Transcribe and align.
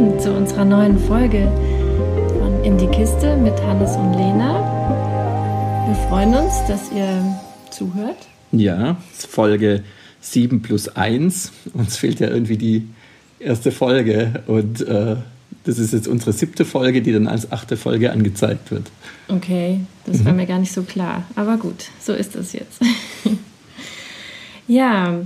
Willkommen 0.00 0.20
zu 0.20 0.32
unserer 0.32 0.64
neuen 0.64 0.98
Folge 0.98 1.46
von 2.38 2.64
In 2.64 2.78
die 2.78 2.86
Kiste 2.86 3.36
mit 3.36 3.52
Hannes 3.60 3.96
und 3.96 4.14
Lena. 4.14 5.86
Wir 5.86 5.94
freuen 6.08 6.34
uns, 6.34 6.64
dass 6.66 6.90
ihr 6.90 7.22
zuhört. 7.70 8.16
Ja, 8.50 8.96
Folge 9.12 9.84
7 10.22 10.62
plus 10.62 10.88
1. 10.88 11.52
Uns 11.74 11.98
fehlt 11.98 12.18
ja 12.18 12.28
irgendwie 12.28 12.56
die 12.56 12.88
erste 13.40 13.72
Folge 13.72 14.42
und 14.46 14.80
äh, 14.80 15.16
das 15.64 15.78
ist 15.78 15.92
jetzt 15.92 16.08
unsere 16.08 16.32
siebte 16.32 16.64
Folge, 16.64 17.02
die 17.02 17.12
dann 17.12 17.26
als 17.26 17.52
achte 17.52 17.76
Folge 17.76 18.10
angezeigt 18.10 18.70
wird. 18.70 18.90
Okay, 19.28 19.80
das 20.06 20.24
war 20.24 20.32
mhm. 20.32 20.38
mir 20.38 20.46
gar 20.46 20.60
nicht 20.60 20.72
so 20.72 20.82
klar. 20.82 21.24
Aber 21.36 21.58
gut, 21.58 21.90
so 22.00 22.14
ist 22.14 22.34
es 22.36 22.54
jetzt. 22.54 22.80
ja, 24.66 25.20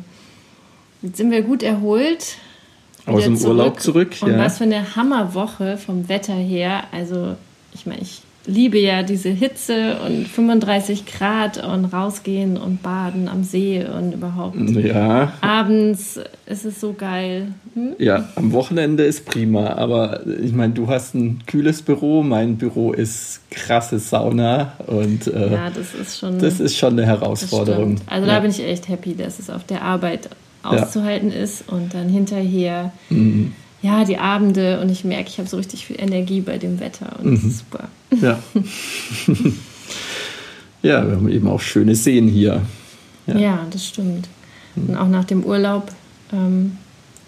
jetzt 1.01 1.17
sind 1.17 1.31
wir 1.31 1.43
gut 1.43 1.63
erholt. 1.63 2.39
Aus 3.07 3.25
dem 3.25 3.37
zurück. 3.37 3.51
Urlaub 3.51 3.81
zurück. 3.81 4.17
Und 4.23 4.33
ja. 4.33 4.39
was 4.39 4.59
für 4.59 4.65
eine 4.65 4.97
Hammerwoche 4.97 5.77
vom 5.77 6.09
Wetter 6.09 6.35
her. 6.35 6.85
Also, 6.93 7.37
ich 7.73 7.87
meine, 7.87 8.01
ich 8.01 8.23
liebe 8.47 8.79
ja 8.79 9.03
diese 9.03 9.31
Hitze 9.31 9.97
und 10.05 10.29
35 10.29 11.07
Grad 11.07 11.63
und 11.65 11.87
rausgehen 11.87 12.57
und 12.57 12.83
baden 12.83 13.29
am 13.29 13.43
See 13.43 13.85
und 13.85 14.13
überhaupt. 14.13 14.57
Ja. 14.57 15.33
Abends 15.41 16.21
ist 16.47 16.65
es 16.65 16.81
so 16.81 16.93
geil. 16.93 17.49
Hm? 17.75 17.95
Ja, 17.99 18.29
am 18.37 18.53
Wochenende 18.53 19.05
ist 19.05 19.25
prima, 19.25 19.75
aber 19.75 20.27
ich 20.43 20.53
meine, 20.53 20.75
du 20.75 20.89
hast 20.89 21.15
ein 21.15 21.43
kühles 21.47 21.83
Büro, 21.83 22.23
mein 22.23 22.57
Büro 22.57 22.93
ist 22.93 23.41
krasse 23.51 23.99
Sauna 23.99 24.75
und 24.87 25.27
äh, 25.27 25.53
ja, 25.53 25.71
das 25.71 25.95
ist 25.95 26.19
schon 26.19 26.39
das 26.39 26.61
ist 26.61 26.77
schon 26.77 26.95
eine 26.95 27.07
Herausforderung. 27.07 27.97
Also 28.07 28.27
ja. 28.27 28.35
da 28.35 28.41
bin 28.41 28.51
ich 28.51 28.63
echt 28.63 28.89
happy, 28.89 29.15
dass 29.15 29.39
es 29.39 29.49
auf 29.49 29.65
der 29.65 29.83
Arbeit 29.83 30.29
auszuhalten 30.65 31.31
ja. 31.31 31.39
ist 31.39 31.69
und 31.69 31.95
dann 31.95 32.09
hinterher 32.09 32.93
mhm 33.11 33.53
ja, 33.85 34.03
die 34.03 34.17
Abende 34.17 34.81
und 34.81 34.91
ich 34.91 35.05
merke, 35.05 35.29
ich 35.29 35.37
habe 35.37 35.47
so 35.47 35.59
richtig 35.59 35.85
viel 35.85 36.01
Energie 36.01 36.41
bei 36.41 36.57
dem 36.57 36.81
Wetter 36.81 37.17
und 37.19 37.27
mhm. 37.27 37.35
das 37.35 37.45
ist 37.45 37.59
super. 37.59 37.89
Ja. 38.19 38.43
ja, 40.83 41.07
wir 41.07 41.17
haben 41.17 41.29
eben 41.29 41.47
auch 41.47 41.61
schöne 41.61 41.95
Seen 41.95 42.27
hier. 42.27 42.63
Ja, 43.27 43.37
ja 43.37 43.67
das 43.71 43.87
stimmt. 43.87 44.27
Mhm. 44.75 44.89
Und 44.89 44.97
auch 44.97 45.09
nach 45.09 45.27
dem 45.27 45.45
Urlaub 45.45 45.93
ähm, 46.33 46.79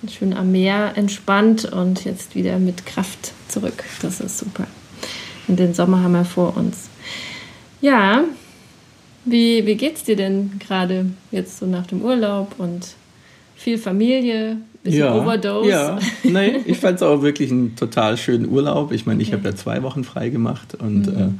schön 0.09 0.33
am 0.33 0.51
Meer 0.51 0.93
entspannt 0.97 1.67
und 1.67 2.07
jetzt 2.07 2.35
wieder 2.35 2.59
mit 2.59 2.87
Kraft 2.87 3.35
zurück. 3.49 3.85
Das 4.01 4.21
ist 4.21 4.39
super. 4.39 4.67
Und 5.49 5.59
den 5.59 5.75
Sommer 5.75 6.03
haben 6.03 6.13
wir 6.13 6.25
vor 6.25 6.57
uns. 6.57 6.89
Ja, 7.83 8.25
wie, 9.27 9.67
wie 9.67 9.75
geht's 9.75 10.05
dir 10.05 10.17
denn 10.17 10.53
gerade 10.59 11.11
jetzt 11.33 11.59
so 11.59 11.67
nach 11.67 11.87
dem 11.87 12.01
Urlaub 12.01 12.55
und 12.57 12.95
viel 13.57 13.79
Familie? 13.79 14.59
Bisschen 14.83 15.01
ja, 15.01 15.15
Overdose. 15.15 15.69
Ja, 15.69 15.99
nee, 16.23 16.59
ich 16.65 16.79
fand 16.79 16.97
es 16.97 17.03
auch 17.03 17.23
wirklich 17.23 17.51
einen 17.51 17.75
total 17.75 18.17
schönen 18.17 18.49
Urlaub. 18.49 18.93
Ich 18.93 19.07
meine, 19.07 19.21
ich 19.21 19.29
okay. 19.29 19.39
habe 19.39 19.49
ja 19.49 19.57
zwei 19.57 19.83
Wochen 19.83 20.05
frei 20.05 20.29
gemacht 20.29 20.77
und 20.77 21.07
mhm. 21.07 21.39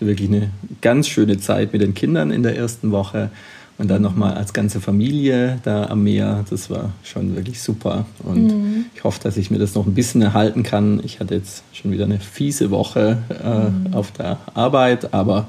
äh, 0.00 0.04
wirklich 0.06 0.28
eine 0.28 0.50
ganz 0.80 1.08
schöne 1.08 1.38
Zeit 1.38 1.72
mit 1.72 1.82
den 1.82 1.94
Kindern 1.94 2.30
in 2.30 2.42
der 2.42 2.56
ersten 2.56 2.90
Woche. 2.90 3.30
Und 3.78 3.86
dann 3.86 4.02
nochmal 4.02 4.34
als 4.34 4.52
ganze 4.52 4.80
Familie 4.80 5.60
da 5.62 5.86
am 5.86 6.02
Meer. 6.02 6.44
Das 6.50 6.68
war 6.68 6.90
schon 7.04 7.36
wirklich 7.36 7.62
super. 7.62 8.06
Und 8.24 8.48
mhm. 8.48 8.86
ich 8.92 9.04
hoffe, 9.04 9.20
dass 9.22 9.36
ich 9.36 9.52
mir 9.52 9.60
das 9.60 9.76
noch 9.76 9.86
ein 9.86 9.94
bisschen 9.94 10.20
erhalten 10.20 10.64
kann. 10.64 11.00
Ich 11.04 11.20
hatte 11.20 11.36
jetzt 11.36 11.62
schon 11.72 11.92
wieder 11.92 12.04
eine 12.04 12.18
fiese 12.18 12.72
Woche 12.72 13.18
äh, 13.30 13.70
mhm. 13.70 13.94
auf 13.94 14.10
der 14.10 14.38
Arbeit, 14.54 15.14
aber 15.14 15.46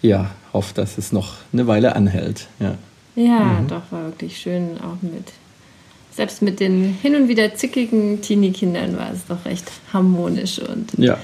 ja, 0.00 0.32
hoffe, 0.52 0.74
dass 0.74 0.98
es 0.98 1.12
noch 1.12 1.34
eine 1.52 1.68
Weile 1.68 1.94
anhält. 1.94 2.48
Ja, 2.58 2.74
ja 3.14 3.60
mhm. 3.60 3.68
doch, 3.68 3.82
war 3.90 4.06
wirklich 4.06 4.38
schön 4.38 4.78
auch 4.80 5.00
mit 5.00 5.32
selbst 6.14 6.42
mit 6.42 6.60
den 6.60 6.96
hin 7.00 7.14
und 7.16 7.28
wieder 7.28 7.54
zickigen 7.54 8.20
Teenie-Kindern 8.20 8.96
war 8.96 9.10
es 9.12 9.26
doch 9.26 9.44
recht 9.44 9.70
harmonisch 9.92 10.58
und 10.58 10.92
ja. 10.98 11.18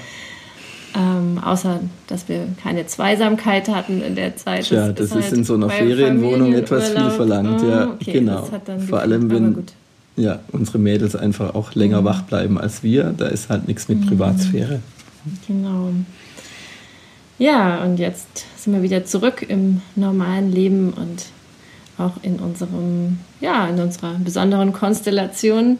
Ähm, 0.96 1.38
außer, 1.38 1.80
dass 2.06 2.28
wir 2.28 2.48
keine 2.62 2.86
Zweisamkeit 2.86 3.68
hatten 3.68 4.02
in 4.02 4.16
der 4.16 4.36
Zeit. 4.36 4.70
Ja, 4.70 4.90
das, 4.90 5.08
ist, 5.08 5.14
halt 5.14 5.32
in 5.32 5.44
so 5.44 5.54
einer 5.54 5.68
Ferienwohnung 5.68 6.54
etwas 6.54 6.90
viel 6.90 7.10
verlangt. 7.10 7.62
Oh, 7.62 7.68
ja, 7.68 7.90
okay, 7.90 8.12
genau. 8.12 8.48
Vor 8.88 9.00
allem, 9.00 9.30
wenn 9.30 9.64
ja, 10.16 10.40
unsere 10.50 10.78
Mädels 10.78 11.14
einfach 11.14 11.54
auch 11.54 11.74
länger 11.74 12.00
mhm. 12.00 12.06
wach 12.06 12.22
bleiben 12.22 12.58
als 12.58 12.82
wir. 12.82 13.14
Da 13.16 13.26
ist 13.26 13.50
halt 13.50 13.68
nichts 13.68 13.88
mit 13.88 14.00
mhm. 14.00 14.06
Privatsphäre. 14.06 14.80
Genau. 15.46 15.90
Ja, 17.38 17.84
und 17.84 17.98
jetzt 17.98 18.46
sind 18.56 18.72
wir 18.72 18.82
wieder 18.82 19.04
zurück 19.04 19.44
im 19.48 19.80
normalen 19.94 20.50
Leben 20.50 20.92
und 20.92 21.26
auch 21.98 22.22
in 22.22 22.36
unserem, 22.36 23.18
ja, 23.40 23.66
in 23.66 23.80
unserer 23.80 24.14
besonderen 24.14 24.72
Konstellation. 24.72 25.78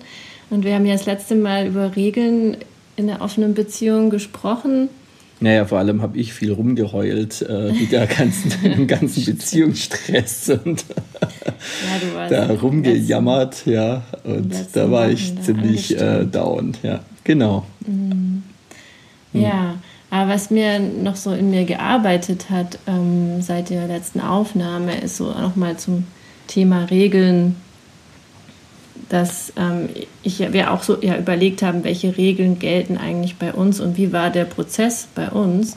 Und 0.51 0.65
wir 0.65 0.75
haben 0.75 0.87
ja 0.87 0.95
das 0.95 1.07
letzte 1.07 1.35
Mal 1.35 1.67
über 1.67 1.97
Regeln 1.97 2.57
in 2.97 3.07
der 3.07 3.21
offenen 3.21 3.55
Beziehung 3.55 4.11
gesprochen. 4.11 4.89
Naja, 5.41 5.65
vor 5.67 5.79
allem 5.79 6.03
habe 6.03 6.19
ich 6.19 6.33
viel 6.33 6.53
rumgeheult 6.53 7.43
äh, 7.49 7.73
mit 7.73 7.93
der 7.93 8.07
ganzen, 8.07 8.53
dem 8.65 8.87
ganzen 8.89 9.25
Beziehungsstress 9.25 10.51
und 10.51 10.85
ja, 12.19 12.29
da 12.29 12.47
rumgejammert, 12.55 13.67
ja. 13.67 14.03
Und 14.25 14.53
da 14.73 14.91
war 14.91 15.09
ich 15.09 15.41
ziemlich 15.43 15.97
äh, 15.97 16.25
down, 16.25 16.77
ja. 16.83 17.01
Genau. 17.23 17.67
Mhm. 17.87 18.43
Ja, 19.33 19.77
aber 20.11 20.33
was 20.33 20.51
mir 20.51 20.79
noch 20.79 21.17
so 21.17 21.33
in 21.33 21.51
mir 21.51 21.65
gearbeitet 21.65 22.51
hat 22.51 22.79
ähm, 22.87 23.43
seit 23.43 23.71
der 23.71 23.87
letzten 23.87 24.21
Aufnahme, 24.21 24.99
ist 25.01 25.17
so 25.17 25.33
nochmal 25.33 25.77
zum 25.77 26.07
Thema 26.47 26.85
Regeln, 26.85 27.57
dass 29.11 29.53
ähm, 29.57 29.89
ich, 30.23 30.41
wir 30.53 30.73
auch 30.73 30.83
so 30.83 31.01
ja, 31.03 31.17
überlegt 31.17 31.63
haben, 31.63 31.85
welche 31.85 32.17
Regeln 32.17 32.59
gelten 32.59 32.97
eigentlich 32.97 33.37
bei 33.37 33.53
uns 33.53 33.81
und 33.81 33.97
wie 33.97 34.13
war 34.13 34.31
der 34.31 34.45
Prozess 34.45 35.09
bei 35.15 35.29
uns. 35.31 35.77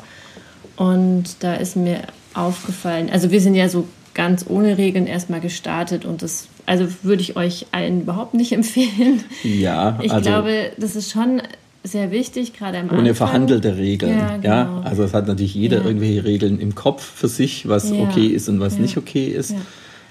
Und 0.77 1.35
da 1.41 1.55
ist 1.55 1.75
mir 1.75 2.01
aufgefallen, 2.33 3.09
also 3.11 3.31
wir 3.31 3.41
sind 3.41 3.55
ja 3.55 3.67
so 3.67 3.87
ganz 4.13 4.45
ohne 4.47 4.77
Regeln 4.77 5.07
erstmal 5.07 5.41
gestartet 5.41 6.05
und 6.05 6.21
das 6.21 6.47
also 6.65 6.87
würde 7.03 7.21
ich 7.21 7.35
euch 7.35 7.65
allen 7.71 8.01
überhaupt 8.01 8.33
nicht 8.33 8.51
empfehlen. 8.53 9.23
Ja, 9.43 9.99
ich 10.01 10.11
also 10.11 10.29
glaube, 10.29 10.71
das 10.77 10.95
ist 10.95 11.11
schon 11.11 11.41
sehr 11.83 12.11
wichtig, 12.11 12.53
gerade 12.53 12.77
am 12.77 12.85
Anfang. 12.85 12.99
Ohne 12.99 13.15
verhandelte 13.15 13.77
Regeln. 13.77 14.17
Ja, 14.17 14.37
genau. 14.37 14.47
ja, 14.47 14.81
also 14.83 15.03
es 15.03 15.13
hat 15.13 15.27
natürlich 15.27 15.55
jeder 15.55 15.79
ja. 15.79 15.85
irgendwelche 15.85 16.23
Regeln 16.23 16.59
im 16.59 16.75
Kopf 16.75 17.03
für 17.03 17.27
sich, 17.27 17.67
was 17.67 17.91
okay 17.91 18.27
ist 18.27 18.49
und 18.49 18.59
was 18.59 18.77
nicht 18.77 18.97
okay 18.97 19.27
ist. 19.27 19.55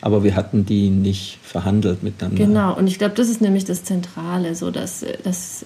Aber 0.02 0.24
wir 0.24 0.34
hatten 0.34 0.64
die 0.64 0.88
nicht 0.88 1.38
verhandelt 1.42 2.02
miteinander. 2.02 2.44
Genau, 2.44 2.76
und 2.76 2.86
ich 2.86 2.98
glaube, 2.98 3.14
das 3.14 3.28
ist 3.28 3.40
nämlich 3.40 3.66
das 3.66 3.84
Zentrale, 3.84 4.54
so 4.54 4.70
dass, 4.70 5.04
dass, 5.22 5.64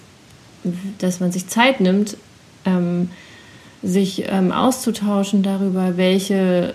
dass 0.99 1.19
man 1.21 1.31
sich 1.31 1.47
Zeit 1.47 1.79
nimmt, 1.79 2.17
ähm, 2.65 3.09
sich 3.81 4.25
ähm, 4.27 4.51
auszutauschen 4.51 5.41
darüber, 5.41 5.95
welche 5.95 6.73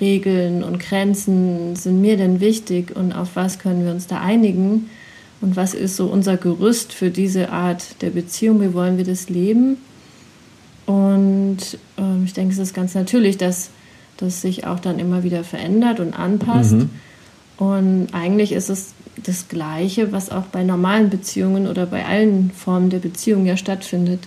Regeln 0.00 0.62
und 0.62 0.78
Grenzen 0.78 1.74
sind 1.74 2.00
mir 2.00 2.16
denn 2.16 2.40
wichtig 2.40 2.94
und 2.94 3.12
auf 3.12 3.30
was 3.34 3.58
können 3.58 3.84
wir 3.84 3.92
uns 3.92 4.06
da 4.06 4.20
einigen 4.20 4.88
und 5.40 5.56
was 5.56 5.74
ist 5.74 5.96
so 5.96 6.06
unser 6.06 6.36
Gerüst 6.36 6.92
für 6.92 7.10
diese 7.10 7.50
Art 7.50 8.02
der 8.02 8.10
Beziehung, 8.10 8.60
wie 8.60 8.74
wollen 8.74 8.98
wir 8.98 9.04
das 9.04 9.30
leben. 9.30 9.78
Und 10.86 11.78
ähm, 11.96 12.24
ich 12.24 12.32
denke, 12.32 12.52
es 12.52 12.58
ist 12.58 12.74
ganz 12.74 12.94
natürlich, 12.94 13.38
dass 13.38 13.70
das 14.18 14.42
sich 14.42 14.66
auch 14.66 14.80
dann 14.80 14.98
immer 14.98 15.22
wieder 15.22 15.44
verändert 15.44 16.00
und 16.00 16.18
anpasst. 16.18 16.72
Mhm. 16.72 16.90
Und 17.56 18.08
eigentlich 18.12 18.52
ist 18.52 18.68
es 18.70 18.92
das 19.24 19.48
Gleiche, 19.48 20.12
was 20.12 20.30
auch 20.30 20.44
bei 20.44 20.62
normalen 20.62 21.10
Beziehungen 21.10 21.66
oder 21.66 21.86
bei 21.86 22.04
allen 22.04 22.50
Formen 22.50 22.90
der 22.90 22.98
Beziehung 22.98 23.46
ja 23.46 23.56
stattfindet, 23.56 24.20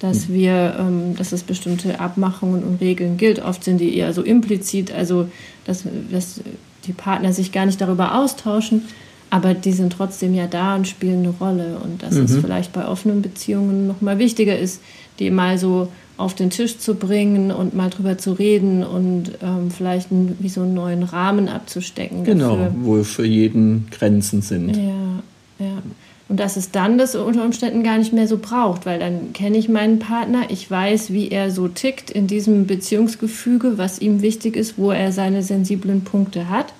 dass 0.00 0.28
mhm. 0.28 0.34
wir, 0.34 0.76
ähm, 0.78 1.16
dass 1.16 1.32
es 1.32 1.42
bestimmte 1.42 2.00
Abmachungen 2.00 2.62
und 2.62 2.80
Regeln 2.80 3.16
gilt. 3.16 3.42
Oft 3.42 3.64
sind 3.64 3.78
die 3.78 3.96
eher 3.96 4.12
so 4.12 4.22
implizit, 4.22 4.92
also 4.92 5.28
dass, 5.64 5.84
dass 6.10 6.40
die 6.86 6.92
Partner 6.92 7.32
sich 7.32 7.52
gar 7.52 7.66
nicht 7.66 7.80
darüber 7.80 8.14
austauschen, 8.16 8.82
aber 9.30 9.54
die 9.54 9.72
sind 9.72 9.92
trotzdem 9.92 10.34
ja 10.34 10.46
da 10.46 10.76
und 10.76 10.88
spielen 10.88 11.20
eine 11.20 11.34
Rolle. 11.40 11.78
Und 11.82 12.02
dass 12.02 12.14
mhm. 12.14 12.24
es 12.24 12.36
vielleicht 12.36 12.72
bei 12.72 12.86
offenen 12.86 13.22
Beziehungen 13.22 13.86
noch 13.86 14.00
mal 14.00 14.18
wichtiger 14.18 14.58
ist, 14.58 14.80
die 15.18 15.30
mal 15.30 15.58
so 15.58 15.88
auf 16.16 16.34
den 16.34 16.50
Tisch 16.50 16.78
zu 16.78 16.96
bringen 16.96 17.52
und 17.52 17.74
mal 17.74 17.90
drüber 17.90 18.18
zu 18.18 18.32
reden 18.32 18.82
und 18.82 19.32
ähm, 19.40 19.70
vielleicht 19.70 20.10
einen, 20.10 20.36
wie 20.40 20.48
so 20.48 20.62
einen 20.62 20.74
neuen 20.74 21.04
Rahmen 21.04 21.48
abzustecken. 21.48 22.24
Genau, 22.24 22.56
dafür. 22.56 22.74
wo 22.82 23.04
für 23.04 23.24
jeden 23.24 23.86
Grenzen 23.90 24.42
sind. 24.42 24.76
Ja, 24.76 25.22
ja. 25.60 25.82
Und 26.28 26.40
dass 26.40 26.56
es 26.56 26.70
dann 26.70 26.98
das 26.98 27.14
unter 27.14 27.42
Umständen 27.42 27.82
gar 27.82 27.96
nicht 27.96 28.12
mehr 28.12 28.28
so 28.28 28.36
braucht, 28.36 28.84
weil 28.84 28.98
dann 28.98 29.32
kenne 29.32 29.56
ich 29.56 29.68
meinen 29.68 29.98
Partner, 29.98 30.42
ich 30.50 30.70
weiß, 30.70 31.10
wie 31.10 31.28
er 31.28 31.50
so 31.50 31.68
tickt 31.68 32.10
in 32.10 32.26
diesem 32.26 32.66
Beziehungsgefüge, 32.66 33.78
was 33.78 33.98
ihm 34.00 34.20
wichtig 34.20 34.54
ist, 34.54 34.76
wo 34.76 34.90
er 34.90 35.12
seine 35.12 35.42
sensiblen 35.42 36.02
Punkte 36.02 36.50
hat. 36.50 36.74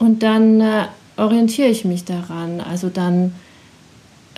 Und 0.00 0.24
dann 0.24 0.60
äh, 0.60 0.86
orientiere 1.20 1.68
ich 1.68 1.84
mich 1.84 2.04
daran. 2.04 2.60
Also 2.60 2.88
dann 2.88 3.32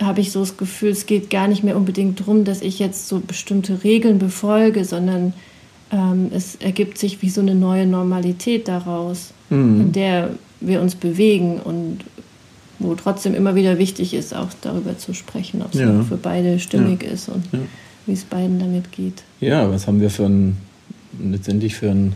habe 0.01 0.21
ich 0.21 0.31
so 0.31 0.41
das 0.41 0.57
Gefühl, 0.57 0.89
es 0.89 1.05
geht 1.05 1.29
gar 1.29 1.47
nicht 1.47 1.63
mehr 1.63 1.77
unbedingt 1.77 2.19
darum, 2.19 2.43
dass 2.43 2.61
ich 2.61 2.79
jetzt 2.79 3.07
so 3.07 3.19
bestimmte 3.19 3.83
Regeln 3.83 4.19
befolge, 4.19 4.83
sondern 4.83 5.33
ähm, 5.91 6.29
es 6.33 6.55
ergibt 6.55 6.97
sich 6.97 7.21
wie 7.21 7.29
so 7.29 7.41
eine 7.41 7.55
neue 7.55 7.85
Normalität 7.85 8.67
daraus, 8.67 9.33
mhm. 9.49 9.81
in 9.81 9.91
der 9.93 10.31
wir 10.59 10.81
uns 10.81 10.95
bewegen 10.95 11.59
und 11.59 11.99
wo 12.79 12.95
trotzdem 12.95 13.33
immer 13.33 13.55
wieder 13.55 13.77
wichtig 13.77 14.13
ist, 14.13 14.35
auch 14.35 14.49
darüber 14.61 14.97
zu 14.97 15.13
sprechen, 15.13 15.61
ob 15.61 15.73
es 15.73 15.79
ja. 15.79 16.03
für 16.03 16.17
beide 16.17 16.59
stimmig 16.59 17.03
ja. 17.03 17.11
ist 17.11 17.29
und 17.29 17.45
ja. 17.53 17.59
wie 18.07 18.13
es 18.13 18.25
beiden 18.25 18.59
damit 18.59 18.91
geht. 18.91 19.23
Ja, 19.39 19.69
was 19.69 19.87
haben 19.87 20.01
wir 20.01 20.09
für 20.09 20.25
ein, 20.25 20.57
letztendlich 21.21 21.75
für 21.75 21.91
ein 21.91 22.15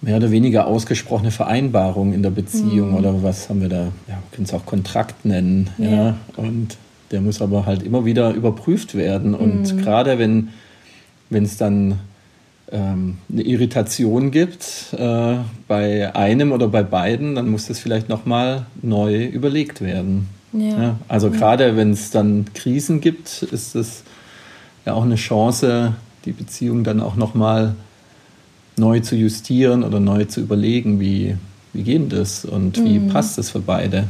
mehr 0.00 0.16
oder 0.16 0.30
weniger 0.30 0.66
ausgesprochene 0.66 1.30
Vereinbarung 1.30 2.12
in 2.12 2.22
der 2.22 2.30
Beziehung 2.30 2.90
mhm. 2.90 2.96
oder 2.96 3.22
was 3.22 3.48
haben 3.48 3.60
wir 3.60 3.68
da, 3.68 3.88
ja, 4.08 4.22
können 4.32 4.44
es 4.44 4.54
auch 4.54 4.64
Kontrakt 4.64 5.24
nennen, 5.24 5.70
ja. 5.78 6.16
und 6.36 6.76
der 7.10 7.20
muss 7.20 7.40
aber 7.40 7.66
halt 7.66 7.82
immer 7.82 8.04
wieder 8.04 8.32
überprüft 8.32 8.94
werden 8.94 9.34
und 9.34 9.74
mhm. 9.74 9.78
gerade 9.78 10.18
wenn 10.18 11.44
es 11.44 11.56
dann 11.56 12.00
ähm, 12.70 13.18
eine 13.32 13.42
Irritation 13.42 14.30
gibt 14.30 14.94
äh, 14.96 15.36
bei 15.66 16.14
einem 16.14 16.52
oder 16.52 16.68
bei 16.68 16.82
beiden, 16.82 17.34
dann 17.34 17.48
muss 17.48 17.66
das 17.66 17.78
vielleicht 17.78 18.08
nochmal 18.08 18.66
neu 18.82 19.24
überlegt 19.24 19.80
werden. 19.80 20.28
Ja. 20.52 20.82
ja 20.82 20.96
also 21.08 21.30
gerade 21.30 21.76
wenn 21.76 21.92
es 21.92 22.10
dann 22.10 22.46
Krisen 22.54 23.00
gibt, 23.00 23.42
ist 23.42 23.74
es 23.74 24.02
ja 24.84 24.94
auch 24.94 25.04
eine 25.04 25.16
Chance, 25.16 25.94
die 26.24 26.32
Beziehung 26.32 26.84
dann 26.84 27.00
auch 27.00 27.16
nochmal 27.16 27.74
neu 28.78 29.00
zu 29.00 29.16
justieren 29.16 29.84
oder 29.84 30.00
neu 30.00 30.24
zu 30.24 30.40
überlegen, 30.40 31.00
wie, 31.00 31.36
wie 31.72 31.82
geht 31.82 32.12
das 32.12 32.44
und 32.44 32.82
wie 32.84 32.98
mhm. 32.98 33.08
passt 33.08 33.38
das 33.38 33.50
für 33.50 33.60
beide. 33.60 34.04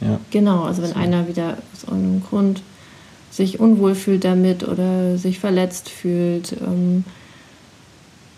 Ja. 0.00 0.18
Genau, 0.30 0.64
also 0.64 0.82
wenn 0.82 0.90
so. 0.90 0.96
einer 0.96 1.28
wieder 1.28 1.58
aus 1.72 1.84
irgendeinem 1.84 2.22
Grund 2.24 2.62
sich 3.30 3.60
unwohl 3.60 3.94
fühlt 3.94 4.24
damit 4.24 4.66
oder 4.66 5.16
sich 5.16 5.38
verletzt 5.38 5.88
fühlt, 5.88 6.52
ähm, 6.60 7.04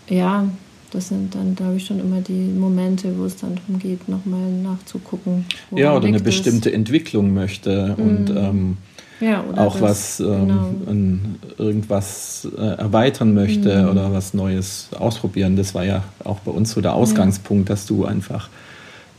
ja, 0.07 0.47
das 0.91 1.09
sind 1.09 1.35
dann, 1.35 1.55
glaube 1.55 1.75
ich, 1.75 1.85
schon 1.85 1.99
immer 1.99 2.21
die 2.21 2.31
Momente, 2.57 3.17
wo 3.17 3.25
es 3.25 3.35
dann 3.35 3.55
darum 3.55 3.79
geht, 3.79 4.07
nochmal 4.07 4.49
nachzugucken. 4.49 5.45
Ja, 5.71 5.95
oder 5.95 6.07
eine 6.07 6.19
bestimmte 6.19 6.71
Entwicklung 6.71 7.33
möchte 7.33 7.95
mm. 7.97 8.01
und 8.01 8.29
ähm, 8.29 8.77
ja, 9.19 9.43
auch 9.55 9.79
was, 9.81 10.19
ähm, 10.19 10.81
genau. 10.85 11.65
irgendwas 11.65 12.47
äh, 12.57 12.61
erweitern 12.61 13.33
möchte 13.33 13.83
mm. 13.83 13.89
oder 13.89 14.11
was 14.11 14.33
Neues 14.33 14.89
ausprobieren. 14.97 15.55
Das 15.55 15.73
war 15.73 15.85
ja 15.85 16.03
auch 16.23 16.39
bei 16.39 16.51
uns 16.51 16.71
so 16.71 16.81
der 16.81 16.93
Ausgangspunkt, 16.93 17.69
ja. 17.69 17.75
dass 17.75 17.85
du 17.85 18.05
einfach 18.05 18.49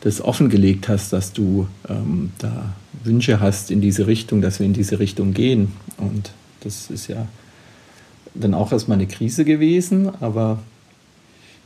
das 0.00 0.20
offengelegt 0.20 0.88
hast, 0.88 1.12
dass 1.12 1.32
du 1.32 1.66
ähm, 1.88 2.32
da 2.38 2.74
Wünsche 3.04 3.40
hast 3.40 3.70
in 3.70 3.80
diese 3.80 4.06
Richtung, 4.06 4.42
dass 4.42 4.58
wir 4.58 4.66
in 4.66 4.74
diese 4.74 4.98
Richtung 4.98 5.32
gehen. 5.32 5.72
Und 5.96 6.30
das 6.60 6.90
ist 6.90 7.08
ja 7.08 7.26
dann 8.34 8.54
auch 8.54 8.72
erstmal 8.72 8.98
eine 8.98 9.06
Krise 9.06 9.44
gewesen, 9.44 10.10
aber 10.20 10.58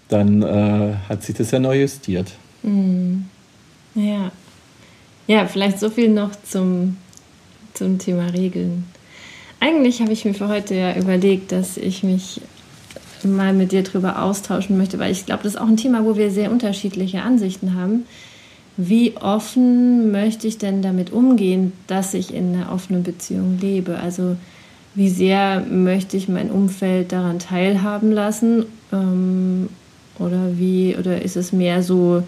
dann 0.09 0.43
äh, 0.43 0.94
hat 1.09 1.23
sich 1.23 1.37
das 1.37 1.50
ja 1.50 1.59
neu 1.59 1.81
justiert. 1.81 2.33
Mhm. 2.62 3.26
Ja. 3.94 4.31
Ja, 5.26 5.47
vielleicht 5.47 5.79
so 5.79 5.91
viel 5.91 6.09
noch 6.09 6.31
zum, 6.43 6.97
zum 7.81 7.99
Thema 7.99 8.27
Regeln. 8.27 8.85
Eigentlich 9.59 10.03
habe 10.03 10.12
ich 10.12 10.27
mir 10.27 10.35
für 10.35 10.49
heute 10.49 10.75
ja 10.75 10.94
überlegt, 10.97 11.50
dass 11.50 11.79
ich 11.79 12.03
mich 12.03 12.43
mal 13.25 13.55
mit 13.55 13.73
dir 13.73 13.82
drüber 13.82 14.23
austauschen 14.23 14.77
möchte, 14.77 14.99
weil 14.99 15.11
ich 15.11 15.25
glaube, 15.25 15.43
das 15.44 15.55
ist 15.55 15.61
auch 15.61 15.67
ein 15.67 15.79
Thema, 15.79 16.05
wo 16.05 16.15
wir 16.17 16.31
sehr 16.31 16.53
unterschiedliche 16.53 17.23
Ansichten 17.23 17.75
haben. 17.75 18.05
Wie 18.77 19.17
offen 19.17 20.12
möchte 20.12 20.47
ich 20.47 20.59
denn 20.59 20.82
damit 20.82 21.11
umgehen, 21.11 21.73
dass 21.87 22.12
ich 22.12 22.35
in 22.35 22.55
einer 22.55 22.71
offenen 22.71 23.03
Beziehung 23.03 23.59
lebe? 23.59 23.99
Also 23.99 24.37
wie 24.94 25.09
sehr 25.09 25.61
möchte 25.61 26.19
ich 26.19 26.29
mein 26.29 26.50
Umfeld 26.50 27.12
daran 27.12 27.38
teilhaben 27.38 28.12
lassen 28.12 28.67
ähm, 28.93 29.71
oder 30.19 30.59
wie, 30.59 30.97
oder 30.99 31.23
ist 31.23 31.37
es 31.37 31.53
mehr 31.53 31.83
so, 31.83 32.25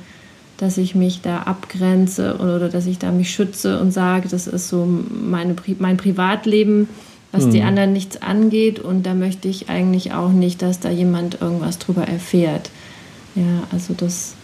dass 0.62 0.78
ich 0.78 0.94
mich 0.94 1.22
da 1.22 1.38
abgrenze 1.38 2.36
oder, 2.36 2.54
oder 2.54 2.68
dass 2.68 2.86
ich 2.86 3.00
da 3.00 3.10
mich 3.10 3.30
schütze 3.30 3.80
und 3.80 3.90
sage, 3.90 4.28
das 4.28 4.46
ist 4.46 4.68
so 4.68 4.86
meine, 4.86 5.56
mein 5.80 5.96
Privatleben, 5.96 6.88
was 7.32 7.46
mhm. 7.46 7.50
die 7.50 7.62
anderen 7.62 7.92
nichts 7.92 8.22
angeht 8.22 8.78
und 8.78 9.04
da 9.04 9.14
möchte 9.14 9.48
ich 9.48 9.68
eigentlich 9.68 10.12
auch 10.12 10.30
nicht, 10.30 10.62
dass 10.62 10.78
da 10.78 10.88
jemand 10.88 11.40
irgendwas 11.40 11.80
drüber 11.80 12.04
erfährt. 12.04 12.70
Ja, 13.34 13.64
also 13.72 13.92
das, 13.92 14.34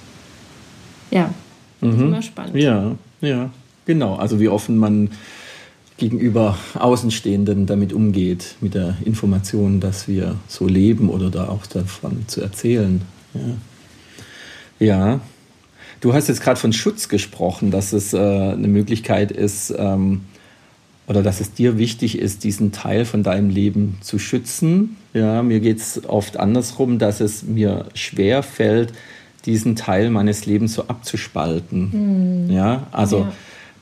ja, 1.13 1.33
mhm. 1.81 1.91
ist 1.91 2.01
immer 2.01 2.23
spannend. 2.23 2.57
Ja, 2.57 2.97
ja, 3.21 3.51
genau. 3.87 4.17
Also 4.17 4.41
wie 4.41 4.49
offen 4.49 4.77
man 4.77 5.11
gegenüber 5.99 6.59
Außenstehenden 6.75 7.67
damit 7.67 7.93
umgeht, 7.93 8.57
mit 8.61 8.75
der 8.75 8.97
Information, 9.05 9.79
dass 9.79 10.09
wir 10.09 10.35
so 10.49 10.67
leben 10.67 11.11
oder 11.11 11.31
da 11.31 11.47
auch 11.49 11.65
davon 11.67 12.25
zu 12.27 12.41
erzählen. 12.41 13.03
Ja. 14.81 14.87
ja. 14.87 15.21
Du 16.01 16.15
hast 16.15 16.29
jetzt 16.29 16.43
gerade 16.43 16.61
von 16.61 16.73
Schutz 16.73 17.09
gesprochen, 17.09 17.71
dass 17.71 17.93
es 17.93 18.13
äh, 18.13 18.19
eine 18.19 18.69
Möglichkeit 18.69 19.33
ist 19.33 19.75
ähm, 19.77 20.23
oder 21.07 21.23
dass 21.23 21.41
es 21.41 21.53
dir 21.53 21.79
wichtig 21.79 22.19
ist, 22.19 22.45
diesen 22.45 22.71
Teil 22.71 23.05
von 23.05 23.23
deinem 23.23 23.51
Leben 23.51 23.99
zu 24.01 24.19
schützen. 24.19 24.97
Ja, 25.15 25.43
mir 25.43 25.61
geht 25.61 25.79
es 25.79 26.03
oft 26.09 26.37
andersrum, 26.37 26.99
dass 26.99 27.21
es 27.21 27.43
mir 27.43 27.87
schwer 27.95 28.43
fällt, 28.43 28.93
diesen 29.47 29.75
Teil 29.75 30.11
meines 30.11 30.47
Lebens 30.47 30.75
so 30.75 30.87
abzuspalten. 30.87 32.45
Mhm. 32.47 32.51
Ja, 32.53 32.87
also 32.93 33.21
ja. 33.21 33.33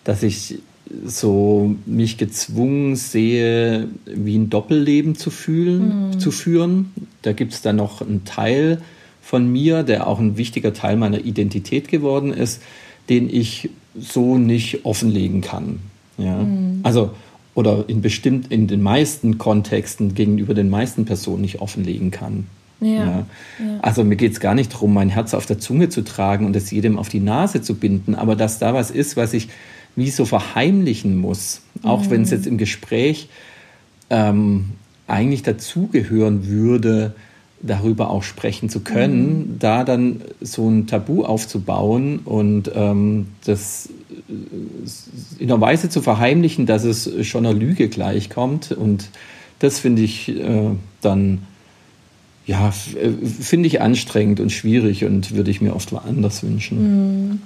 dass 0.04 0.22
ich 0.22 0.58
so 1.04 1.74
mich 1.84 2.16
gezwungen 2.16 2.96
sehe, 2.96 3.88
wie 4.06 4.36
ein 4.36 4.48
Doppelleben 4.50 5.16
zu 5.16 5.30
fühlen, 5.30 6.10
mhm. 6.10 6.20
zu 6.20 6.30
führen. 6.30 6.92
Da 7.22 7.32
gibt 7.32 7.52
es 7.52 7.62
dann 7.62 7.76
noch 7.76 8.00
einen 8.00 8.24
Teil, 8.24 8.80
von 9.26 9.50
mir, 9.50 9.82
der 9.82 10.06
auch 10.06 10.20
ein 10.20 10.36
wichtiger 10.36 10.72
Teil 10.72 10.96
meiner 10.96 11.24
Identität 11.24 11.88
geworden 11.88 12.32
ist, 12.32 12.62
den 13.08 13.28
ich 13.28 13.70
so 13.98 14.38
nicht 14.38 14.84
offenlegen 14.84 15.40
kann. 15.40 15.80
Ja? 16.16 16.36
Mhm. 16.44 16.78
Also, 16.84 17.10
oder 17.52 17.86
in 17.88 18.02
bestimmt 18.02 18.52
in 18.52 18.68
den 18.68 18.82
meisten 18.82 19.36
Kontexten 19.36 20.14
gegenüber 20.14 20.54
den 20.54 20.70
meisten 20.70 21.06
Personen 21.06 21.40
nicht 21.40 21.60
offenlegen 21.60 22.12
kann. 22.12 22.46
Ja. 22.80 22.88
ja. 22.88 23.04
ja. 23.04 23.26
Also 23.82 24.04
mir 24.04 24.14
geht 24.14 24.30
es 24.30 24.38
gar 24.38 24.54
nicht 24.54 24.72
darum, 24.72 24.94
mein 24.94 25.08
Herz 25.08 25.34
auf 25.34 25.44
der 25.44 25.58
Zunge 25.58 25.88
zu 25.88 26.04
tragen 26.04 26.46
und 26.46 26.54
es 26.54 26.70
jedem 26.70 26.96
auf 26.96 27.08
die 27.08 27.18
Nase 27.18 27.62
zu 27.62 27.74
binden, 27.74 28.14
aber 28.14 28.36
dass 28.36 28.60
da 28.60 28.74
was 28.74 28.92
ist, 28.92 29.16
was 29.16 29.34
ich 29.34 29.48
wie 29.96 30.10
so 30.10 30.24
verheimlichen 30.24 31.16
muss, 31.16 31.62
auch 31.82 32.04
mhm. 32.04 32.10
wenn 32.10 32.22
es 32.22 32.30
jetzt 32.30 32.46
im 32.46 32.58
Gespräch 32.58 33.28
ähm, 34.08 34.66
eigentlich 35.08 35.42
dazugehören 35.42 36.46
würde, 36.46 37.16
darüber 37.66 38.10
auch 38.10 38.22
sprechen 38.22 38.68
zu 38.68 38.80
können, 38.80 39.28
mhm. 39.28 39.58
da 39.58 39.84
dann 39.84 40.22
so 40.40 40.68
ein 40.68 40.86
Tabu 40.86 41.24
aufzubauen 41.24 42.20
und 42.24 42.70
ähm, 42.74 43.28
das 43.44 43.88
äh, 44.28 45.42
in 45.42 45.50
einer 45.50 45.60
Weise 45.60 45.88
zu 45.88 46.02
verheimlichen, 46.02 46.66
dass 46.66 46.84
es 46.84 47.10
schon 47.26 47.46
einer 47.46 47.54
Lüge 47.54 47.88
gleichkommt. 47.88 48.72
Und 48.72 49.10
das 49.58 49.78
finde 49.78 50.02
ich 50.02 50.28
äh, 50.28 50.70
dann, 51.00 51.42
ja, 52.46 52.68
äh, 52.68 53.26
finde 53.26 53.66
ich 53.66 53.80
anstrengend 53.80 54.40
und 54.40 54.50
schwierig 54.50 55.04
und 55.04 55.34
würde 55.34 55.50
ich 55.50 55.60
mir 55.60 55.74
oft 55.74 55.92
woanders 55.92 56.42
wünschen. 56.42 57.28
Mhm. 57.28 57.42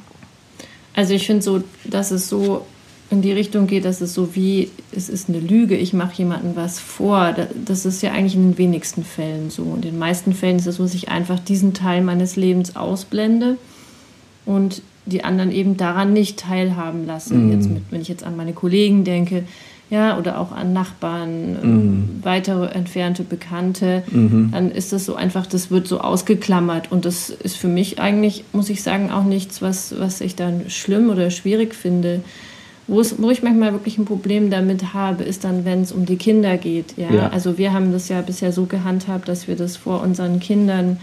Also 0.95 1.15
ich 1.15 1.27
finde 1.27 1.43
so, 1.43 1.63
dass 1.85 2.11
es 2.11 2.29
so 2.29 2.67
in 3.11 3.23
die 3.23 3.33
Richtung 3.33 3.67
geht, 3.67 3.85
dass 3.85 4.01
es 4.01 4.15
so 4.15 4.35
wie, 4.37 4.71
es 4.93 5.09
ist 5.09 5.29
eine 5.29 5.41
Lüge, 5.41 5.77
ich 5.77 5.93
mache 5.93 6.19
jemandem 6.19 6.55
was 6.55 6.79
vor. 6.79 7.35
Das 7.65 7.85
ist 7.85 8.03
ja 8.03 8.13
eigentlich 8.13 8.37
in 8.37 8.53
den 8.53 8.59
wenigsten 8.59 9.05
Fällen 9.05 9.51
so. 9.51 9.65
In 9.75 9.81
den 9.81 9.99
meisten 9.99 10.33
Fällen 10.33 10.57
ist 10.57 10.67
es 10.67 10.77
so, 10.77 10.85
dass 10.85 10.95
ich 10.95 11.09
einfach 11.09 11.41
diesen 11.41 11.75
Teil 11.75 12.03
meines 12.03 12.37
Lebens 12.37 12.77
ausblende 12.77 13.57
und 14.47 14.83
die 15.07 15.25
anderen 15.25 15.51
eben 15.51 15.77
daran 15.77 16.13
nicht 16.13 16.39
teilhaben 16.39 17.05
lasse. 17.05 17.35
Mhm. 17.35 17.53
Jetzt 17.53 17.69
mit, 17.69 17.83
wenn 17.91 18.01
ich 18.01 18.09
jetzt 18.09 18.23
an 18.23 18.37
meine 18.37 18.53
Kollegen 18.53 19.03
denke, 19.03 19.45
ja, 19.91 20.17
oder 20.17 20.39
auch 20.39 20.53
an 20.53 20.73
Nachbarn, 20.73 21.53
mhm. 21.63 22.21
weitere 22.23 22.67
entfernte 22.67 23.25
Bekannte, 23.25 24.05
mhm. 24.09 24.51
dann 24.53 24.71
ist 24.71 24.93
das 24.93 25.05
so 25.05 25.17
einfach, 25.17 25.47
das 25.47 25.73
wird 25.73 25.89
so 25.89 26.01
ausgeklammert. 26.01 26.93
Und 26.93 27.05
das 27.05 27.29
ist 27.29 27.57
für 27.57 27.67
mich 27.67 27.99
eigentlich, 27.99 28.45
muss 28.53 28.71
ich 28.71 28.85
sagen, 28.85 29.11
auch 29.11 29.25
nichts, 29.25 29.61
was, 29.61 29.99
was 29.99 30.21
ich 30.21 30.37
dann 30.37 30.71
schlimm 30.71 31.11
oder 31.11 31.31
schwierig 31.31 31.75
finde. 31.75 32.23
Wo, 32.91 33.01
es, 33.01 33.23
wo 33.23 33.31
ich 33.31 33.43
manchmal 33.43 33.73
wirklich 33.73 33.99
ein 33.99 34.05
Problem 34.05 34.51
damit 34.51 34.93
habe, 34.93 35.23
ist 35.23 35.45
dann, 35.45 35.65
wenn 35.65 35.83
es 35.83 35.93
um 35.93 36.07
die 36.07 36.17
Kinder 36.17 36.57
geht. 36.57 36.99
Ja? 36.99 37.11
ja? 37.13 37.29
Also 37.29 37.57
wir 37.57 37.73
haben 37.73 37.93
das 37.93 38.09
ja 38.09 38.21
bisher 38.21 38.53
so 38.53 38.67
gehandhabt, 38.67 39.29
dass 39.29 39.47
wir 39.47 39.55
das 39.55 39.77
vor 39.77 40.03
unseren 40.03 40.41
Kindern 40.41 40.99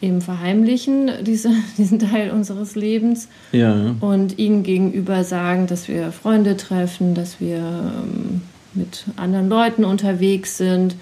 eben 0.00 0.20
verheimlichen, 0.20 1.10
diese, 1.22 1.50
diesen 1.78 2.00
Teil 2.00 2.32
unseres 2.32 2.74
Lebens. 2.74 3.28
Ja. 3.52 3.94
Und 4.00 4.38
ihnen 4.38 4.64
gegenüber 4.64 5.22
sagen, 5.22 5.68
dass 5.68 5.86
wir 5.86 6.10
Freunde 6.10 6.56
treffen, 6.56 7.14
dass 7.14 7.40
wir 7.40 7.58
ähm, 7.58 8.42
mit 8.74 9.04
anderen 9.16 9.48
Leuten 9.48 9.84
unterwegs 9.84 10.56
sind. 10.56 10.96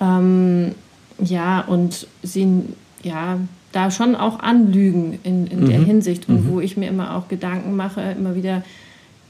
Ähm, 0.00 0.74
ja, 1.22 1.60
und 1.60 2.06
sie 2.22 2.62
ja, 3.02 3.38
da 3.72 3.90
schon 3.90 4.16
auch 4.16 4.40
anlügen 4.40 5.18
in, 5.22 5.46
in 5.46 5.60
mhm. 5.60 5.68
der 5.68 5.80
Hinsicht. 5.80 6.28
Und 6.28 6.46
mhm. 6.46 6.50
wo 6.50 6.60
ich 6.60 6.76
mir 6.76 6.88
immer 6.88 7.16
auch 7.16 7.28
Gedanken 7.28 7.76
mache, 7.76 8.00
immer 8.18 8.34
wieder, 8.34 8.62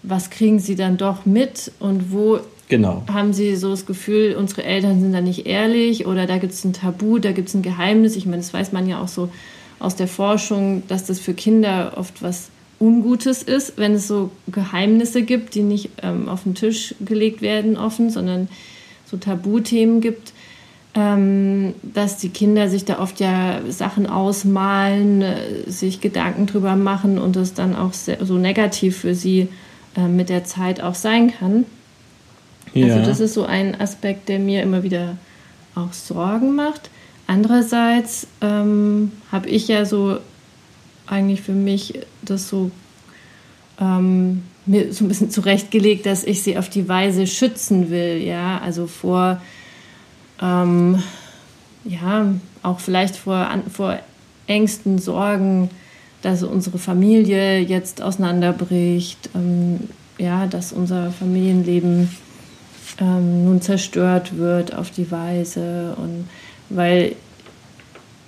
was 0.02 0.30
kriegen 0.30 0.58
sie 0.58 0.76
dann 0.76 0.96
doch 0.96 1.26
mit 1.26 1.72
und 1.78 2.12
wo 2.12 2.40
genau. 2.68 3.02
haben 3.12 3.32
sie 3.32 3.56
so 3.56 3.70
das 3.70 3.86
Gefühl, 3.86 4.34
unsere 4.36 4.64
Eltern 4.64 5.00
sind 5.00 5.12
da 5.12 5.20
nicht 5.20 5.46
ehrlich 5.46 6.06
oder 6.06 6.26
da 6.26 6.38
gibt 6.38 6.52
es 6.52 6.64
ein 6.64 6.72
Tabu, 6.72 7.18
da 7.18 7.32
gibt 7.32 7.48
es 7.48 7.54
ein 7.54 7.62
Geheimnis. 7.62 8.16
Ich 8.16 8.26
meine, 8.26 8.38
das 8.38 8.54
weiß 8.54 8.72
man 8.72 8.88
ja 8.88 9.00
auch 9.00 9.08
so 9.08 9.30
aus 9.78 9.96
der 9.96 10.08
Forschung, 10.08 10.82
dass 10.88 11.06
das 11.06 11.20
für 11.20 11.34
Kinder 11.34 11.94
oft 11.96 12.22
was 12.22 12.50
Ungutes 12.78 13.42
ist, 13.42 13.76
wenn 13.76 13.94
es 13.94 14.08
so 14.08 14.30
Geheimnisse 14.50 15.22
gibt, 15.22 15.54
die 15.54 15.62
nicht 15.62 15.90
ähm, 16.02 16.28
auf 16.28 16.44
den 16.44 16.54
Tisch 16.54 16.94
gelegt 17.00 17.42
werden 17.42 17.76
offen, 17.76 18.08
sondern 18.08 18.48
so 19.04 19.18
Tabuthemen 19.18 20.00
gibt, 20.00 20.32
ähm, 20.94 21.74
dass 21.82 22.16
die 22.16 22.30
Kinder 22.30 22.68
sich 22.70 22.86
da 22.86 22.98
oft 22.98 23.20
ja 23.20 23.60
Sachen 23.68 24.06
ausmalen, 24.06 25.20
äh, 25.20 25.70
sich 25.70 26.00
Gedanken 26.00 26.46
drüber 26.46 26.74
machen 26.74 27.18
und 27.18 27.36
es 27.36 27.52
dann 27.52 27.76
auch 27.76 27.92
sehr, 27.92 28.24
so 28.24 28.38
negativ 28.38 28.96
für 28.96 29.14
sie 29.14 29.48
äh, 29.96 30.08
mit 30.08 30.28
der 30.28 30.44
Zeit 30.44 30.80
auch 30.80 30.94
sein 30.94 31.32
kann. 31.32 31.64
Also 32.74 32.86
ja. 32.86 32.94
Also 32.94 33.08
das 33.08 33.20
ist 33.20 33.34
so 33.34 33.44
ein 33.44 33.80
Aspekt, 33.80 34.28
der 34.28 34.38
mir 34.38 34.62
immer 34.62 34.82
wieder 34.82 35.16
auch 35.74 35.92
Sorgen 35.92 36.54
macht. 36.54 36.90
Andererseits 37.26 38.26
ähm, 38.40 39.12
habe 39.30 39.48
ich 39.48 39.68
ja 39.68 39.84
so 39.84 40.18
eigentlich 41.06 41.42
für 41.42 41.52
mich 41.52 42.00
das 42.22 42.48
so 42.48 42.70
ähm, 43.80 44.42
mir 44.66 44.92
so 44.92 45.04
ein 45.04 45.08
bisschen 45.08 45.30
zurechtgelegt, 45.30 46.06
dass 46.06 46.24
ich 46.24 46.42
sie 46.42 46.58
auf 46.58 46.68
die 46.68 46.88
Weise 46.88 47.26
schützen 47.26 47.90
will, 47.90 48.18
ja, 48.22 48.58
also 48.58 48.86
vor 48.86 49.40
ähm, 50.40 51.02
ja, 51.84 52.34
auch 52.62 52.80
vielleicht 52.80 53.16
vor, 53.16 53.48
vor 53.72 53.98
Ängsten, 54.46 54.98
Sorgen, 54.98 55.70
dass 56.22 56.42
unsere 56.42 56.78
Familie 56.78 57.60
jetzt 57.60 58.02
auseinanderbricht, 58.02 59.30
ähm, 59.34 59.80
ja, 60.18 60.46
dass 60.46 60.72
unser 60.72 61.10
Familienleben 61.10 62.10
ähm, 63.00 63.44
nun 63.44 63.60
zerstört 63.62 64.36
wird 64.36 64.74
auf 64.74 64.90
die 64.90 65.10
Weise 65.10 65.94
und 65.96 66.28
weil 66.68 67.16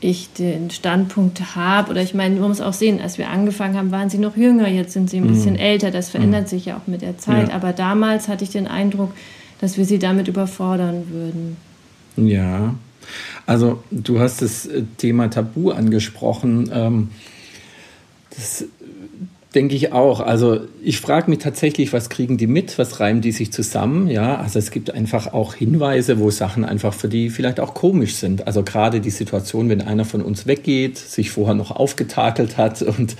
ich 0.01 0.33
den 0.33 0.71
Standpunkt 0.71 1.55
habe, 1.55 1.91
oder 1.93 2.03
ich 2.03 2.13
meine, 2.13 2.41
man 2.41 2.49
muss 2.49 2.61
auch 2.61 2.73
sehen, 2.73 3.01
als 3.01 3.19
wir 3.19 3.31
angefangen 3.31 3.77
haben, 3.77 3.93
waren 3.93 4.11
sie 4.11 4.19
noch 4.19 4.37
jünger, 4.37 4.69
jetzt 4.69 4.95
sind 4.95 5.09
sie 5.09 5.19
ein 5.19 5.29
bisschen 5.29 5.55
mhm. 5.55 5.61
älter, 5.61 5.91
das 5.93 6.11
verändert 6.11 6.45
mhm. 6.45 6.49
sich 6.49 6.65
ja 6.67 6.77
auch 6.77 6.89
mit 6.89 7.03
der 7.03 7.19
Zeit, 7.19 7.51
ja. 7.51 7.55
aber 7.55 7.73
damals 7.73 8.27
hatte 8.27 8.43
ich 8.43 8.51
den 8.51 8.67
Eindruck, 8.67 9.13
dass 9.61 9.79
wir 9.79 9.85
sie 9.85 10.01
damit 10.01 10.27
überfordern 10.27 11.05
würden. 11.11 11.57
Ja, 12.17 12.75
also 13.47 13.83
du 13.91 14.19
hast 14.19 14.43
das 14.43 14.67
äh, 14.67 14.83
Thema 14.97 15.29
Tabu 15.31 15.71
angesprochen. 15.71 16.71
Ähm, 16.73 17.09
das 18.35 18.65
denke 19.55 19.75
ich 19.75 19.93
auch. 19.93 20.21
Also 20.21 20.61
ich 20.83 20.99
frage 20.99 21.31
mich 21.31 21.41
tatsächlich, 21.41 21.93
was 21.93 22.09
kriegen 22.09 22.39
die 22.39 22.47
mit? 22.47 22.79
Was 22.79 23.01
reimen 23.01 23.21
die 23.21 23.33
sich 23.33 23.53
zusammen? 23.53 24.09
Ja, 24.09 24.37
also 24.37 24.59
es 24.59 24.71
gibt 24.71 24.93
einfach 24.95 25.33
auch 25.33 25.55
Hinweise, 25.55 26.19
wo 26.19 26.31
Sachen 26.31 26.65
einfach 26.65 26.95
für 26.95 27.09
die 27.09 27.31
vielleicht 27.31 27.61
auch 27.61 27.75
komisch 27.75 28.15
sind. 28.15 28.47
Also 28.47 28.62
gerade 28.62 29.01
die 29.01 29.11
Situation, 29.11 29.69
wenn 29.69 29.83
einer 29.83 30.05
von 30.05 30.23
uns 30.23 30.47
weggeht, 30.47 30.99
sich 30.99 31.31
vorher 31.31 31.55
noch 31.55 31.71
aufgetakelt 31.71 32.57
hat 32.57 32.83
und 32.83 33.17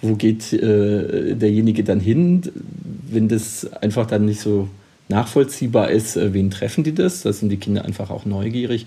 wo 0.00 0.14
geht 0.14 0.52
äh, 0.52 1.34
derjenige 1.34 1.84
dann 1.84 2.00
hin, 2.00 2.42
wenn 3.10 3.28
das 3.28 3.70
einfach 3.80 4.06
dann 4.06 4.24
nicht 4.24 4.40
so 4.40 4.68
nachvollziehbar 5.08 5.90
ist, 5.90 6.16
äh, 6.16 6.32
wen 6.32 6.50
treffen 6.50 6.84
die 6.84 6.94
das? 6.94 7.22
Da 7.22 7.32
sind 7.32 7.50
die 7.50 7.56
Kinder 7.56 7.84
einfach 7.84 8.10
auch 8.10 8.24
neugierig. 8.24 8.86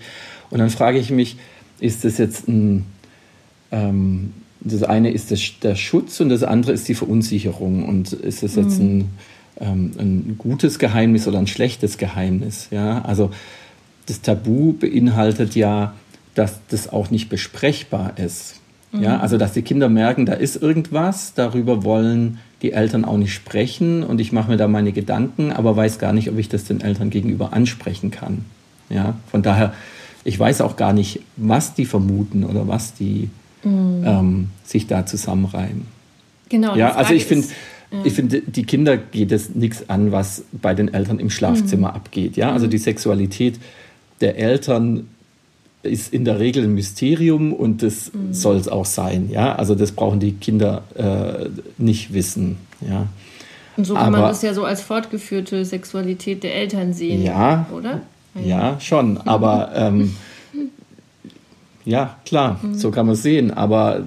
Und 0.50 0.58
dann 0.58 0.70
frage 0.70 0.98
ich 0.98 1.10
mich, 1.10 1.36
ist 1.80 2.04
das 2.04 2.18
jetzt 2.18 2.48
ein, 2.48 2.86
ähm, 3.70 4.32
das 4.60 4.82
eine 4.82 5.10
ist 5.10 5.30
das, 5.30 5.40
der 5.62 5.76
Schutz 5.76 6.20
und 6.20 6.28
das 6.28 6.42
andere 6.42 6.72
ist 6.72 6.88
die 6.88 6.94
Verunsicherung. 6.94 7.84
Und 7.84 8.12
ist 8.12 8.42
das 8.42 8.56
jetzt 8.56 8.80
mhm. 8.80 8.86
ein, 8.86 9.10
ähm, 9.60 9.90
ein 9.98 10.34
gutes 10.38 10.78
Geheimnis 10.78 11.28
oder 11.28 11.38
ein 11.38 11.46
schlechtes 11.46 11.98
Geheimnis? 11.98 12.68
Ja, 12.70 13.02
also 13.02 13.30
das 14.06 14.20
Tabu 14.20 14.72
beinhaltet 14.72 15.54
ja, 15.54 15.94
dass 16.34 16.60
das 16.68 16.88
auch 16.88 17.10
nicht 17.10 17.28
besprechbar 17.28 18.18
ist. 18.18 18.60
Mhm. 18.92 19.02
Ja, 19.02 19.20
also 19.20 19.38
dass 19.38 19.52
die 19.52 19.62
Kinder 19.62 19.88
merken, 19.88 20.26
da 20.26 20.34
ist 20.34 20.60
irgendwas, 20.60 21.34
darüber 21.34 21.84
wollen 21.84 22.38
die 22.62 22.72
Eltern 22.72 23.04
auch 23.04 23.18
nicht 23.18 23.34
sprechen 23.34 24.02
und 24.02 24.20
ich 24.20 24.32
mache 24.32 24.50
mir 24.50 24.56
da 24.56 24.66
meine 24.66 24.92
Gedanken, 24.92 25.52
aber 25.52 25.76
weiß 25.76 25.98
gar 25.98 26.12
nicht, 26.12 26.28
ob 26.28 26.38
ich 26.38 26.48
das 26.48 26.64
den 26.64 26.80
Eltern 26.80 27.10
gegenüber 27.10 27.52
ansprechen 27.52 28.10
kann. 28.10 28.44
Ja, 28.90 29.14
von 29.30 29.42
daher, 29.42 29.74
ich 30.24 30.38
weiß 30.38 30.62
auch 30.62 30.76
gar 30.76 30.92
nicht, 30.92 31.20
was 31.36 31.74
die 31.74 31.84
vermuten 31.84 32.44
oder 32.44 32.66
was 32.66 32.94
die 32.94 33.30
mhm. 33.64 34.04
ähm, 34.04 34.48
sich 34.64 34.86
da 34.86 35.06
zusammenreimen. 35.06 35.86
Genau. 36.48 36.76
Ja, 36.76 36.94
also 36.94 37.14
ich 37.14 37.24
finde, 37.24 37.46
ja. 37.90 37.98
ich 38.04 38.12
finde, 38.12 38.40
die 38.40 38.64
Kinder 38.64 38.96
geht 38.96 39.32
es 39.32 39.54
nichts 39.54 39.88
an, 39.88 40.12
was 40.12 40.44
bei 40.52 40.74
den 40.74 40.92
Eltern 40.92 41.18
im 41.18 41.30
Schlafzimmer 41.30 41.90
mhm. 41.90 41.94
abgeht. 41.94 42.36
Ja, 42.36 42.52
also 42.52 42.66
die 42.66 42.78
Sexualität 42.78 43.58
der 44.20 44.38
Eltern 44.38 45.08
ist 45.82 46.12
in 46.12 46.24
der 46.24 46.38
Regel 46.38 46.64
ein 46.64 46.74
Mysterium 46.74 47.52
und 47.52 47.82
das 47.82 48.12
mhm. 48.12 48.32
soll 48.32 48.56
es 48.56 48.68
auch 48.68 48.84
sein. 48.84 49.28
Ja, 49.30 49.54
also 49.54 49.74
das 49.74 49.92
brauchen 49.92 50.20
die 50.20 50.32
Kinder 50.32 50.82
äh, 50.94 51.48
nicht 51.78 52.12
wissen. 52.12 52.56
Ja. 52.80 53.06
Und 53.76 53.84
so 53.84 53.94
kann 53.94 54.06
Aber, 54.06 54.18
man 54.18 54.28
das 54.28 54.42
ja 54.42 54.54
so 54.54 54.64
als 54.64 54.82
fortgeführte 54.82 55.64
Sexualität 55.64 56.42
der 56.42 56.54
Eltern 56.56 56.92
sehen, 56.92 57.22
ja, 57.22 57.66
oder? 57.72 58.00
Ja, 58.34 58.42
ja 58.42 58.80
schon. 58.80 59.18
Aber 59.18 59.70
ähm, 59.76 60.16
ja, 61.88 62.16
klar, 62.26 62.60
mhm. 62.62 62.74
so 62.74 62.90
kann 62.90 63.06
man 63.06 63.14
es 63.14 63.22
sehen. 63.22 63.50
Aber 63.50 64.00
äh, 64.00 64.02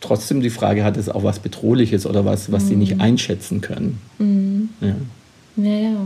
trotzdem 0.00 0.40
die 0.40 0.50
Frage, 0.50 0.84
hat 0.84 0.96
es 0.96 1.08
auch 1.08 1.24
was 1.24 1.40
Bedrohliches 1.40 2.06
oder 2.06 2.24
was, 2.24 2.52
was 2.52 2.62
mhm. 2.64 2.68
sie 2.68 2.76
nicht 2.76 2.94
mhm. 2.94 3.00
einschätzen 3.00 3.60
können? 3.60 3.98
Mhm. 4.18 4.68
Ja. 4.80 4.94
ja, 5.56 5.78
ja. 5.80 5.96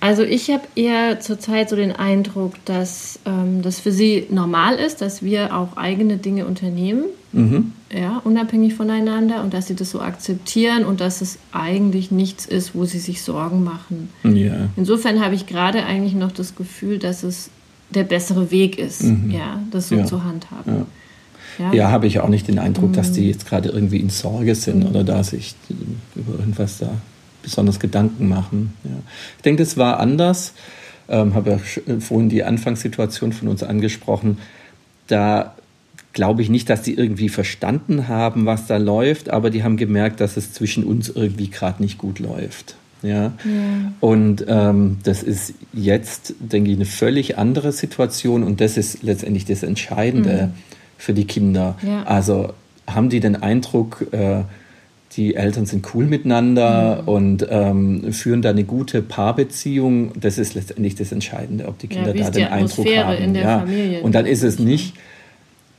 Also 0.00 0.22
ich 0.22 0.50
habe 0.50 0.62
eher 0.74 1.20
zurzeit 1.20 1.70
so 1.70 1.76
den 1.76 1.92
Eindruck, 1.92 2.62
dass 2.66 3.20
ähm, 3.24 3.62
das 3.62 3.80
für 3.80 3.90
sie 3.90 4.26
normal 4.30 4.74
ist, 4.76 5.00
dass 5.00 5.22
wir 5.22 5.56
auch 5.56 5.78
eigene 5.78 6.18
Dinge 6.18 6.46
unternehmen, 6.46 7.04
mhm. 7.32 7.72
ja, 7.90 8.20
unabhängig 8.24 8.74
voneinander 8.74 9.42
und 9.42 9.54
dass 9.54 9.66
sie 9.66 9.74
das 9.74 9.90
so 9.90 10.02
akzeptieren 10.02 10.84
und 10.84 11.00
dass 11.00 11.22
es 11.22 11.38
eigentlich 11.52 12.10
nichts 12.10 12.44
ist, 12.44 12.74
wo 12.74 12.84
sie 12.84 12.98
sich 12.98 13.22
Sorgen 13.22 13.64
machen. 13.64 14.10
Ja. 14.24 14.68
Insofern 14.76 15.24
habe 15.24 15.34
ich 15.34 15.46
gerade 15.46 15.84
eigentlich 15.86 16.14
noch 16.14 16.32
das 16.32 16.54
Gefühl, 16.54 16.98
dass 16.98 17.22
es 17.22 17.50
der 17.90 18.04
bessere 18.04 18.50
Weg 18.50 18.78
ist, 18.78 19.02
mhm. 19.02 19.30
ja, 19.30 19.62
das 19.70 19.88
so 19.88 19.96
ja. 19.96 20.04
zu 20.04 20.24
handhaben. 20.24 20.86
Ja, 21.58 21.72
ja 21.72 21.90
habe 21.90 22.06
ich 22.06 22.20
auch 22.20 22.28
nicht 22.28 22.48
den 22.48 22.58
Eindruck, 22.58 22.92
dass 22.92 23.12
die 23.12 23.22
mhm. 23.22 23.28
jetzt 23.28 23.46
gerade 23.46 23.68
irgendwie 23.70 23.98
in 23.98 24.10
Sorge 24.10 24.54
sind 24.54 24.80
mhm. 24.80 24.86
oder 24.90 25.04
da 25.04 25.24
sich 25.24 25.54
über 26.14 26.38
irgendwas 26.38 26.78
da 26.78 26.90
besonders 27.42 27.80
Gedanken 27.80 28.28
machen. 28.28 28.74
Ja. 28.84 28.90
Ich 29.36 29.42
denke, 29.42 29.62
das 29.62 29.76
war 29.76 29.98
anders. 30.00 30.52
Ähm, 31.08 31.34
habe 31.34 31.50
ja 31.50 31.94
äh, 31.94 32.00
vorhin 32.00 32.28
die 32.28 32.44
Anfangssituation 32.44 33.32
von 33.32 33.48
uns 33.48 33.62
angesprochen. 33.62 34.38
Da 35.06 35.54
glaube 36.12 36.42
ich 36.42 36.50
nicht, 36.50 36.68
dass 36.68 36.82
die 36.82 36.94
irgendwie 36.94 37.28
verstanden 37.28 38.08
haben, 38.08 38.44
was 38.44 38.66
da 38.66 38.76
läuft, 38.76 39.30
aber 39.30 39.50
die 39.50 39.62
haben 39.62 39.76
gemerkt, 39.76 40.20
dass 40.20 40.36
es 40.36 40.52
zwischen 40.52 40.84
uns 40.84 41.08
irgendwie 41.08 41.48
gerade 41.48 41.82
nicht 41.82 41.96
gut 41.96 42.18
läuft. 42.18 42.76
Ja. 43.02 43.10
ja. 43.10 43.32
Und 44.00 44.44
ähm, 44.48 44.98
das 45.04 45.22
ist 45.22 45.54
jetzt, 45.72 46.34
denke 46.38 46.70
ich, 46.70 46.76
eine 46.76 46.84
völlig 46.84 47.38
andere 47.38 47.72
Situation 47.72 48.42
und 48.42 48.60
das 48.60 48.76
ist 48.76 49.02
letztendlich 49.02 49.44
das 49.44 49.62
Entscheidende 49.62 50.48
mhm. 50.48 50.58
für 50.96 51.14
die 51.14 51.24
Kinder. 51.24 51.76
Ja. 51.86 52.04
Also 52.04 52.52
haben 52.86 53.08
die 53.08 53.20
den 53.20 53.36
Eindruck, 53.36 54.06
äh, 54.12 54.42
die 55.12 55.34
Eltern 55.34 55.66
sind 55.66 55.94
cool 55.94 56.06
miteinander 56.06 57.02
mhm. 57.02 57.08
und 57.08 57.46
ähm, 57.50 58.12
führen 58.12 58.42
da 58.42 58.50
eine 58.50 58.64
gute 58.64 59.02
Paarbeziehung. 59.02 60.12
Das 60.20 60.38
ist 60.38 60.54
letztendlich 60.54 60.94
das 60.94 61.12
Entscheidende, 61.12 61.66
ob 61.66 61.78
die 61.78 61.88
Kinder 61.88 62.14
ja, 62.14 62.24
da 62.24 62.30
den 62.30 62.46
Eindruck 62.48 62.86
haben. 62.86 63.34
Ja. 63.34 63.60
Familie 63.60 64.02
und 64.02 64.14
dann 64.14 64.26
ist 64.26 64.42
es 64.42 64.58
nicht, 64.58 64.94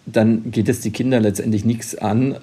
dann 0.06 0.52
geht 0.52 0.70
es 0.70 0.82
die 0.82 0.92
Kinder 0.92 1.20
letztendlich 1.20 1.66
nichts 1.66 1.96
an, 1.96 2.36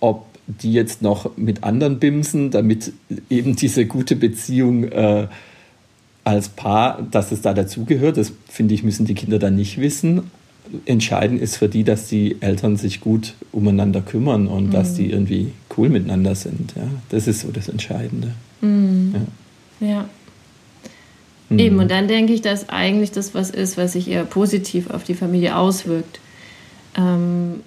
ob 0.00 0.26
die 0.46 0.72
jetzt 0.72 1.02
noch 1.02 1.36
mit 1.36 1.64
anderen 1.64 1.98
bimsen, 1.98 2.50
damit 2.50 2.92
eben 3.30 3.56
diese 3.56 3.86
gute 3.86 4.16
Beziehung 4.16 4.84
äh, 4.84 5.28
als 6.24 6.48
Paar, 6.48 7.02
dass 7.10 7.32
es 7.32 7.42
da 7.42 7.54
dazugehört. 7.54 8.16
Das 8.16 8.32
finde 8.48 8.74
ich, 8.74 8.82
müssen 8.82 9.06
die 9.06 9.14
Kinder 9.14 9.38
dann 9.38 9.56
nicht 9.56 9.80
wissen 9.80 10.30
entscheidend 10.86 11.40
ist 11.40 11.56
für 11.56 11.68
die, 11.68 11.84
dass 11.84 12.08
die 12.08 12.36
Eltern 12.40 12.76
sich 12.76 13.00
gut 13.00 13.34
umeinander 13.52 14.00
kümmern 14.00 14.46
und 14.46 14.68
mhm. 14.68 14.70
dass 14.70 14.94
die 14.94 15.10
irgendwie 15.10 15.52
cool 15.76 15.88
miteinander 15.88 16.34
sind. 16.34 16.74
Ja, 16.76 16.88
das 17.10 17.26
ist 17.26 17.40
so 17.40 17.50
das 17.50 17.68
Entscheidende. 17.68 18.32
Mhm. 18.60 19.14
Ja. 19.80 19.86
ja. 19.86 20.08
Mhm. 21.50 21.58
Eben, 21.58 21.78
und 21.78 21.90
dann 21.90 22.08
denke 22.08 22.32
ich, 22.32 22.40
dass 22.40 22.68
eigentlich 22.68 23.12
das 23.12 23.34
was 23.34 23.50
ist, 23.50 23.76
was 23.76 23.92
sich 23.92 24.08
eher 24.08 24.24
positiv 24.24 24.90
auf 24.90 25.04
die 25.04 25.14
Familie 25.14 25.56
auswirkt. 25.56 26.20
Ähm, 26.96 27.60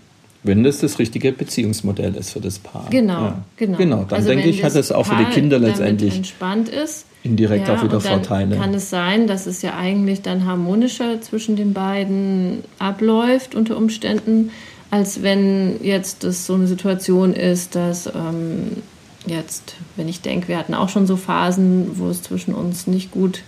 wenn 0.48 0.63
das 0.63 0.80
das 0.80 0.98
richtige 1.00 1.32
Beziehungsmodell 1.32 2.16
ist 2.16 2.32
für 2.32 2.39
das 2.39 2.60
Paar. 2.60 2.88
Genau, 2.89 3.22
ja. 3.22 3.44
genau. 3.58 3.77
Genau, 3.77 4.04
dann 4.04 4.18
also 4.18 4.30
denke 4.30 4.50
ich, 4.50 4.63
hat 4.63 4.75
das 4.75 4.92
auch 4.92 5.08
Paar 5.08 5.20
für 5.20 5.25
die 5.25 5.32
Kinder 5.32 5.60
letztendlich 5.60 6.16
entspannt 6.16 6.70
ist. 6.70 7.06
Indirekt 7.24 7.68
ja, 7.68 7.75
auch 7.75 7.84
wieder 7.84 8.00
Vorteile. 8.00 8.56
Kann 8.56 8.74
es 8.74 8.89
sein, 8.89 9.27
dass 9.27 9.46
es 9.46 9.62
ja 9.62 9.75
eigentlich 9.75 10.22
dann 10.22 10.46
harmonischer 10.46 11.22
zwischen 11.22 11.56
den 11.56 11.74
beiden 11.74 12.63
abläuft 12.80 13.54
unter 13.54 13.77
Umständen, 13.77 14.51
als 14.89 15.22
wenn 15.22 15.84
jetzt 15.84 16.24
das 16.24 16.46
so 16.46 16.54
eine 16.54 16.68
Situation 16.68 17.34
ist, 17.34 17.75
dass 17.75 18.08
ähm, 18.08 18.82
jetzt, 19.25 19.75
wenn 19.98 20.08
ich 20.08 20.22
denke, 20.22 20.48
wir 20.48 20.58
hatten 20.58 20.74
auch 20.74 20.89
schon 20.89 21.06
so 21.06 21.18
Phasen, 21.18 21.98
wo 22.00 22.08
es 22.08 22.24
zwischen 22.24 22.54
uns 22.54 22.88
nicht 22.88 23.12
gut 23.12 23.44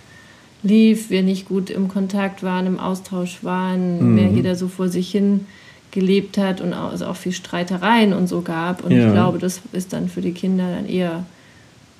lief, 0.62 1.08
wir 1.08 1.22
nicht 1.22 1.48
gut 1.48 1.70
im 1.70 1.88
Kontakt 1.88 2.42
waren, 2.42 2.66
im 2.66 2.78
Austausch 2.78 3.42
waren, 3.42 4.10
mhm. 4.10 4.14
mehr 4.14 4.28
jeder 4.28 4.56
so 4.56 4.68
vor 4.68 4.88
sich 4.88 5.10
hin 5.10 5.46
gelebt 5.90 6.38
hat 6.38 6.60
und 6.60 6.72
auch, 6.72 6.90
also 6.90 7.06
auch 7.06 7.16
viel 7.16 7.32
Streitereien 7.32 8.12
und 8.12 8.26
so 8.26 8.42
gab. 8.42 8.84
Und 8.84 8.92
ja. 8.92 9.06
ich 9.06 9.12
glaube, 9.12 9.38
das 9.38 9.60
ist 9.72 9.92
dann 9.92 10.08
für 10.08 10.20
die 10.20 10.32
Kinder 10.32 10.64
dann 10.74 10.86
eher 10.88 11.24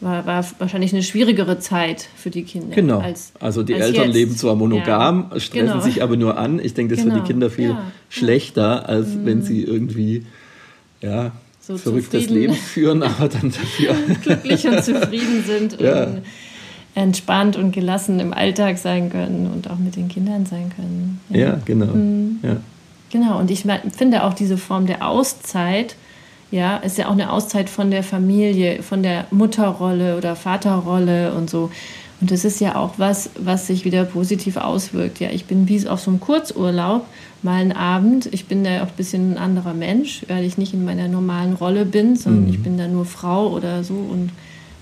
war, 0.01 0.27
war 0.27 0.45
wahrscheinlich 0.59 0.93
eine 0.93 1.03
schwierigere 1.03 1.59
Zeit 1.59 2.09
für 2.17 2.31
die 2.31 2.43
Kinder. 2.43 2.75
Genau. 2.75 3.01
Als, 3.01 3.33
also 3.39 3.63
die 3.63 3.75
als 3.75 3.87
Eltern 3.87 4.07
jetzt. 4.07 4.15
leben 4.15 4.37
zwar 4.37 4.55
monogam, 4.55 5.31
ja. 5.31 5.41
stressen 5.41 5.69
genau. 5.69 5.81
sich 5.81 6.03
aber 6.03 6.17
nur 6.17 6.39
an. 6.39 6.59
Ich 6.59 6.75
denke, 6.75 6.95
das 6.95 7.05
genau. 7.05 7.17
ist 7.17 7.21
für 7.21 7.27
die. 7.27 7.33
Kinder 7.33 7.51
viel 7.51 7.71
ja. 7.71 7.93
schlechter, 8.09 8.89
als 8.89 9.09
mhm. 9.09 9.27
wenn 9.27 9.43
sie 9.43 9.63
irgendwie 9.63 10.27
ja, 11.03 11.33
so 11.61 11.77
verrücktes 11.77 12.31
Leben 12.31 12.55
führen, 12.55 13.03
aber 13.03 13.29
dann 13.29 13.53
dafür 13.53 13.95
glücklich 14.23 14.67
und 14.67 14.83
zufrieden 14.83 15.45
sind 15.47 15.79
und 15.81 16.23
entspannt 16.95 17.57
und 17.57 17.73
gelassen 17.73 18.19
im 18.19 18.33
Alltag 18.33 18.79
sein 18.79 19.11
können 19.11 19.47
und 19.47 19.71
auch 19.71 19.79
mit 19.79 19.97
den 19.97 20.09
Kindern 20.09 20.45
sein 20.47 20.73
können. 20.75 21.21
Ja, 21.29 21.39
ja 21.39 21.61
genau. 21.65 21.87
Mhm. 21.87 22.41
Ja. 22.43 22.57
Genau, 23.11 23.39
und 23.39 23.51
ich 23.51 23.65
finde 23.97 24.25
auch 24.25 24.35
diese 24.35 24.57
Form 24.57 24.87
der 24.87 25.07
Auszeit, 25.07 25.97
ja, 26.51 26.79
ist 26.79 26.99
ja 26.99 27.09
auch 27.09 27.13
eine 27.13 27.33
Auszeit 27.33 27.69
von 27.69 27.91
der 27.91 28.03
Familie, 28.03 28.83
von 28.83 29.03
der 29.03 29.27
Mutterrolle 29.31 30.17
oder 30.17 30.35
Vaterrolle 30.37 31.33
und 31.35 31.49
so. 31.49 31.71
Und 32.21 32.31
das 32.31 32.45
ist 32.45 32.61
ja 32.61 32.77
auch 32.77 32.95
was, 32.99 33.31
was 33.39 33.67
sich 33.67 33.85
wieder 33.85 34.05
positiv 34.05 34.57
auswirkt. 34.57 35.21
Ja, 35.21 35.31
ich 35.31 35.47
bin 35.47 35.69
wie 35.69 35.89
auf 35.89 36.01
so 36.01 36.11
einem 36.11 36.21
Kurzurlaub 36.21 37.07
mal 37.43 37.61
einen 37.61 37.73
Abend. 37.73 38.29
Ich 38.33 38.47
bin 38.47 38.63
da 38.63 38.83
auch 38.83 38.89
ein 38.89 38.97
bisschen 38.97 39.33
ein 39.33 39.39
anderer 39.39 39.73
Mensch, 39.73 40.23
weil 40.29 40.45
ich 40.45 40.59
nicht 40.59 40.75
in 40.75 40.85
meiner 40.85 41.09
normalen 41.09 41.55
Rolle 41.55 41.87
bin, 41.87 42.17
sondern 42.17 42.45
mhm. 42.45 42.51
ich 42.51 42.63
bin 42.63 42.77
da 42.77 42.89
nur 42.89 43.07
Frau 43.07 43.49
oder 43.49 43.85
so 43.85 43.95
und 43.95 44.31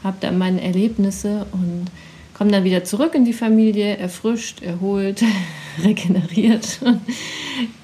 habe 0.02 0.16
da 0.20 0.32
meine 0.32 0.62
Erlebnisse 0.62 1.47
und 1.52 1.87
komme 2.35 2.50
dann 2.50 2.64
wieder 2.64 2.85
zurück 2.85 3.14
in 3.14 3.25
die 3.25 3.32
Familie, 3.32 3.97
erfrischt, 3.97 4.62
erholt, 4.62 5.23
regeneriert 5.85 6.80
und, 6.85 7.00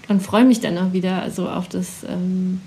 und 0.09 0.23
freue 0.23 0.45
mich 0.45 0.61
dann 0.61 0.77
auch 0.79 0.93
wieder 0.93 1.31
so 1.31 1.49
auf 1.49 1.69
das, 1.69 2.05
ähm, 2.09 2.61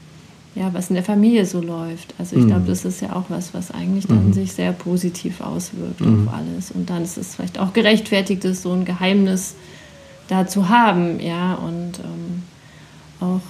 ja, 0.55 0.73
was 0.73 0.89
in 0.89 0.95
der 0.95 1.03
Familie 1.03 1.45
so 1.45 1.61
läuft. 1.61 2.15
Also 2.17 2.35
ich 2.35 2.43
mhm. 2.43 2.47
glaube, 2.47 2.67
das 2.67 2.83
ist 2.83 3.01
ja 3.01 3.15
auch 3.15 3.25
was, 3.29 3.53
was 3.53 3.71
eigentlich 3.71 4.07
dann 4.07 4.27
mhm. 4.27 4.33
sich 4.33 4.53
sehr 4.53 4.71
positiv 4.71 5.41
auswirkt 5.41 6.01
mhm. 6.01 6.27
auf 6.27 6.33
alles. 6.33 6.71
Und 6.71 6.89
dann 6.89 7.03
ist 7.03 7.17
es 7.17 7.35
vielleicht 7.35 7.59
auch 7.59 7.73
gerechtfertigt, 7.73 8.43
ist 8.43 8.63
so 8.63 8.71
ein 8.71 8.85
Geheimnis 8.85 9.55
da 10.27 10.47
zu 10.47 10.67
haben, 10.69 11.19
ja, 11.19 11.53
und 11.53 11.99
ähm, 11.99 12.43
auch, 13.19 13.41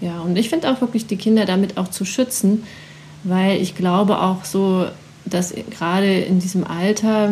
ja, 0.00 0.20
und 0.20 0.36
ich 0.36 0.48
finde 0.48 0.70
auch 0.70 0.80
wirklich 0.80 1.06
die 1.06 1.16
Kinder 1.16 1.44
damit 1.44 1.76
auch 1.76 1.88
zu 1.88 2.04
schützen, 2.04 2.64
weil 3.22 3.60
ich 3.60 3.74
glaube 3.74 4.20
auch 4.20 4.44
so, 4.44 4.86
dass 5.24 5.54
gerade 5.70 6.20
in 6.20 6.40
diesem 6.40 6.64
Alter, 6.64 7.30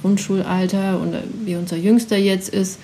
Grundschulalter 0.00 1.00
und 1.00 1.14
wie 1.44 1.56
unser 1.56 1.76
Jüngster 1.76 2.16
jetzt 2.16 2.48
ist, 2.48 2.78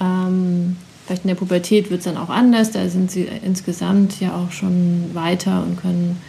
ähm, 0.00 0.76
vielleicht 1.08 1.24
in 1.24 1.28
der 1.28 1.36
Pubertät 1.36 1.90
wird 1.90 2.00
es 2.00 2.04
dann 2.04 2.18
auch 2.18 2.28
anders, 2.28 2.70
da 2.70 2.86
sind 2.88 3.10
sie 3.10 3.26
insgesamt 3.42 4.20
ja 4.20 4.36
auch 4.36 4.52
schon 4.52 5.10
weiter 5.14 5.62
und 5.62 5.80
können, 5.80 6.20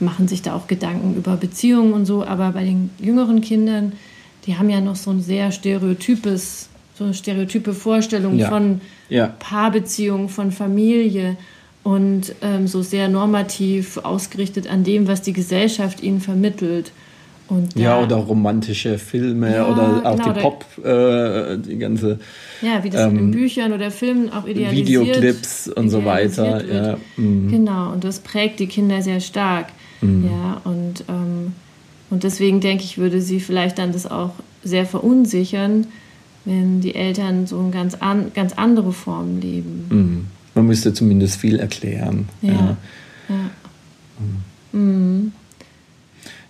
machen 0.00 0.26
sich 0.26 0.40
da 0.40 0.54
auch 0.56 0.68
Gedanken 0.68 1.16
über 1.16 1.36
Beziehungen 1.36 1.92
und 1.92 2.06
so, 2.06 2.24
aber 2.24 2.52
bei 2.52 2.64
den 2.64 2.88
jüngeren 2.98 3.42
Kindern, 3.42 3.92
die 4.46 4.56
haben 4.56 4.70
ja 4.70 4.80
noch 4.80 4.96
so 4.96 5.10
ein 5.10 5.20
sehr 5.20 5.52
stereotypes, 5.52 6.70
so 6.94 7.04
eine 7.04 7.12
stereotype 7.12 7.74
Vorstellung 7.74 8.38
ja. 8.38 8.48
von 8.48 8.80
ja. 9.10 9.26
Paarbeziehungen, 9.38 10.30
von 10.30 10.50
Familie 10.50 11.36
und 11.82 12.34
ähm, 12.40 12.66
so 12.66 12.80
sehr 12.80 13.08
normativ 13.08 13.98
ausgerichtet 13.98 14.66
an 14.66 14.82
dem, 14.82 15.08
was 15.08 15.20
die 15.20 15.34
Gesellschaft 15.34 16.02
ihnen 16.02 16.22
vermittelt. 16.22 16.90
Und 17.52 17.78
ja, 17.78 18.00
oder 18.00 18.16
romantische 18.16 18.96
Filme 18.96 19.54
ja, 19.54 19.68
oder 19.68 20.06
auch 20.06 20.16
genau, 20.16 20.32
die 20.32 20.40
Pop, 20.40 20.64
äh, 20.82 21.58
die 21.58 21.76
ganze. 21.76 22.18
Ja, 22.62 22.82
wie 22.82 22.88
das 22.88 23.02
ähm, 23.02 23.18
in 23.18 23.30
Büchern 23.30 23.74
oder 23.74 23.90
Filmen 23.90 24.30
auch 24.32 24.46
idealisiert 24.46 24.88
Videoclips 24.88 25.68
und 25.68 25.90
so 25.90 26.02
weiter. 26.06 26.64
Ja. 26.64 26.96
Mhm. 27.18 27.50
Genau, 27.50 27.92
und 27.92 28.04
das 28.04 28.20
prägt 28.20 28.58
die 28.58 28.68
Kinder 28.68 29.02
sehr 29.02 29.20
stark. 29.20 29.66
Mhm. 30.00 30.30
Ja, 30.30 30.62
und, 30.64 31.04
ähm, 31.10 31.52
und 32.08 32.24
deswegen 32.24 32.60
denke 32.60 32.84
ich, 32.84 32.96
würde 32.96 33.20
sie 33.20 33.38
vielleicht 33.38 33.78
dann 33.78 33.92
das 33.92 34.10
auch 34.10 34.32
sehr 34.64 34.86
verunsichern, 34.86 35.88
wenn 36.46 36.80
die 36.80 36.94
Eltern 36.94 37.46
so 37.46 37.58
eine 37.58 37.70
ganz, 37.70 37.96
an, 37.96 38.32
ganz 38.34 38.54
andere 38.54 38.94
Form 38.94 39.40
leben. 39.40 39.86
Mhm. 39.90 40.26
Man 40.54 40.66
müsste 40.68 40.94
zumindest 40.94 41.36
viel 41.36 41.58
erklären. 41.58 42.30
Ja. 42.40 42.52
ja. 42.52 42.76
ja. 43.28 43.50
Mhm. 44.72 45.32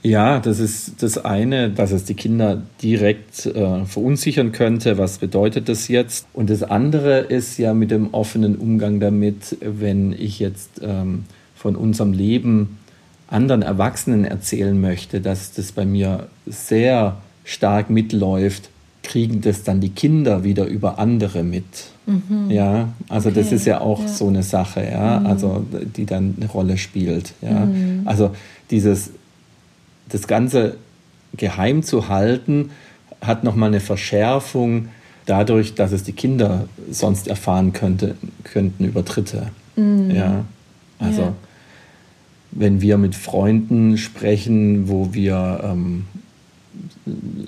Ja, 0.03 0.41
das 0.41 0.59
ist 0.59 1.03
das 1.03 1.25
eine, 1.25 1.71
dass 1.71 1.93
es 1.93 2.05
die 2.05 2.15
Kinder 2.15 2.63
direkt 2.83 3.47
äh, 3.47 3.85
verunsichern 3.85 4.51
könnte. 4.51 4.99
Was 4.99 5.19
bedeutet 5.19 5.69
das 5.69 5.87
jetzt? 5.87 6.27
Und 6.33 6.51
das 6.51 6.65
andere 6.65 7.21
ist 7.21 7.59
ja 7.59 7.73
mit 7.73 7.93
dem 7.93 8.13
offenen 8.13 8.57
Umgang 8.57 8.99
damit, 8.99 9.57
wenn 9.61 10.13
ich 10.13 10.41
jetzt 10.41 10.81
ähm, 10.83 11.25
von 11.55 11.77
unserem 11.77 12.13
Leben 12.13 12.79
anderen 13.29 13.63
Erwachsenen 13.63 14.25
erzählen 14.25 14.79
möchte, 14.79 15.21
dass 15.21 15.53
das 15.53 15.73
bei 15.73 15.85
mir 15.85 16.27
sehr 16.47 17.19
stark 17.45 17.89
mitläuft, 17.89 18.71
kriegen 19.03 19.41
das 19.41 19.63
dann 19.63 19.81
die 19.81 19.91
Kinder 19.91 20.45
wieder 20.45 20.67
über 20.67 20.99
andere 20.99 21.43
mit. 21.43 21.65
Mhm. 22.07 22.51
Ja, 22.51 22.89
also 23.09 23.29
okay. 23.29 23.41
das 23.41 23.53
ist 23.53 23.67
ja 23.67 23.81
auch 23.81 24.01
ja. 24.01 24.09
so 24.09 24.29
eine 24.29 24.43
Sache, 24.43 24.85
ja, 24.85 25.21
mhm. 25.21 25.27
also 25.27 25.65
die 25.97 26.07
dann 26.07 26.35
eine 26.37 26.49
Rolle 26.51 26.77
spielt. 26.77 27.33
Ja, 27.41 27.67
mhm. 27.67 28.03
also 28.05 28.33
dieses 28.71 29.11
das 30.13 30.27
Ganze 30.27 30.77
geheim 31.37 31.83
zu 31.83 32.09
halten, 32.09 32.71
hat 33.21 33.45
nochmal 33.45 33.69
eine 33.69 33.81
Verschärfung 33.81 34.89
dadurch, 35.27 35.75
dass 35.75 35.93
es 35.93 36.03
die 36.03 36.13
Kinder 36.13 36.69
sonst 36.91 37.29
erfahren 37.29 37.73
könnte, 37.73 38.17
könnten 38.45 38.85
über 38.85 39.03
Dritte. 39.03 39.49
Mhm. 39.77 40.11
Ja, 40.11 40.45
also 40.99 41.23
ja. 41.23 41.35
wenn 42.51 42.81
wir 42.81 42.99
mit 42.99 43.15
Freunden 43.15 43.97
sprechen, 43.97 44.89
wo 44.89 45.15
wir 45.15 45.61
ähm, 45.65 46.05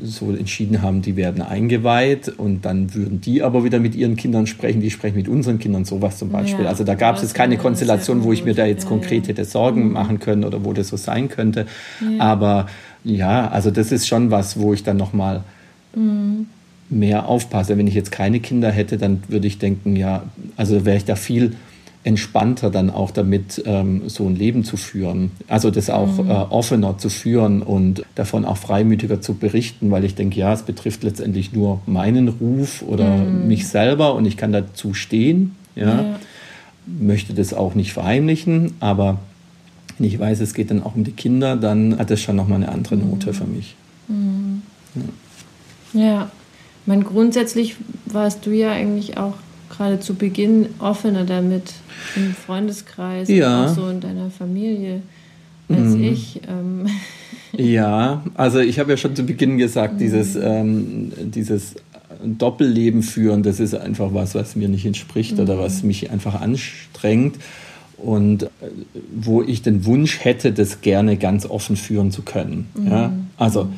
so 0.03 0.33
entschieden 0.33 0.83
haben, 0.83 1.01
die 1.01 1.17
werden 1.17 1.43
eingeweiht 1.43 2.29
und 2.29 2.65
dann 2.65 2.95
würden 2.95 3.21
die 3.21 3.43
aber 3.43 3.65
wieder 3.65 3.79
mit 3.79 3.95
ihren 3.95 4.17
Kindern 4.17 4.47
sprechen, 4.47 4.81
die 4.81 4.91
sprechen 4.91 5.17
mit 5.17 5.29
unseren 5.29 5.59
Kindern, 5.59 5.85
sowas 5.85 6.19
zum 6.19 6.31
Beispiel. 6.31 6.65
Ja, 6.65 6.71
also 6.71 6.85
da 6.85 6.95
gab 6.95 7.17
es 7.17 7.23
jetzt 7.23 7.35
keine 7.35 7.57
Konstellation, 7.57 8.25
wo 8.25 8.33
ich 8.33 8.45
mir 8.45 8.55
da 8.55 8.67
jetzt 8.67 8.87
konkret 8.87 9.29
hätte 9.29 9.45
Sorgen 9.45 9.87
mhm. 9.87 9.93
machen 9.93 10.21
können 10.21 10.45
oder 10.45 10.65
wo 10.65 10.73
das 10.73 10.89
so 10.89 10.97
sein 10.97 11.29
könnte. 11.29 11.67
Ja. 12.01 12.23
Aber 12.23 12.67
ja, 13.05 13.49
also 13.49 13.71
das 13.71 13.93
ist 13.93 14.07
schon 14.07 14.31
was, 14.31 14.59
wo 14.59 14.75
ich 14.75 14.83
dann 14.83 14.97
nochmal 14.97 15.43
mhm. 15.95 16.47
mehr 16.91 17.29
aufpasse. 17.29 17.79
Wenn 17.79 17.87
ich 17.87 17.95
jetzt 17.95 18.13
keine 18.13 18.41
Kinder 18.41 18.71
hätte, 18.71 18.99
dann 18.99 19.23
würde 19.29 19.47
ich 19.47 19.59
denken, 19.59 19.97
ja, 19.97 20.25
also 20.57 20.85
wäre 20.85 20.97
ich 20.97 21.05
da 21.05 21.17
viel 21.17 21.55
entspannter 22.05 22.71
dann 22.71 22.91
auch 22.91 23.11
damit, 23.11 23.63
ähm, 23.65 24.03
so 24.09 24.27
ein 24.27 24.37
Leben 24.37 24.63
zu 24.63 24.77
führen. 24.77 25.33
Also 25.49 25.71
das 25.71 25.89
auch 25.89 26.23
mhm. 26.23 26.31
äh, 26.31 26.35
offener 26.35 26.99
zu 26.99 27.09
führen 27.09 27.63
und 27.63 28.05
davon 28.15 28.45
auch 28.45 28.59
freimütiger 28.59 29.23
zu 29.23 29.35
berichten, 29.35 29.91
weil 29.91 30.05
ich 30.05 30.15
denke, 30.15 30.39
ja, 30.39 30.53
es 30.53 30.63
betrifft 30.63 31.03
letztendlich 31.03 31.53
nur 31.55 31.81
meinen 31.87 32.29
Ruf 32.29 32.83
oder 32.87 33.17
mhm. 33.17 33.49
mich 33.49 33.67
selber 33.67 34.15
und 34.15 34.27
ich 34.27 34.37
kann 34.37 34.53
dazu 34.53 34.93
stehen. 34.93 35.57
Ja. 35.75 36.03
ja. 36.03 36.21
Möchte 36.87 37.33
das 37.33 37.55
auch 37.55 37.75
nicht 37.75 37.95
verheimlichen, 37.95 38.75
aber 38.81 39.19
wenn 39.97 40.07
ich 40.07 40.19
weiß, 40.19 40.41
es 40.41 40.53
geht 40.53 40.71
dann 40.71 40.83
auch 40.83 40.95
um 40.95 41.05
die 41.05 41.13
Kinder, 41.13 41.57
dann 41.57 41.99
hat 41.99 42.11
das 42.11 42.21
schon 42.21 42.37
nochmal 42.37 42.57
eine 42.57 42.71
andere 42.71 42.97
Note 42.99 43.33
für 43.33 43.47
mich. 43.47 43.77
Mhm. 44.09 44.63
Ja. 45.95 46.01
ja. 46.01 46.31
Ich 46.87 47.05
grundsätzlich 47.05 47.77
warst 48.05 48.45
du 48.45 48.51
ja 48.51 48.73
eigentlich 48.73 49.17
auch 49.17 49.35
gerade 49.71 50.01
zu 50.01 50.15
Beginn 50.15 50.67
offener 50.79 51.25
damit 51.25 51.73
im 52.17 52.35
Freundeskreis, 52.35 53.29
ja. 53.29 53.67
auch 53.67 53.75
so 53.75 53.89
in 53.89 54.01
deiner 54.01 54.31
Familie 54.31 55.03
als 55.69 55.95
mhm. 55.95 56.05
ich. 56.05 56.41
Ähm. 56.49 56.87
Ja, 57.57 58.25
also 58.35 58.59
ich 58.59 58.81
habe 58.81 58.91
ja 58.91 58.97
schon 58.97 59.15
zu 59.15 59.23
Beginn 59.23 59.59
gesagt, 59.59 59.95
mhm. 59.95 59.99
dieses, 59.99 60.35
ähm, 60.35 61.13
dieses 61.17 61.77
Doppelleben 62.25 63.05
führen, 63.05 63.45
das 63.45 63.61
ist 63.61 63.77
einfach 63.77 64.13
was, 64.13 64.35
was 64.35 64.57
mir 64.57 64.69
nicht 64.69 64.85
entspricht 64.85 65.37
mhm. 65.37 65.45
oder 65.45 65.57
was 65.57 65.85
mich 65.85 66.11
einfach 66.11 66.41
anstrengt 66.41 67.37
und 67.97 68.43
äh, 68.43 68.49
wo 69.15 69.41
ich 69.41 69.63
den 69.63 69.85
Wunsch 69.85 70.25
hätte, 70.25 70.51
das 70.51 70.81
gerne 70.81 71.17
ganz 71.17 71.47
offen 71.47 71.77
führen 71.77 72.11
zu 72.11 72.23
können. 72.23 72.67
Ja? 72.77 73.11
Mhm. 73.11 73.27
Also 73.37 73.67
mhm 73.67 73.75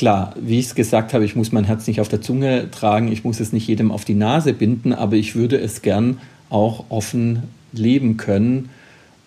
klar, 0.00 0.32
wie 0.40 0.58
ich 0.58 0.64
es 0.64 0.74
gesagt 0.74 1.12
habe, 1.12 1.26
ich 1.26 1.36
muss 1.36 1.52
mein 1.52 1.64
Herz 1.64 1.86
nicht 1.86 2.00
auf 2.00 2.08
der 2.08 2.22
Zunge 2.22 2.70
tragen, 2.70 3.12
ich 3.12 3.22
muss 3.22 3.38
es 3.38 3.52
nicht 3.52 3.68
jedem 3.68 3.92
auf 3.92 4.06
die 4.06 4.14
Nase 4.14 4.54
binden, 4.54 4.94
aber 4.94 5.16
ich 5.16 5.34
würde 5.36 5.60
es 5.60 5.82
gern 5.82 6.16
auch 6.48 6.86
offen 6.88 7.42
leben 7.74 8.16
können 8.16 8.70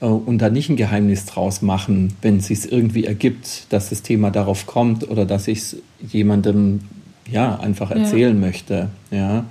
äh, 0.02 0.08
und 0.08 0.40
da 0.40 0.50
nicht 0.50 0.72
ein 0.72 0.76
Geheimnis 0.76 1.28
draus 1.28 1.62
machen, 1.62 2.16
wenn 2.24 2.38
es 2.38 2.48
sich 2.48 2.72
irgendwie 2.72 3.06
ergibt, 3.06 3.72
dass 3.72 3.90
das 3.92 4.02
Thema 4.02 4.32
darauf 4.32 4.66
kommt 4.66 5.08
oder 5.08 5.28
dass 5.28 5.48
ich 5.48 5.60
es 5.60 5.78
jemandem 6.12 6.80
ja 7.30 7.60
einfach 7.60 7.92
erzählen 7.92 8.42
ja. 8.42 8.48
möchte. 8.48 8.90
Ja, 9.12 9.46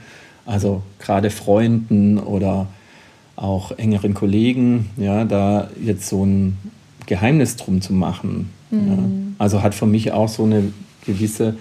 also 0.44 0.82
gerade 0.98 1.30
Freunden 1.30 2.18
oder 2.18 2.66
auch 3.36 3.70
engeren 3.78 4.12
Kollegen, 4.12 4.90
ja, 4.96 5.24
da 5.24 5.70
jetzt 5.80 6.08
so 6.08 6.26
ein 6.26 6.58
Geheimnis 7.06 7.54
drum 7.54 7.80
zu 7.80 7.92
machen. 7.92 8.50
Mhm. 8.72 8.88
Ja. 8.88 8.98
Also 9.38 9.62
hat 9.62 9.76
für 9.76 9.86
mich 9.86 10.10
auch 10.10 10.28
so 10.28 10.42
eine 10.42 10.64
gewisse 11.04 11.54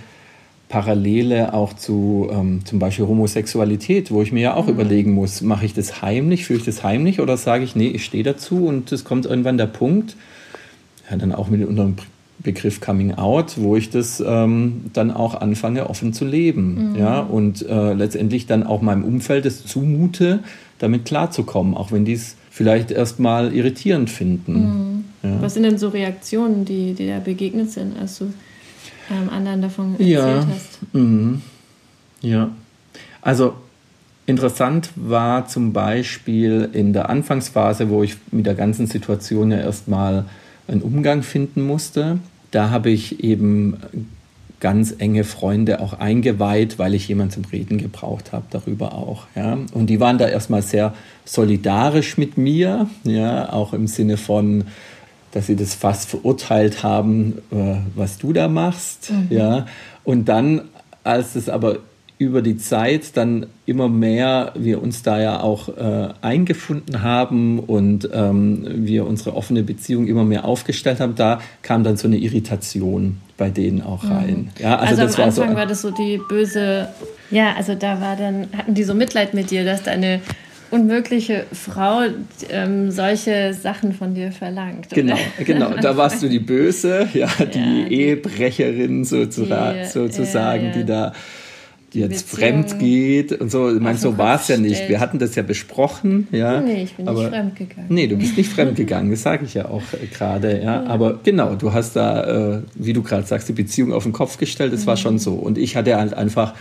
Parallele 0.72 1.54
auch 1.54 1.74
zu 1.74 2.30
ähm, 2.32 2.62
zum 2.66 2.80
Beispiel 2.80 3.06
Homosexualität, 3.06 4.10
wo 4.10 4.22
ich 4.22 4.32
mir 4.32 4.42
ja 4.42 4.54
auch 4.56 4.66
mhm. 4.68 4.74
überlegen 4.74 5.12
muss, 5.12 5.42
mache 5.42 5.66
ich 5.66 5.74
das 5.74 6.02
heimlich, 6.02 6.46
führe 6.46 6.60
ich 6.60 6.66
das 6.66 6.84
heimlich 6.84 7.20
oder 7.20 7.36
sage 7.38 7.64
ich, 7.64 7.76
nee, 7.76 7.90
ich 7.90 8.06
stehe 8.06 8.24
dazu 8.24 8.66
und 8.66 8.92
es 8.92 9.04
kommt 9.04 9.26
irgendwann 9.26 9.58
der 9.58 9.68
Punkt, 9.68 10.16
ja, 11.10 11.18
dann 11.18 11.34
auch 11.34 11.50
mit 11.50 11.68
unserem 11.68 11.96
Begriff 12.40 12.82
Coming 12.82 13.14
Out, 13.16 13.56
wo 13.58 13.76
ich 13.76 13.90
das 13.90 14.24
ähm, 14.26 14.86
dann 14.94 15.12
auch 15.12 15.36
anfange, 15.36 15.90
offen 15.90 16.14
zu 16.14 16.26
leben. 16.26 16.92
Mhm. 16.92 16.96
Ja, 16.96 17.20
und 17.20 17.68
äh, 17.68 17.94
letztendlich 17.94 18.48
dann 18.48 18.64
auch 18.64 18.82
meinem 18.82 19.04
Umfeld 19.04 19.46
es 19.46 19.66
zumute, 19.66 20.40
damit 20.80 21.06
klarzukommen, 21.06 21.76
auch 21.76 21.92
wenn 21.92 22.06
die 22.06 22.14
es 22.14 22.38
vielleicht 22.50 22.92
erstmal 22.92 23.54
irritierend 23.54 24.10
finden. 24.10 24.54
Mhm. 24.54 25.30
Ja. 25.30 25.42
Was 25.42 25.54
sind 25.54 25.64
denn 25.64 25.78
so 25.78 25.90
Reaktionen, 25.90 26.66
die, 26.66 26.94
die 26.94 27.08
da 27.08 27.20
begegnet 27.20 27.72
sind, 27.72 27.98
als 28.00 28.18
du 28.18 28.34
ähm, 29.10 29.30
anderen 29.30 29.62
davon 29.62 29.94
erzählt 29.94 30.10
ja. 30.10 30.48
hast? 30.48 30.94
Mhm. 30.94 31.42
Ja, 32.22 32.52
also 33.22 33.56
interessant 34.26 34.92
war 34.96 35.48
zum 35.48 35.74
Beispiel 35.74 36.70
in 36.74 36.94
der 36.94 37.10
Anfangsphase, 37.10 37.90
wo 37.90 38.04
ich 38.04 38.18
mit 38.32 38.46
der 38.46 38.56
ganzen 38.56 38.88
Situation 38.88 39.52
ja 39.52 39.58
erstmal 39.58 40.26
einen 40.68 40.82
Umgang 40.82 41.24
finden 41.24 41.62
musste. 41.62 42.20
Da 42.52 42.70
habe 42.70 42.90
ich 42.90 43.24
eben 43.24 43.78
ganz 44.62 44.94
enge 44.98 45.24
Freunde 45.24 45.82
auch 45.82 45.94
eingeweiht, 45.94 46.80
weil 46.80 46.94
ich 46.94 47.08
jemanden 47.08 47.34
zum 47.34 47.46
Reden 47.46 47.80
gebraucht 47.80 48.32
habe, 48.32 48.46
darüber 48.52 48.94
auch. 48.94 49.26
Ja. 49.36 49.58
Und 49.74 49.88
die 49.88 50.00
waren 50.00 50.18
da 50.18 50.28
erstmal 50.28 50.62
sehr 50.62 50.94
solidarisch 51.26 52.18
mit 52.18 52.38
mir, 52.38 52.88
ja, 53.04 53.52
auch 53.52 53.74
im 53.74 53.88
Sinne 53.88 54.18
von, 54.18 54.66
dass 55.32 55.48
sie 55.48 55.56
das 55.56 55.74
fast 55.74 56.10
verurteilt 56.10 56.84
haben, 56.84 57.40
äh, 57.52 57.76
was 57.96 58.18
du 58.18 58.34
da 58.34 58.48
machst. 58.48 59.12
Mhm. 59.12 59.28
Ja. 59.30 59.66
Und 60.04 60.30
dann, 60.30 60.64
als 61.04 61.36
es 61.36 61.50
aber 61.50 61.78
über 62.22 62.44
die 62.44 62.58
Zeit 62.58 63.18
dann 63.18 63.48
immer 63.66 63.90
mehr 63.90 64.52
wir 64.56 64.84
uns 64.84 65.02
da 65.02 65.20
ja 65.20 65.40
auch 65.40 65.70
äh, 65.70 66.10
eingefunden 66.22 67.02
haben 67.02 67.58
und 67.58 68.08
ähm, 68.14 68.64
wir 68.86 69.08
unsere 69.08 69.36
offene 69.36 69.64
Beziehung 69.64 70.06
immer 70.06 70.24
mehr 70.24 70.46
aufgestellt 70.46 71.00
haben, 71.00 71.16
da 71.16 71.40
kam 71.64 71.84
dann 71.84 71.98
so 71.98 72.08
eine 72.08 72.18
Irritation 72.18 73.18
bei 73.38 73.50
denen 73.50 73.82
auch 73.82 74.04
mhm. 74.04 74.12
rein. 74.12 74.38
Mhm. 74.38 74.50
Ja, 74.60 74.78
also, 74.78 75.02
also 75.02 75.22
am 75.24 75.30
Anfang 75.30 75.48
war, 75.48 75.50
so, 75.50 75.56
war 75.56 75.66
das 75.66 75.82
so 75.82 75.90
die 75.90 76.22
böse, 76.30 76.90
ja, 77.32 77.56
also 77.58 77.74
da 77.74 78.00
war 78.00 78.16
dann, 78.16 78.50
hatten 78.56 78.76
die 78.76 78.84
so 78.84 78.94
Mitleid 78.94 79.34
mit 79.34 79.50
dir, 79.50 79.66
dass 79.66 79.82
deine 79.82 80.22
unmögliche 80.72 81.46
Frau 81.52 82.02
ähm, 82.50 82.92
solche 82.92 83.54
Sachen 83.54 83.94
von 83.94 84.16
dir 84.16 84.32
verlangt. 84.32 84.90
Genau, 84.90 85.18
genau. 85.46 85.72
Da 85.82 85.96
warst 85.98 86.24
du 86.24 86.30
die 86.30 86.40
Böse, 86.40 87.08
ja, 87.14 87.30
die 87.54 87.60
ja, 87.60 87.88
Ehebrecherin 87.88 89.06
sozusagen, 89.06 89.80
die, 89.84 89.88
sozusagen 89.88 90.64
ja, 90.64 90.70
ja. 90.70 90.78
die 90.78 90.86
da 90.86 91.14
die 91.94 92.00
jetzt 92.00 92.30
fremd 92.30 92.80
geht 92.80 93.34
und 93.34 93.52
so. 93.52 93.74
Ich 93.74 93.82
meine, 93.82 93.98
so 93.98 94.18
war 94.18 94.36
es 94.36 94.48
ja 94.48 94.58
nicht. 94.58 94.88
Wir 94.88 95.00
hatten 95.00 95.20
das 95.20 95.36
ja 95.36 95.44
besprochen, 95.44 96.28
ja. 96.32 96.62
Nee, 96.62 96.84
ich 96.84 96.96
bin 96.96 97.08
aber, 97.08 97.24
nicht 97.24 97.30
fremd 97.32 97.56
gegangen. 97.58 97.88
Nee, 97.90 98.08
du 98.08 98.16
bist 98.18 98.38
nicht 98.38 98.50
fremd 98.54 98.78
gegangen, 98.78 99.12
das 99.12 99.24
sage 99.24 99.44
ich 99.46 99.54
ja 99.54 99.66
auch 99.66 99.84
gerade, 100.14 100.62
ja. 100.64 100.84
Aber 100.86 101.20
genau, 101.22 101.56
du 101.56 101.74
hast 101.74 101.96
da, 101.98 102.54
äh, 102.54 102.62
wie 102.76 102.94
du 102.94 103.04
gerade 103.04 103.28
sagst, 103.28 103.50
die 103.50 103.54
Beziehung 103.54 103.92
auf 103.92 104.04
den 104.04 104.14
Kopf 104.14 104.38
gestellt, 104.38 104.72
das 104.72 104.84
mhm. 104.84 104.88
war 104.88 104.98
schon 104.98 105.20
so. 105.20 105.34
Und 105.34 105.58
ich 105.58 105.76
hatte 105.76 105.98
halt 105.98 106.14
einfach 106.14 106.54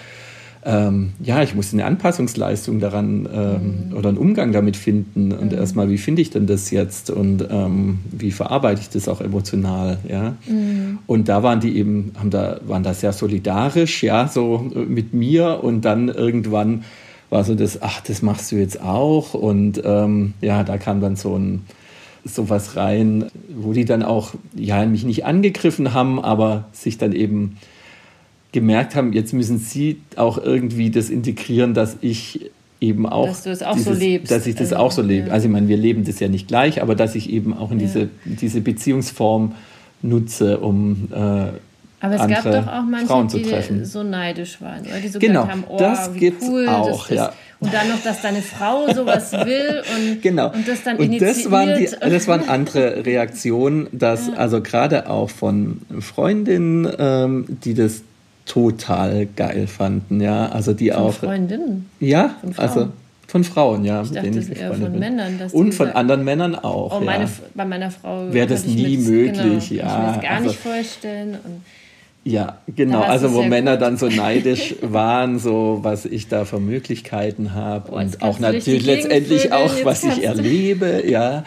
ähm, 0.62 1.12
ja, 1.20 1.42
ich 1.42 1.54
musste 1.54 1.76
eine 1.76 1.86
Anpassungsleistung 1.86 2.80
daran 2.80 3.26
ähm, 3.32 3.88
mhm. 3.88 3.96
oder 3.96 4.10
einen 4.10 4.18
Umgang 4.18 4.52
damit 4.52 4.76
finden 4.76 5.32
und 5.32 5.52
mhm. 5.52 5.58
erstmal, 5.58 5.88
wie 5.88 5.96
finde 5.96 6.20
ich 6.20 6.30
denn 6.30 6.46
das 6.46 6.70
jetzt 6.70 7.08
und 7.10 7.46
ähm, 7.50 8.00
wie 8.10 8.30
verarbeite 8.30 8.82
ich 8.82 8.90
das 8.90 9.08
auch 9.08 9.22
emotional, 9.22 9.98
ja. 10.06 10.36
Mhm. 10.46 10.98
Und 11.06 11.28
da 11.28 11.42
waren 11.42 11.60
die 11.60 11.78
eben, 11.78 12.12
haben 12.18 12.30
da, 12.30 12.60
waren 12.66 12.82
da 12.82 12.92
sehr 12.92 13.14
solidarisch, 13.14 14.02
ja, 14.02 14.28
so 14.28 14.58
mit 14.58 15.14
mir 15.14 15.64
und 15.64 15.84
dann 15.86 16.08
irgendwann 16.08 16.84
war 17.30 17.44
so 17.44 17.54
das, 17.54 17.80
ach, 17.80 18.02
das 18.02 18.20
machst 18.20 18.52
du 18.52 18.56
jetzt 18.56 18.82
auch 18.82 19.32
und 19.32 19.80
ähm, 19.82 20.34
ja, 20.42 20.62
da 20.62 20.76
kam 20.76 21.00
dann 21.00 21.16
so 21.16 21.36
ein 21.38 21.62
sowas 22.22 22.76
rein, 22.76 23.30
wo 23.48 23.72
die 23.72 23.86
dann 23.86 24.02
auch, 24.02 24.34
ja, 24.54 24.84
mich 24.84 25.04
nicht 25.04 25.24
angegriffen 25.24 25.94
haben, 25.94 26.22
aber 26.22 26.66
sich 26.72 26.98
dann 26.98 27.12
eben 27.12 27.56
gemerkt 28.52 28.94
haben, 28.94 29.12
jetzt 29.12 29.32
müssen 29.32 29.58
sie 29.58 30.00
auch 30.16 30.38
irgendwie 30.38 30.90
das 30.90 31.10
integrieren, 31.10 31.74
dass 31.74 31.96
ich 32.00 32.50
eben 32.80 33.06
auch, 33.06 33.26
dass 33.26 33.42
du 33.42 33.50
es 33.50 33.62
auch 33.62 33.74
dieses, 33.74 33.92
so 33.92 33.98
lebst. 33.98 34.30
Dass 34.30 34.46
ich 34.46 34.54
das 34.54 34.72
also, 34.72 34.84
auch 34.84 34.92
so 34.92 35.02
lebe. 35.02 35.28
Ja. 35.28 35.32
Also 35.34 35.46
ich 35.46 35.52
meine, 35.52 35.68
wir 35.68 35.76
leben 35.76 36.04
das 36.04 36.18
ja 36.20 36.28
nicht 36.28 36.48
gleich, 36.48 36.82
aber 36.82 36.94
dass 36.94 37.14
ich 37.14 37.30
eben 37.30 37.56
auch 37.56 37.70
in 37.70 37.78
ja. 37.78 37.86
diese, 37.86 38.08
diese 38.24 38.60
Beziehungsform 38.60 39.54
nutze, 40.02 40.58
um 40.58 41.08
äh, 41.12 41.52
aber 42.02 42.14
es 42.14 42.26
gab 42.28 42.44
doch 42.44 42.66
auch 42.66 42.82
manche, 42.82 43.38
die 43.38 43.84
so 43.84 44.02
neidisch 44.02 44.60
waren, 44.62 44.86
oder 44.86 45.00
die 45.00 45.08
so 45.08 45.18
genau, 45.18 45.46
haben, 45.46 45.64
oh, 45.68 45.76
das 45.76 46.14
wie 46.14 46.32
cool 46.40 46.66
auch, 46.66 47.06
das 47.08 47.28
ist. 47.28 47.36
Und 47.60 47.74
dann 47.74 47.90
noch, 47.90 48.02
dass 48.02 48.22
deine 48.22 48.40
Frau 48.40 48.90
sowas 48.90 49.32
will 49.44 49.82
und, 49.94 50.22
genau. 50.22 50.50
und 50.50 50.66
das 50.66 50.82
dann 50.82 50.96
und 50.96 51.04
initiiert. 51.04 51.36
Das 51.36 51.50
waren, 51.50 51.78
die, 51.78 51.90
das 52.00 52.26
waren 52.26 52.48
andere 52.48 53.04
Reaktionen, 53.04 53.86
dass 53.92 54.28
ja. 54.28 54.32
also 54.32 54.62
gerade 54.62 55.10
auch 55.10 55.28
von 55.28 55.82
Freundinnen, 56.00 56.90
ähm, 56.98 57.44
die 57.62 57.74
das 57.74 58.02
total 58.50 59.26
geil 59.36 59.68
fanden, 59.68 60.20
ja. 60.20 60.48
Also 60.48 60.72
die 60.72 60.90
von 60.90 60.98
auch. 60.98 61.14
Freundinnen? 61.14 61.88
Ja, 62.00 62.34
von 62.42 62.58
also 62.58 62.88
von 63.28 63.44
Frauen, 63.44 63.84
ja. 63.84 64.02
Ich 64.02 64.10
dachte, 64.10 64.30
das 64.32 64.48
eher 64.48 64.72
von 64.72 64.90
bin. 64.90 64.98
Männern. 64.98 65.40
Und 65.52 65.72
von 65.72 65.90
anderen 65.90 66.24
Männern 66.24 66.56
auch. 66.56 67.00
Oh, 67.00 67.04
meine, 67.04 67.24
ja. 67.24 67.30
bei 67.54 67.64
meiner 67.64 67.92
Frau 67.92 68.32
wäre 68.32 68.48
das 68.48 68.66
nie 68.66 68.96
möglich, 68.96 69.68
genau, 69.68 69.82
ja. 69.82 69.96
Ich 69.96 69.98
mir 69.98 70.12
das 70.14 70.20
gar 70.20 70.30
also, 70.32 70.48
nicht 70.48 70.58
vorstellen. 70.58 71.34
Und 71.44 71.62
ja, 72.24 72.58
genau. 72.74 73.02
Also 73.02 73.32
wo 73.32 73.42
Männer 73.44 73.72
gut. 73.74 73.82
dann 73.82 73.96
so 73.98 74.08
neidisch 74.08 74.74
waren, 74.82 75.38
so 75.38 75.78
was 75.82 76.04
ich 76.04 76.26
da 76.26 76.44
für 76.44 76.58
Möglichkeiten 76.58 77.54
habe 77.54 77.92
oh, 77.92 77.98
und 77.98 78.20
auch 78.20 78.40
natürlich 78.40 78.84
letztendlich 78.84 79.52
auch, 79.52 79.72
was 79.84 80.02
ich 80.02 80.24
erlebe, 80.24 81.04
ja. 81.06 81.44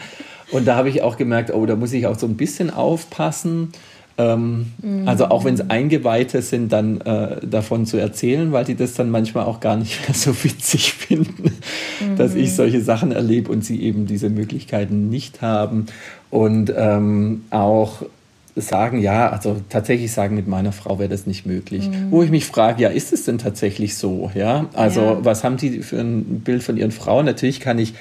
Und 0.52 0.66
da 0.66 0.76
habe 0.76 0.88
ich 0.88 1.02
auch 1.02 1.18
gemerkt, 1.18 1.52
oh, 1.52 1.66
da 1.66 1.76
muss 1.76 1.92
ich 1.92 2.06
auch 2.06 2.18
so 2.18 2.26
ein 2.26 2.36
bisschen 2.36 2.70
aufpassen 2.70 3.72
ähm, 4.16 4.66
mhm. 4.80 5.08
Also 5.08 5.26
auch 5.26 5.44
wenn 5.44 5.54
es 5.54 5.70
Eingeweihte 5.70 6.40
sind, 6.42 6.72
dann 6.72 7.00
äh, 7.00 7.44
davon 7.44 7.84
zu 7.84 7.96
erzählen, 7.96 8.52
weil 8.52 8.64
die 8.64 8.76
das 8.76 8.94
dann 8.94 9.10
manchmal 9.10 9.44
auch 9.44 9.60
gar 9.60 9.76
nicht 9.76 10.00
mehr 10.08 10.14
so 10.14 10.32
witzig 10.44 10.92
finden, 10.92 11.50
mhm. 12.00 12.16
dass 12.16 12.34
ich 12.34 12.54
solche 12.54 12.80
Sachen 12.80 13.12
erlebe 13.12 13.50
und 13.50 13.64
sie 13.64 13.82
eben 13.82 14.06
diese 14.06 14.30
Möglichkeiten 14.30 15.08
nicht 15.08 15.42
haben. 15.42 15.86
Und 16.30 16.72
ähm, 16.76 17.44
auch 17.50 18.02
sagen, 18.56 19.00
ja, 19.00 19.30
also 19.30 19.60
tatsächlich 19.68 20.12
sagen, 20.12 20.36
mit 20.36 20.46
meiner 20.46 20.70
Frau 20.70 21.00
wäre 21.00 21.08
das 21.08 21.26
nicht 21.26 21.44
möglich. 21.44 21.88
Mhm. 21.88 22.10
Wo 22.10 22.22
ich 22.22 22.30
mich 22.30 22.44
frage, 22.44 22.82
ja, 22.82 22.88
ist 22.90 23.12
es 23.12 23.24
denn 23.24 23.38
tatsächlich 23.38 23.96
so? 23.96 24.30
Ja, 24.34 24.66
also 24.74 25.00
ja. 25.00 25.24
was 25.24 25.42
haben 25.42 25.56
die 25.56 25.80
für 25.82 25.98
ein 25.98 26.40
Bild 26.40 26.62
von 26.62 26.76
ihren 26.76 26.92
Frauen? 26.92 27.26
Natürlich 27.26 27.58
kann 27.58 27.80
ich 27.80 27.94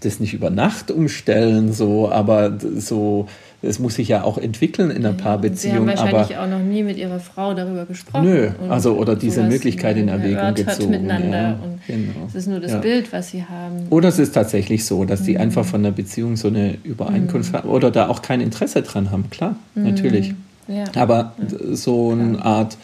das 0.00 0.20
nicht 0.20 0.34
über 0.34 0.50
Nacht 0.50 0.90
umstellen, 0.90 1.72
so, 1.72 2.10
aber 2.10 2.58
so 2.76 3.28
es 3.64 3.78
muss 3.78 3.94
sich 3.94 4.08
ja 4.08 4.22
auch 4.22 4.38
entwickeln 4.38 4.90
in 4.90 5.04
einer 5.04 5.14
Paarbeziehung. 5.14 5.72
Sie 5.72 5.78
haben 5.78 5.86
wahrscheinlich 5.86 6.36
aber, 6.36 6.44
auch 6.44 6.50
noch 6.50 6.64
nie 6.64 6.82
mit 6.82 6.96
ihrer 6.96 7.20
Frau 7.20 7.54
darüber 7.54 7.86
gesprochen. 7.86 8.24
Nö, 8.24 8.50
also 8.68 8.94
oder 8.94 9.16
diese 9.16 9.42
Möglichkeit 9.42 9.96
in 9.96 10.08
Erwägung 10.08 10.54
gezogen. 10.54 10.90
Miteinander 10.90 11.36
ja, 11.36 11.58
genau. 11.86 12.26
Es 12.28 12.34
ist 12.34 12.48
nur 12.48 12.60
das 12.60 12.72
ja. 12.72 12.78
Bild, 12.78 13.12
was 13.12 13.30
sie 13.30 13.44
haben. 13.44 13.86
Oder 13.90 14.08
es 14.08 14.18
ist 14.18 14.32
tatsächlich 14.32 14.84
so, 14.84 15.04
dass 15.04 15.22
die 15.22 15.34
mhm. 15.34 15.40
einfach 15.40 15.64
von 15.64 15.82
der 15.82 15.90
Beziehung 15.90 16.36
so 16.36 16.48
eine 16.48 16.76
Übereinkunft 16.84 17.52
mhm. 17.52 17.56
haben 17.56 17.68
oder 17.68 17.90
da 17.90 18.08
auch 18.08 18.22
kein 18.22 18.40
Interesse 18.40 18.82
dran 18.82 19.10
haben. 19.10 19.30
Klar, 19.30 19.56
mhm. 19.74 19.84
natürlich. 19.84 20.34
Ja. 20.68 20.84
Aber 20.94 21.34
so 21.72 22.12
eine 22.12 22.44
Art 22.44 22.78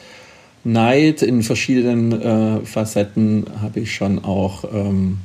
Neid 0.64 1.22
in 1.22 1.42
verschiedenen 1.42 2.20
äh, 2.20 2.60
Facetten 2.64 3.46
habe 3.62 3.80
ich 3.80 3.94
schon 3.94 4.22
auch, 4.22 4.64
ähm, 4.72 5.18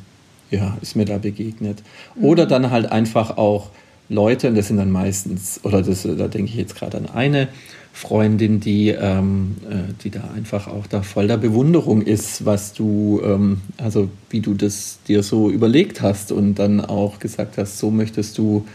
ja, 0.50 0.78
ist 0.82 0.96
mir 0.96 1.06
da 1.06 1.18
begegnet. 1.18 1.84
Oder 2.22 2.46
mhm. 2.46 2.50
dann 2.50 2.72
halt 2.72 2.92
einfach 2.92 3.38
auch 3.38 3.70
Leute, 4.10 4.50
und 4.50 4.56
das 4.56 4.68
sind 4.68 4.78
dann 4.78 4.92
meistens, 4.92 5.60
oder 5.64 5.82
das, 5.82 6.04
da 6.04 6.28
denke 6.28 6.52
ich 6.52 6.56
jetzt 6.56 6.76
gerade 6.76 6.98
an 6.98 7.08
eine 7.08 7.48
Freundin, 7.96 8.60
die, 8.60 8.90
ähm, 8.90 9.56
äh, 9.70 9.94
die 10.04 10.10
da 10.10 10.30
einfach 10.36 10.68
auch 10.68 10.86
da 10.86 11.02
voll 11.02 11.28
der 11.28 11.38
Bewunderung 11.38 12.02
ist, 12.02 12.46
was 12.46 12.74
du, 12.74 13.22
ähm, 13.24 13.62
also 13.78 14.10
wie 14.30 14.42
du 14.42 14.54
das 14.54 15.00
dir 15.08 15.24
so 15.24 15.50
überlegt 15.50 16.02
hast 16.02 16.34
und 16.34 16.56
dann 16.56 16.82
auch 16.82 17.20
gesagt 17.20 17.58
hast, 17.58 17.80
so 17.80 17.92
möchtest 17.92 18.38
du 18.38 18.66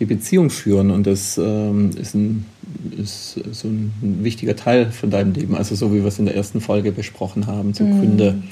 die 0.00 0.06
Beziehung 0.06 0.50
führen 0.50 0.90
und 0.90 1.06
das 1.06 1.38
ähm, 1.38 1.90
ist, 2.00 2.14
ein, 2.14 2.46
ist 2.96 3.40
so 3.52 3.68
ein, 3.68 3.92
wichtiger 4.22 4.56
Teil 4.56 4.90
von 4.90 5.10
deinem 5.10 5.34
Leben, 5.34 5.54
also 5.54 5.76
so 5.76 5.92
wie 5.92 6.00
wir 6.00 6.06
es 6.06 6.18
in 6.18 6.26
der 6.26 6.34
ersten 6.34 6.60
Folge 6.60 6.90
besprochen 6.92 7.46
haben, 7.46 7.74
so 7.74 7.84
mhm. 7.84 8.00
Gründe, 8.00 8.42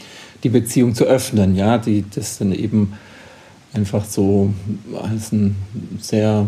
die 0.44 0.48
Beziehung 0.50 0.94
zu 0.94 1.04
öffnen, 1.04 1.56
ja, 1.56 1.78
die 1.78 2.04
das 2.14 2.38
dann 2.38 2.52
eben 2.52 2.92
einfach 3.76 4.04
so 4.04 4.52
als 5.00 5.32
ein 5.32 5.54
sehr 6.00 6.46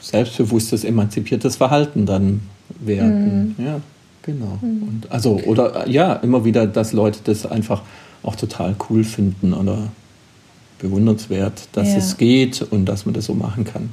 selbstbewusstes, 0.00 0.84
emanzipiertes 0.84 1.56
Verhalten 1.56 2.06
dann 2.06 2.40
werden. 2.80 3.54
Mhm. 3.58 3.64
Ja, 3.64 3.80
genau. 4.22 4.58
Mhm. 4.60 4.82
Und 4.82 5.12
also, 5.12 5.40
oder 5.46 5.88
ja, 5.88 6.14
immer 6.14 6.44
wieder, 6.44 6.66
dass 6.66 6.92
Leute 6.92 7.20
das 7.24 7.46
einfach 7.46 7.82
auch 8.22 8.36
total 8.36 8.74
cool 8.88 9.04
finden 9.04 9.52
oder 9.52 9.88
bewundernswert, 10.78 11.68
dass 11.72 11.88
ja. 11.88 11.98
es 11.98 12.16
geht 12.16 12.62
und 12.62 12.86
dass 12.86 13.06
man 13.06 13.14
das 13.14 13.26
so 13.26 13.34
machen 13.34 13.64
kann. 13.64 13.90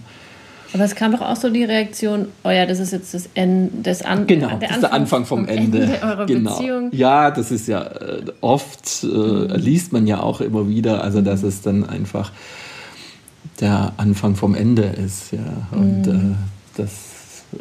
Aber 0.73 0.83
es 0.83 0.95
kam 0.95 1.11
doch 1.11 1.21
auch 1.21 1.35
so 1.35 1.49
die 1.49 1.63
Reaktion, 1.63 2.27
oh 2.43 2.49
ja, 2.49 2.65
das 2.65 2.79
ist 2.79 2.91
jetzt 2.91 3.13
das 3.13 3.29
Ende 3.33 3.81
des 3.81 4.03
An 4.03 4.25
Genau, 4.27 4.57
der 4.57 4.69
das 4.69 4.77
ist 4.77 4.81
der 4.83 4.93
Anfang 4.93 5.25
vom, 5.25 5.45
vom 5.45 5.47
Ende. 5.47 5.81
Ende 5.81 6.01
eurer 6.01 6.25
genau. 6.25 6.57
Beziehung. 6.57 6.89
Ja, 6.93 7.31
das 7.31 7.51
ist 7.51 7.67
ja 7.67 7.83
äh, 7.83 8.23
oft, 8.39 9.03
äh, 9.03 9.07
liest 9.57 9.91
man 9.91 10.07
ja 10.07 10.21
auch 10.21 10.39
immer 10.39 10.67
wieder, 10.69 11.03
also 11.03 11.21
dass 11.21 11.43
es 11.43 11.61
dann 11.61 11.87
einfach 11.87 12.31
der 13.59 13.93
Anfang 13.97 14.35
vom 14.35 14.55
Ende 14.55 14.83
ist. 14.83 15.31
Ja. 15.31 15.39
Und 15.71 16.07
mhm. 16.07 16.35
äh, 16.77 16.77
das 16.77 16.89
äh, 17.53 17.57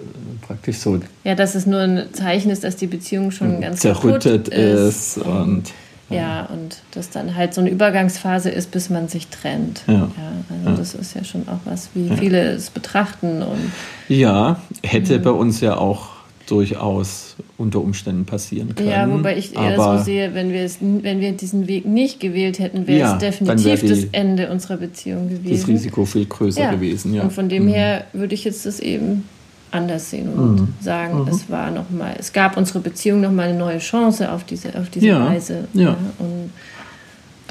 praktisch 0.47 0.79
so. 0.79 1.01
Ja, 1.25 1.35
dass 1.35 1.55
es 1.55 1.67
nur 1.67 1.81
ein 1.81 2.13
Zeichen 2.13 2.51
ist, 2.51 2.63
dass 2.63 2.77
die 2.77 2.87
Beziehung 2.87 3.33
schon 3.33 3.61
ganz 3.61 3.81
zerrüttet 3.81 4.49
ist. 4.49 5.17
ist 5.17 5.27
und 5.27 5.65
ja, 6.11 6.47
und 6.47 6.83
das 6.91 7.11
dann 7.11 7.37
halt 7.37 7.55
so 7.55 7.61
eine 7.61 7.71
Übergangsphase 7.71 8.51
ist, 8.51 8.71
bis 8.71 8.91
man 8.91 9.09
sich 9.09 9.29
trennt. 9.29 9.83
Ja. 9.87 9.95
ja 9.95 10.09
also 10.49 10.71
ja. 10.71 10.77
das 10.77 10.95
ist 10.95 11.15
ja 11.15 11.25
schon 11.25 11.49
auch 11.49 11.61
was, 11.65 11.91
wie 11.95 12.09
ja. 12.09 12.17
viele 12.17 12.51
es 12.51 12.71
betrachten. 12.71 13.43
Und, 13.43 13.73
ja, 14.09 14.61
hätte 14.83 15.19
bei 15.21 15.31
uns 15.31 15.61
ja 15.61 15.77
auch 15.77 16.09
durchaus 16.49 17.37
unter 17.59 17.81
Umständen 17.81 18.25
passieren 18.25 18.75
können. 18.75 18.91
Ja, 18.91 19.09
wobei 19.09 19.39
ich 19.39 19.55
eher 19.55 19.79
Aber, 19.79 19.99
so 19.99 20.05
sehe, 20.05 20.35
wenn 20.35 20.53
wir, 20.53 20.63
es, 20.63 20.79
wenn 20.81 21.21
wir 21.21 21.33
diesen 21.33 21.69
Weg 21.69 21.87
nicht 21.87 22.19
gewählt 22.19 22.59
hätten, 22.59 22.89
wäre 22.89 22.99
ja, 22.99 23.13
es 23.13 23.19
definitiv 23.19 23.83
wär 23.83 23.91
das 23.91 24.05
Ende 24.11 24.51
unserer 24.51 24.79
Beziehung 24.79 25.29
gewesen. 25.29 25.61
Das 25.61 25.69
Risiko 25.69 26.05
viel 26.05 26.27
größer 26.27 26.63
ja. 26.63 26.71
gewesen, 26.73 27.15
ja. 27.15 27.23
Und 27.23 27.33
von 27.33 27.49
dem 27.49 27.67
mhm. 27.67 27.69
her 27.69 28.05
würde 28.13 28.35
ich 28.35 28.45
jetzt 28.45 28.67
das 28.67 28.81
eben 28.81 29.29
anders 29.71 30.11
sehen 30.11 30.29
und 30.33 30.61
mhm. 30.61 30.75
sagen, 30.81 31.23
mhm. 31.23 31.29
es 31.29 31.51
war 31.51 31.71
noch 31.71 31.91
mal, 31.91 32.15
es 32.19 32.33
gab 32.33 32.57
unsere 32.57 32.81
Beziehung 32.81 33.21
noch 33.21 33.33
mal 33.33 33.49
eine 33.49 33.59
neue 33.59 33.79
Chance 33.79 34.31
auf 34.31 34.45
diese, 34.45 34.79
auf 34.79 34.91
diese 34.91 35.07
ja. 35.07 35.29
Weise. 35.29 35.69
Ja. 35.75 35.97
Und 36.19 36.51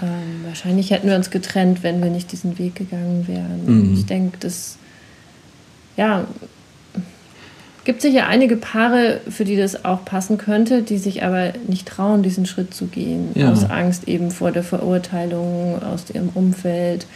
ähm, 0.02 0.46
wahrscheinlich 0.46 0.92
hätten 0.92 1.08
wir 1.08 1.16
uns 1.16 1.30
getrennt, 1.30 1.84
wenn 1.84 2.02
wir 2.02 2.10
nicht 2.10 2.32
diesen 2.32 2.58
Weg 2.58 2.76
gegangen 2.76 3.28
wären. 3.28 3.66
Mhm. 3.66 3.94
Ich 3.94 4.06
denke, 4.06 4.38
das 4.40 4.78
ja 5.98 6.26
gibt 7.90 8.04
sicher 8.04 8.28
einige 8.28 8.56
Paare, 8.56 9.20
für 9.30 9.46
die 9.46 9.56
das 9.56 9.84
auch 9.84 10.06
passen 10.06 10.38
könnte, 10.38 10.84
die 10.84 11.00
sich 11.00 11.24
aber 11.24 11.54
nicht 11.68 11.88
trauen, 11.88 12.22
diesen 12.22 12.46
Schritt 12.46 12.72
zu 12.72 12.86
gehen, 12.86 13.30
ja. 13.34 13.52
aus 13.52 13.68
Angst 13.68 14.08
eben 14.08 14.30
vor 14.30 14.52
der 14.52 14.62
Verurteilung 14.62 15.82
aus 15.82 16.06
ihrem 16.14 16.30
Umfeld, 16.36 17.08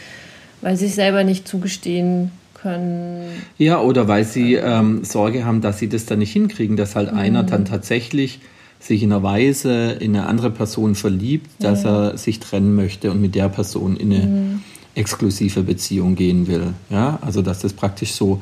weil 0.62 0.76
sie 0.76 0.86
sich 0.86 0.96
selber 0.96 1.22
nicht 1.22 1.46
zugestehen 1.46 2.32
können. 2.64 3.42
Ja, 3.58 3.80
oder 3.80 4.08
weil 4.08 4.24
sie 4.24 4.54
ähm, 4.54 5.04
Sorge 5.04 5.44
haben, 5.44 5.60
dass 5.60 5.78
sie 5.78 5.88
das 5.88 6.06
dann 6.06 6.18
nicht 6.18 6.32
hinkriegen, 6.32 6.76
dass 6.76 6.96
halt 6.96 7.12
mhm. 7.12 7.18
einer 7.18 7.42
dann 7.44 7.66
tatsächlich 7.66 8.40
sich 8.80 9.02
in 9.02 9.12
einer 9.12 9.22
Weise 9.22 9.92
in 9.92 10.16
eine 10.16 10.26
andere 10.26 10.50
Person 10.50 10.94
verliebt, 10.94 11.50
dass 11.60 11.84
ja. 11.84 12.08
er 12.08 12.18
sich 12.18 12.40
trennen 12.40 12.74
möchte 12.74 13.10
und 13.10 13.20
mit 13.20 13.34
der 13.34 13.48
Person 13.48 13.96
in 13.96 14.12
eine 14.12 14.26
mhm. 14.26 14.60
exklusive 14.94 15.62
Beziehung 15.62 16.16
gehen 16.16 16.46
will. 16.46 16.72
Ja, 16.90 17.18
also 17.22 17.42
dass 17.42 17.60
das 17.60 17.74
praktisch 17.74 18.12
so 18.12 18.40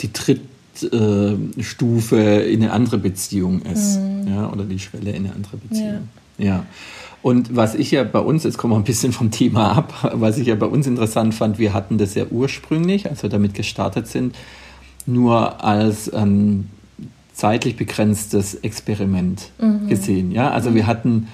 die 0.00 0.12
Trittstufe 0.12 2.16
äh, 2.16 2.52
in 2.52 2.62
eine 2.62 2.72
andere 2.72 2.98
Beziehung 2.98 3.62
ist, 3.62 3.98
mhm. 3.98 4.28
ja, 4.28 4.50
oder 4.50 4.64
die 4.64 4.78
Schwelle 4.78 5.10
in 5.10 5.24
eine 5.24 5.34
andere 5.34 5.56
Beziehung. 5.56 6.08
Ja. 6.38 6.44
ja. 6.44 6.64
Und 7.22 7.54
was 7.54 7.74
ich 7.74 7.90
ja 7.90 8.02
bei 8.04 8.18
uns, 8.18 8.44
jetzt 8.44 8.56
kommen 8.56 8.72
wir 8.72 8.78
ein 8.78 8.84
bisschen 8.84 9.12
vom 9.12 9.30
Thema 9.30 9.72
ab, 9.72 10.12
was 10.14 10.38
ich 10.38 10.46
ja 10.46 10.54
bei 10.54 10.66
uns 10.66 10.86
interessant 10.86 11.34
fand, 11.34 11.58
wir 11.58 11.74
hatten 11.74 11.98
das 11.98 12.14
ja 12.14 12.24
ursprünglich, 12.30 13.08
als 13.08 13.22
wir 13.22 13.30
damit 13.30 13.54
gestartet 13.54 14.06
sind, 14.06 14.34
nur 15.06 15.62
als 15.64 16.10
ähm, 16.12 16.68
zeitlich 17.32 17.76
begrenztes 17.76 18.54
Experiment 18.54 19.50
mhm. 19.60 19.88
gesehen. 19.88 20.30
Ja, 20.32 20.50
also 20.50 20.74
wir 20.74 20.86
hatten 20.86 21.28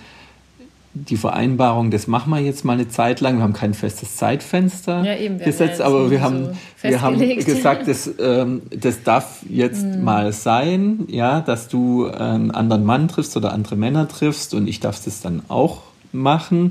die 1.04 1.16
Vereinbarung, 1.18 1.90
das 1.90 2.06
machen 2.06 2.30
wir 2.30 2.40
jetzt 2.40 2.64
mal 2.64 2.72
eine 2.72 2.88
Zeit 2.88 3.20
lang. 3.20 3.37
Wir 3.37 3.42
haben 3.42 3.52
kein 3.52 3.74
festes 3.74 4.16
Zeitfenster 4.16 5.04
ja, 5.04 5.16
eben, 5.16 5.38
gesetzt, 5.38 5.82
aber 5.82 6.11
wir 6.11 6.22
haben, 6.22 6.56
so 6.82 6.88
wir 6.88 7.02
haben 7.02 7.18
gesagt, 7.18 7.87
das, 7.88 8.11
ähm, 8.18 8.62
das 8.70 9.02
darf 9.02 9.40
jetzt 9.48 9.85
mhm. 9.85 10.04
mal 10.04 10.32
sein, 10.32 11.04
ja, 11.09 11.40
dass 11.40 11.68
du 11.68 12.06
einen 12.06 12.50
anderen 12.50 12.85
Mann 12.85 13.09
triffst 13.09 13.37
oder 13.37 13.52
andere 13.52 13.76
Männer 13.76 14.09
triffst 14.09 14.54
und 14.54 14.66
ich 14.66 14.80
darf 14.80 15.04
das 15.04 15.20
dann 15.20 15.42
auch 15.48 15.82
machen. 16.12 16.70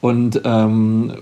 Und 0.00 0.40
ähm, 0.44 1.14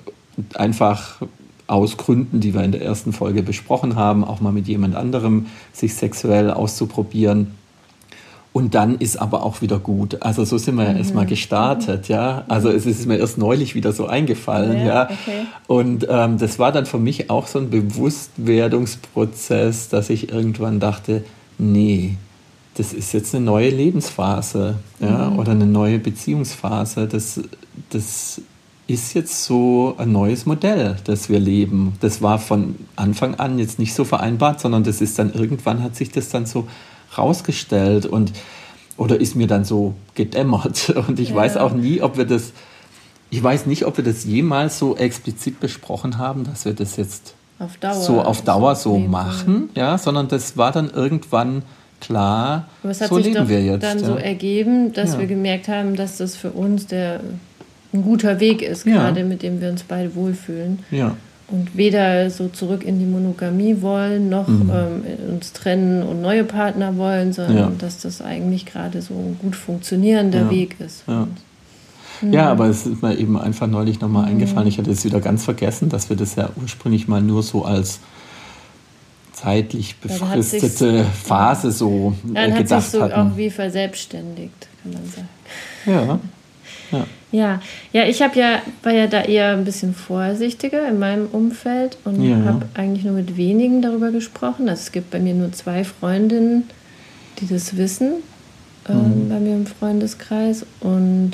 einfach 0.54 1.22
aus 1.66 1.96
Gründen, 1.96 2.40
die 2.40 2.52
wir 2.52 2.62
in 2.62 2.72
der 2.72 2.83
ersten 2.83 3.14
Folge 3.14 3.42
besprochen 3.42 3.96
haben, 3.96 4.22
auch 4.22 4.40
mal 4.40 4.52
mit 4.52 4.68
jemand 4.68 4.96
anderem 4.96 5.46
sich 5.72 5.94
sexuell 5.94 6.50
auszuprobieren 6.50 7.52
und 8.54 8.74
dann 8.76 8.94
ist 8.94 9.16
aber 9.16 9.42
auch 9.42 9.60
wieder 9.62 9.80
gut. 9.80 10.22
Also 10.22 10.44
so 10.44 10.58
sind 10.58 10.76
wir 10.76 10.84
ja 10.84 10.92
mhm. 10.92 10.98
erstmal 10.98 11.26
gestartet, 11.26 12.06
ja. 12.06 12.44
Also 12.46 12.70
es 12.70 12.86
ist 12.86 13.04
mir 13.04 13.16
erst 13.16 13.36
neulich 13.36 13.74
wieder 13.74 13.92
so 13.92 14.06
eingefallen, 14.06 14.78
ja. 14.78 14.86
ja. 14.86 15.06
Okay. 15.06 15.46
Und 15.66 16.06
ähm, 16.08 16.38
das 16.38 16.60
war 16.60 16.70
dann 16.70 16.86
für 16.86 17.00
mich 17.00 17.30
auch 17.30 17.48
so 17.48 17.58
ein 17.58 17.70
Bewusstwerdungsprozess, 17.70 19.88
dass 19.88 20.08
ich 20.08 20.30
irgendwann 20.30 20.78
dachte, 20.78 21.24
nee, 21.58 22.14
das 22.76 22.92
ist 22.92 23.12
jetzt 23.12 23.34
eine 23.34 23.44
neue 23.44 23.70
Lebensphase, 23.70 24.76
ja, 25.00 25.30
mhm. 25.30 25.38
oder 25.40 25.50
eine 25.50 25.66
neue 25.66 25.98
Beziehungsphase. 25.98 27.08
Das, 27.08 27.40
das 27.90 28.40
ist 28.86 29.14
jetzt 29.14 29.46
so 29.46 29.96
ein 29.98 30.12
neues 30.12 30.46
Modell, 30.46 30.94
das 31.02 31.28
wir 31.28 31.40
leben. 31.40 31.94
Das 32.00 32.22
war 32.22 32.38
von 32.38 32.76
Anfang 32.94 33.34
an 33.34 33.58
jetzt 33.58 33.80
nicht 33.80 33.94
so 33.94 34.04
vereinbart, 34.04 34.60
sondern 34.60 34.84
das 34.84 35.00
ist 35.00 35.18
dann 35.18 35.34
irgendwann 35.34 35.82
hat 35.82 35.96
sich 35.96 36.12
das 36.12 36.28
dann 36.28 36.46
so 36.46 36.68
rausgestellt 37.18 38.07
und 38.07 38.33
oder 38.96 39.20
ist 39.20 39.35
mir 39.35 39.46
dann 39.46 39.64
so 39.64 39.94
gedämmert. 40.14 40.90
Und 41.09 41.18
ich 41.18 41.31
ja. 41.31 41.35
weiß 41.35 41.57
auch 41.57 41.72
nie, 41.72 42.00
ob 42.00 42.16
wir 42.16 42.24
das, 42.24 42.53
ich 43.31 43.42
weiß 43.42 43.66
nicht, 43.66 43.87
ob 43.87 43.96
wir 43.96 44.05
das 44.05 44.24
jemals 44.24 44.79
so 44.79 44.96
explizit 44.96 45.59
besprochen 45.61 46.18
haben, 46.18 46.44
dass 46.44 46.64
wir 46.64 46.74
das 46.74 46.96
jetzt 46.96 47.35
auf 47.59 47.77
Dauer, 47.79 47.94
so 47.94 48.22
auf 48.22 48.42
Dauer 48.42 48.77
so 48.77 48.98
machen, 48.98 49.70
ja, 49.74 49.98
sondern 49.98 50.29
das 50.29 50.57
war 50.57 50.72
dann 50.72 50.90
irgendwann 50.90 51.62
klar, 52.00 52.68
Aber 52.83 52.90
es 52.90 53.00
hat 53.00 53.09
so 53.09 53.16
sich 53.16 53.27
leben 53.27 53.37
doch 53.37 53.48
wir 53.48 53.62
jetzt. 53.62 53.83
dann 53.83 53.98
ja. 53.98 54.07
so 54.07 54.14
ergeben, 54.14 54.92
dass 54.92 55.14
ja. 55.14 55.20
wir 55.20 55.27
gemerkt 55.27 55.68
haben, 55.68 55.96
dass 55.96 56.18
das 56.18 56.37
für 56.37 56.50
uns 56.50 56.87
der 56.87 57.20
ein 57.92 58.03
guter 58.03 58.40
Weg 58.40 58.61
ist, 58.61 58.85
gerade 58.85 59.22
mit 59.22 59.42
dem 59.42 59.61
wir 59.61 59.70
uns 59.70 59.85
beide 59.85 60.14
wohlfühlen. 60.14 60.81
Ja 60.90 61.16
und 61.48 61.76
weder 61.76 62.30
so 62.30 62.48
zurück 62.48 62.85
in 62.85 62.98
die 62.98 63.04
Monogamie 63.04 63.83
wollen, 63.83 64.28
noch 64.28 64.48
mhm. 64.48 64.70
ähm, 64.72 65.02
uns 65.33 65.52
trennen 65.52 66.02
und 66.02 66.22
neue 66.22 66.44
Partner 66.44 66.96
wollen, 66.96 67.33
sondern 67.33 67.57
ja. 67.57 67.72
dass 67.78 67.98
das 67.98 68.22
eigentlich 68.22 68.66
gerade 68.66 69.02
so 69.02 69.14
ein 69.14 69.37
gut 69.40 69.54
funktionierender 69.54 70.42
ja. 70.42 70.50
Weg 70.50 70.76
ist. 70.80 71.04
Ja. 71.07 71.28
Mhm. 72.22 72.33
ja. 72.33 72.50
aber 72.50 72.66
es 72.66 72.87
ist 72.87 73.02
mir 73.02 73.16
eben 73.18 73.38
einfach 73.38 73.66
neulich 73.66 74.00
nochmal 74.00 74.22
mhm. 74.22 74.28
eingefallen, 74.30 74.68
ich 74.68 74.78
hatte 74.78 74.90
es 74.90 75.04
wieder 75.04 75.20
ganz 75.20 75.44
vergessen, 75.44 75.90
dass 75.90 76.09
wir 76.09 76.16
das 76.16 76.35
ja 76.37 76.48
ursprünglich 76.61 77.09
mal 77.09 77.20
nur 77.20 77.42
so 77.42 77.64
als 77.64 78.00
zeitlich 79.33 79.96
befristete 79.96 81.04
Phase 81.04 81.72
so 81.72 82.14
äh, 82.30 82.35
dann 82.35 82.54
gedacht 82.54 82.70
hat 82.70 82.83
sich 82.83 82.90
so 82.92 83.02
hatten. 83.02 83.33
auch 83.33 83.37
wie 83.37 83.50
verselbstständigt, 83.50 84.68
kann 84.83 84.92
man 84.92 85.02
sagen. 85.11 85.28
Ja. 85.85 86.18
Ja. 86.98 87.07
Ja, 87.35 87.61
ja 87.92 88.05
ich 88.07 88.23
habe 88.23 88.38
ja, 88.38 88.62
war 88.85 88.92
ja 88.92 89.09
da 89.09 89.23
eher 89.23 89.53
ein 89.53 89.64
bisschen 89.64 89.92
vorsichtiger 89.92 90.88
in 90.88 91.01
meinem 91.01 91.27
Umfeld 91.27 91.99
und 92.05 92.23
ja. 92.23 92.37
habe 92.44 92.66
eigentlich 92.75 93.05
nur 93.05 93.14
mit 93.14 93.37
wenigen 93.37 93.83
darüber 93.83 94.12
gesprochen. 94.12 94.68
Also 94.68 94.83
es 94.83 94.92
gibt 94.92 95.11
bei 95.11 95.18
mir 95.18 95.35
nur 95.35 95.51
zwei 95.53 95.83
Freundinnen, 95.83 96.64
die 97.40 97.49
das 97.49 97.77
wissen, 97.77 98.23
ähm, 98.88 99.25
mhm. 99.25 99.29
bei 99.29 99.40
mir 99.40 99.55
im 99.57 99.66
Freundeskreis. 99.66 100.64
Und 100.79 101.33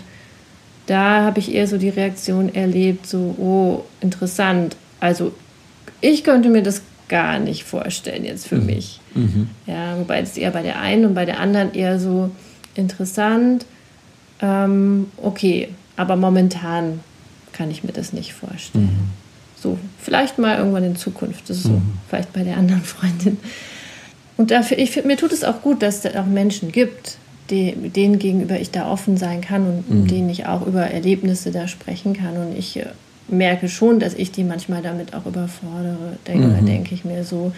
da 0.86 1.22
habe 1.22 1.38
ich 1.38 1.54
eher 1.54 1.66
so 1.66 1.76
die 1.76 1.90
Reaktion 1.90 2.54
erlebt, 2.54 3.06
so, 3.06 3.34
oh, 3.38 3.84
interessant. 4.00 4.76
Also 5.00 5.34
ich 6.00 6.24
könnte 6.24 6.48
mir 6.48 6.62
das 6.62 6.80
gar 7.08 7.38
nicht 7.38 7.64
vorstellen 7.64 8.24
jetzt 8.24 8.46
für 8.46 8.56
mhm. 8.56 8.66
mich. 8.66 9.00
Mhm. 9.14 9.50
Ja, 9.66 9.98
wobei 9.98 10.20
es 10.20 10.38
eher 10.38 10.50
bei 10.50 10.62
der 10.62 10.80
einen 10.80 11.04
und 11.04 11.14
bei 11.14 11.26
der 11.26 11.40
anderen 11.40 11.74
eher 11.74 12.00
so 12.00 12.30
interessant 12.74 13.66
ähm, 14.42 15.06
okay, 15.18 15.68
aber 15.96 16.16
momentan 16.16 17.00
kann 17.52 17.70
ich 17.70 17.84
mir 17.84 17.92
das 17.92 18.12
nicht 18.12 18.32
vorstellen. 18.32 18.84
Mhm. 18.84 19.10
So, 19.60 19.78
vielleicht 19.98 20.38
mal 20.38 20.56
irgendwann 20.56 20.84
in 20.84 20.96
Zukunft. 20.96 21.50
Das 21.50 21.58
ist 21.58 21.64
so, 21.64 21.72
mhm. 21.72 21.92
vielleicht 22.08 22.32
bei 22.32 22.42
der 22.42 22.56
anderen 22.56 22.82
Freundin. 22.82 23.38
Und 24.36 24.50
dafür, 24.50 24.78
ich, 24.78 25.04
mir 25.04 25.18
tut 25.18 25.32
es 25.32 25.44
auch 25.44 25.60
gut, 25.60 25.82
dass 25.82 26.04
es 26.04 26.16
auch 26.16 26.24
Menschen 26.24 26.72
gibt, 26.72 27.18
die, 27.50 27.72
denen 27.72 28.18
gegenüber 28.18 28.58
ich 28.58 28.70
da 28.70 28.90
offen 28.90 29.18
sein 29.18 29.42
kann 29.42 29.66
und 29.66 29.90
mhm. 29.90 30.06
denen 30.06 30.30
ich 30.30 30.46
auch 30.46 30.66
über 30.66 30.82
Erlebnisse 30.82 31.50
da 31.50 31.68
sprechen 31.68 32.14
kann. 32.14 32.36
Und 32.38 32.56
ich 32.56 32.78
äh, 32.78 32.86
merke 33.28 33.68
schon, 33.68 33.98
dass 33.98 34.14
ich 34.14 34.32
die 34.32 34.44
manchmal 34.44 34.80
damit 34.80 35.12
auch 35.12 35.26
überfordere, 35.26 36.16
denke, 36.26 36.46
mhm. 36.46 36.66
denke 36.66 36.94
ich 36.94 37.04
mir 37.04 37.24
so. 37.24 37.52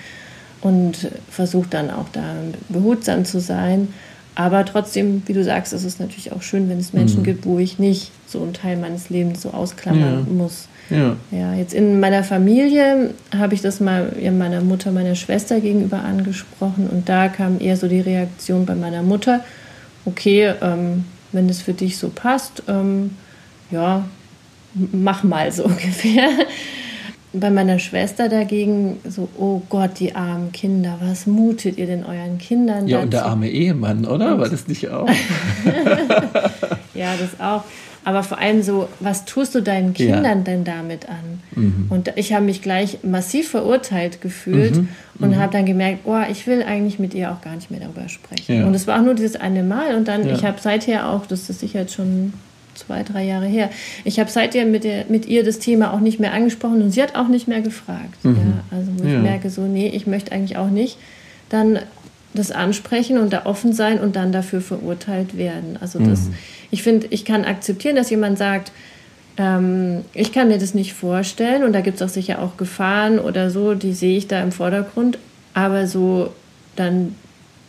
Und 0.60 1.08
versuche 1.28 1.68
dann 1.70 1.90
auch 1.90 2.08
da 2.12 2.34
behutsam 2.68 3.24
zu 3.24 3.40
sein. 3.40 3.88
Aber 4.34 4.64
trotzdem, 4.64 5.22
wie 5.26 5.34
du 5.34 5.44
sagst, 5.44 5.72
ist 5.72 5.84
es 5.84 5.98
natürlich 5.98 6.32
auch 6.32 6.42
schön, 6.42 6.68
wenn 6.68 6.78
es 6.78 6.92
Menschen 6.92 7.20
mhm. 7.20 7.24
gibt, 7.24 7.46
wo 7.46 7.58
ich 7.58 7.78
nicht 7.78 8.10
so 8.26 8.42
einen 8.42 8.54
Teil 8.54 8.78
meines 8.78 9.10
Lebens 9.10 9.42
so 9.42 9.50
ausklammern 9.50 10.26
ja. 10.26 10.32
muss. 10.32 10.68
Ja. 10.90 11.16
ja, 11.30 11.54
jetzt 11.54 11.72
in 11.72 12.00
meiner 12.00 12.24
Familie 12.24 13.14
habe 13.34 13.54
ich 13.54 13.62
das 13.62 13.80
mal 13.80 14.14
ja, 14.20 14.30
meiner 14.30 14.60
Mutter, 14.60 14.90
meiner 14.90 15.14
Schwester 15.14 15.60
gegenüber 15.60 16.02
angesprochen 16.02 16.88
und 16.90 17.08
da 17.08 17.28
kam 17.28 17.60
eher 17.60 17.76
so 17.76 17.88
die 17.88 18.00
Reaktion 18.00 18.66
bei 18.66 18.74
meiner 18.74 19.02
Mutter, 19.02 19.40
okay, 20.04 20.52
ähm, 20.60 21.04
wenn 21.30 21.48
es 21.48 21.62
für 21.62 21.72
dich 21.72 21.96
so 21.96 22.10
passt, 22.10 22.64
ähm, 22.68 23.12
ja, 23.70 24.04
mach 24.74 25.22
mal 25.22 25.50
so 25.52 25.64
ungefähr. 25.66 26.28
Bei 27.32 27.50
meiner 27.50 27.78
Schwester 27.78 28.28
dagegen 28.28 28.98
so, 29.08 29.28
oh 29.38 29.62
Gott, 29.68 29.98
die 29.98 30.14
armen 30.14 30.52
Kinder, 30.52 30.98
was 31.00 31.26
mutet 31.26 31.78
ihr 31.78 31.86
denn 31.86 32.04
euren 32.04 32.38
Kindern 32.38 32.86
Ja, 32.88 32.98
dazu? 32.98 33.04
und 33.04 33.12
der 33.12 33.24
arme 33.26 33.48
Ehemann, 33.48 34.04
oder? 34.04 34.34
Und 34.34 34.40
War 34.40 34.48
das 34.48 34.68
nicht 34.68 34.88
auch? 34.90 35.08
ja, 36.94 37.14
das 37.18 37.40
auch. 37.40 37.64
Aber 38.04 38.22
vor 38.24 38.38
allem 38.38 38.62
so, 38.62 38.88
was 39.00 39.24
tust 39.24 39.54
du 39.54 39.62
deinen 39.62 39.94
Kindern 39.94 40.24
ja. 40.24 40.34
denn 40.34 40.64
damit 40.64 41.08
an? 41.08 41.40
Mhm. 41.54 41.86
Und 41.88 42.12
ich 42.16 42.32
habe 42.32 42.44
mich 42.44 42.60
gleich 42.60 42.98
massiv 43.04 43.48
verurteilt 43.48 44.20
gefühlt 44.20 44.76
mhm. 44.76 44.88
und 45.20 45.30
mhm. 45.30 45.36
habe 45.36 45.52
dann 45.52 45.66
gemerkt, 45.66 46.00
oh, 46.04 46.20
ich 46.30 46.46
will 46.46 46.62
eigentlich 46.64 46.98
mit 46.98 47.14
ihr 47.14 47.30
auch 47.30 47.40
gar 47.40 47.54
nicht 47.54 47.70
mehr 47.70 47.80
darüber 47.80 48.08
sprechen. 48.08 48.58
Ja. 48.58 48.66
Und 48.66 48.74
es 48.74 48.86
war 48.86 48.98
auch 48.98 49.04
nur 49.04 49.14
dieses 49.14 49.36
eine 49.36 49.62
Mal 49.62 49.94
und 49.94 50.08
dann, 50.08 50.26
ja. 50.26 50.34
ich 50.34 50.44
habe 50.44 50.58
seither 50.60 51.08
auch, 51.08 51.26
das 51.26 51.48
ist 51.48 51.60
sicher 51.60 51.80
jetzt 51.80 51.94
schon 51.94 52.32
zwei, 52.74 53.02
drei 53.02 53.24
Jahre 53.24 53.46
her. 53.46 53.70
Ich 54.04 54.18
habe 54.18 54.30
seitdem 54.30 54.70
mit, 54.70 54.84
der, 54.84 55.06
mit 55.08 55.26
ihr 55.26 55.44
das 55.44 55.58
Thema 55.58 55.92
auch 55.92 56.00
nicht 56.00 56.20
mehr 56.20 56.32
angesprochen 56.32 56.82
und 56.82 56.90
sie 56.90 57.02
hat 57.02 57.14
auch 57.14 57.28
nicht 57.28 57.48
mehr 57.48 57.60
gefragt. 57.60 58.24
Mhm. 58.24 58.36
Ja, 58.36 58.76
also 58.78 58.92
wo 58.98 59.04
ja. 59.06 59.16
ich 59.16 59.22
merke 59.22 59.50
so, 59.50 59.62
nee, 59.62 59.88
ich 59.88 60.06
möchte 60.06 60.32
eigentlich 60.32 60.56
auch 60.56 60.70
nicht 60.70 60.98
dann 61.48 61.78
das 62.34 62.50
ansprechen 62.50 63.18
und 63.18 63.32
da 63.32 63.44
offen 63.44 63.72
sein 63.72 64.00
und 64.00 64.16
dann 64.16 64.32
dafür 64.32 64.60
verurteilt 64.60 65.36
werden. 65.36 65.76
Also 65.80 65.98
das, 65.98 66.28
mhm. 66.28 66.34
ich 66.70 66.82
finde, 66.82 67.06
ich 67.10 67.24
kann 67.24 67.44
akzeptieren, 67.44 67.94
dass 67.94 68.08
jemand 68.08 68.38
sagt, 68.38 68.72
ähm, 69.36 70.02
ich 70.14 70.32
kann 70.32 70.48
mir 70.48 70.58
das 70.58 70.74
nicht 70.74 70.94
vorstellen 70.94 71.62
und 71.62 71.72
da 71.72 71.80
gibt 71.80 72.00
es 72.00 72.02
auch 72.02 72.12
sicher 72.12 72.40
auch 72.40 72.56
Gefahren 72.56 73.18
oder 73.18 73.50
so, 73.50 73.74
die 73.74 73.92
sehe 73.92 74.16
ich 74.16 74.28
da 74.28 74.42
im 74.42 74.52
Vordergrund, 74.52 75.18
aber 75.54 75.86
so 75.86 76.32
dann 76.76 77.14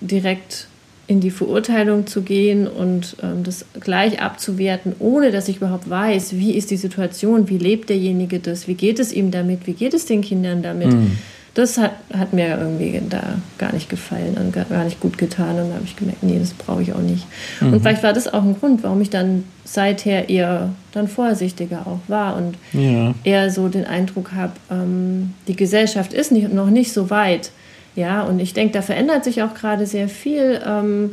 direkt 0.01 0.67
in 1.05 1.19
die 1.19 1.31
Verurteilung 1.31 2.07
zu 2.07 2.21
gehen 2.21 2.67
und 2.67 3.17
ähm, 3.21 3.43
das 3.43 3.65
gleich 3.79 4.21
abzuwerten, 4.21 4.95
ohne 4.99 5.31
dass 5.31 5.49
ich 5.49 5.57
überhaupt 5.57 5.89
weiß, 5.89 6.33
wie 6.33 6.51
ist 6.51 6.71
die 6.71 6.77
Situation, 6.77 7.49
wie 7.49 7.57
lebt 7.57 7.89
derjenige 7.89 8.39
das, 8.39 8.67
wie 8.67 8.75
geht 8.75 8.99
es 8.99 9.11
ihm 9.11 9.29
damit, 9.29 9.67
wie 9.67 9.73
geht 9.73 9.93
es 9.93 10.05
den 10.05 10.21
Kindern 10.21 10.63
damit. 10.63 10.93
Mhm. 10.93 11.17
Das 11.55 11.77
hat, 11.77 11.91
hat 12.11 12.33
mir 12.33 12.57
irgendwie 12.57 12.99
da 13.09 13.35
gar 13.59 13.73
nicht 13.73 13.87
gefallen 13.87 14.37
und 14.39 14.53
gar, 14.53 14.83
nicht 14.85 14.99
gut 14.99 15.19
getan. 15.19 15.59
Und 15.59 15.69
da 15.69 15.75
habe 15.75 15.85
ich 15.85 15.95
gemerkt, 15.95 16.23
nee, 16.23 16.39
das 16.39 16.51
brauche 16.51 16.81
ich 16.81 16.93
auch 16.93 17.01
nicht. 17.01 17.27
Mhm. 17.61 17.73
Und 17.73 17.81
vielleicht 17.81 18.01
war 18.01 18.13
das 18.13 18.33
auch 18.33 18.41
ein 18.41 18.57
Grund, 18.57 18.81
warum 18.81 18.99
ich 19.01 19.11
dann 19.11 19.43
seither 19.63 20.29
eher 20.29 20.69
dann 20.93 21.07
vorsichtiger 21.07 21.85
auch 21.85 21.99
war 22.07 22.37
und 22.37 22.55
ja. 22.71 23.13
eher 23.23 23.51
so 23.51 23.67
den 23.67 23.85
Eindruck 23.85 24.31
habe, 24.31 24.53
ähm, 24.71 25.35
die 25.47 25.55
Gesellschaft 25.55 26.13
ist 26.13 26.31
nicht, 26.31 26.51
noch 26.51 26.71
nicht 26.71 26.91
so 26.91 27.11
weit, 27.11 27.51
ja, 27.95 28.23
und 28.23 28.39
ich 28.39 28.53
denke, 28.53 28.73
da 28.73 28.81
verändert 28.81 29.23
sich 29.23 29.43
auch 29.43 29.53
gerade 29.53 29.85
sehr 29.85 30.09
viel. 30.09 30.61
Ähm, 30.65 31.11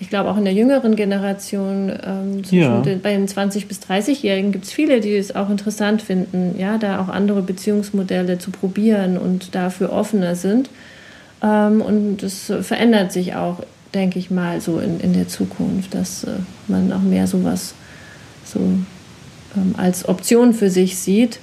ich 0.00 0.10
glaube, 0.10 0.30
auch 0.30 0.36
in 0.36 0.44
der 0.44 0.54
jüngeren 0.54 0.94
Generation, 0.94 1.92
ähm, 2.04 2.42
ja. 2.50 2.80
den, 2.82 3.00
bei 3.00 3.16
den 3.16 3.26
20- 3.26 3.66
bis 3.66 3.80
30-Jährigen 3.80 4.52
gibt 4.52 4.66
es 4.66 4.72
viele, 4.72 5.00
die 5.00 5.16
es 5.16 5.34
auch 5.34 5.50
interessant 5.50 6.02
finden, 6.02 6.54
ja, 6.56 6.78
da 6.78 7.00
auch 7.00 7.08
andere 7.08 7.42
Beziehungsmodelle 7.42 8.38
zu 8.38 8.50
probieren 8.50 9.18
und 9.18 9.54
dafür 9.54 9.92
offener 9.92 10.36
sind. 10.36 10.70
Ähm, 11.42 11.80
und 11.80 12.22
es 12.22 12.52
verändert 12.60 13.12
sich 13.12 13.34
auch, 13.34 13.60
denke 13.92 14.18
ich 14.18 14.30
mal, 14.30 14.60
so 14.60 14.78
in, 14.78 15.00
in 15.00 15.14
der 15.14 15.26
Zukunft, 15.26 15.94
dass 15.94 16.24
äh, 16.24 16.30
man 16.68 16.92
auch 16.92 17.02
mehr 17.02 17.26
sowas 17.26 17.74
so 18.44 18.60
ähm, 18.60 19.74
als 19.76 20.08
Option 20.08 20.52
für 20.54 20.70
sich 20.70 20.98
sieht, 20.98 21.40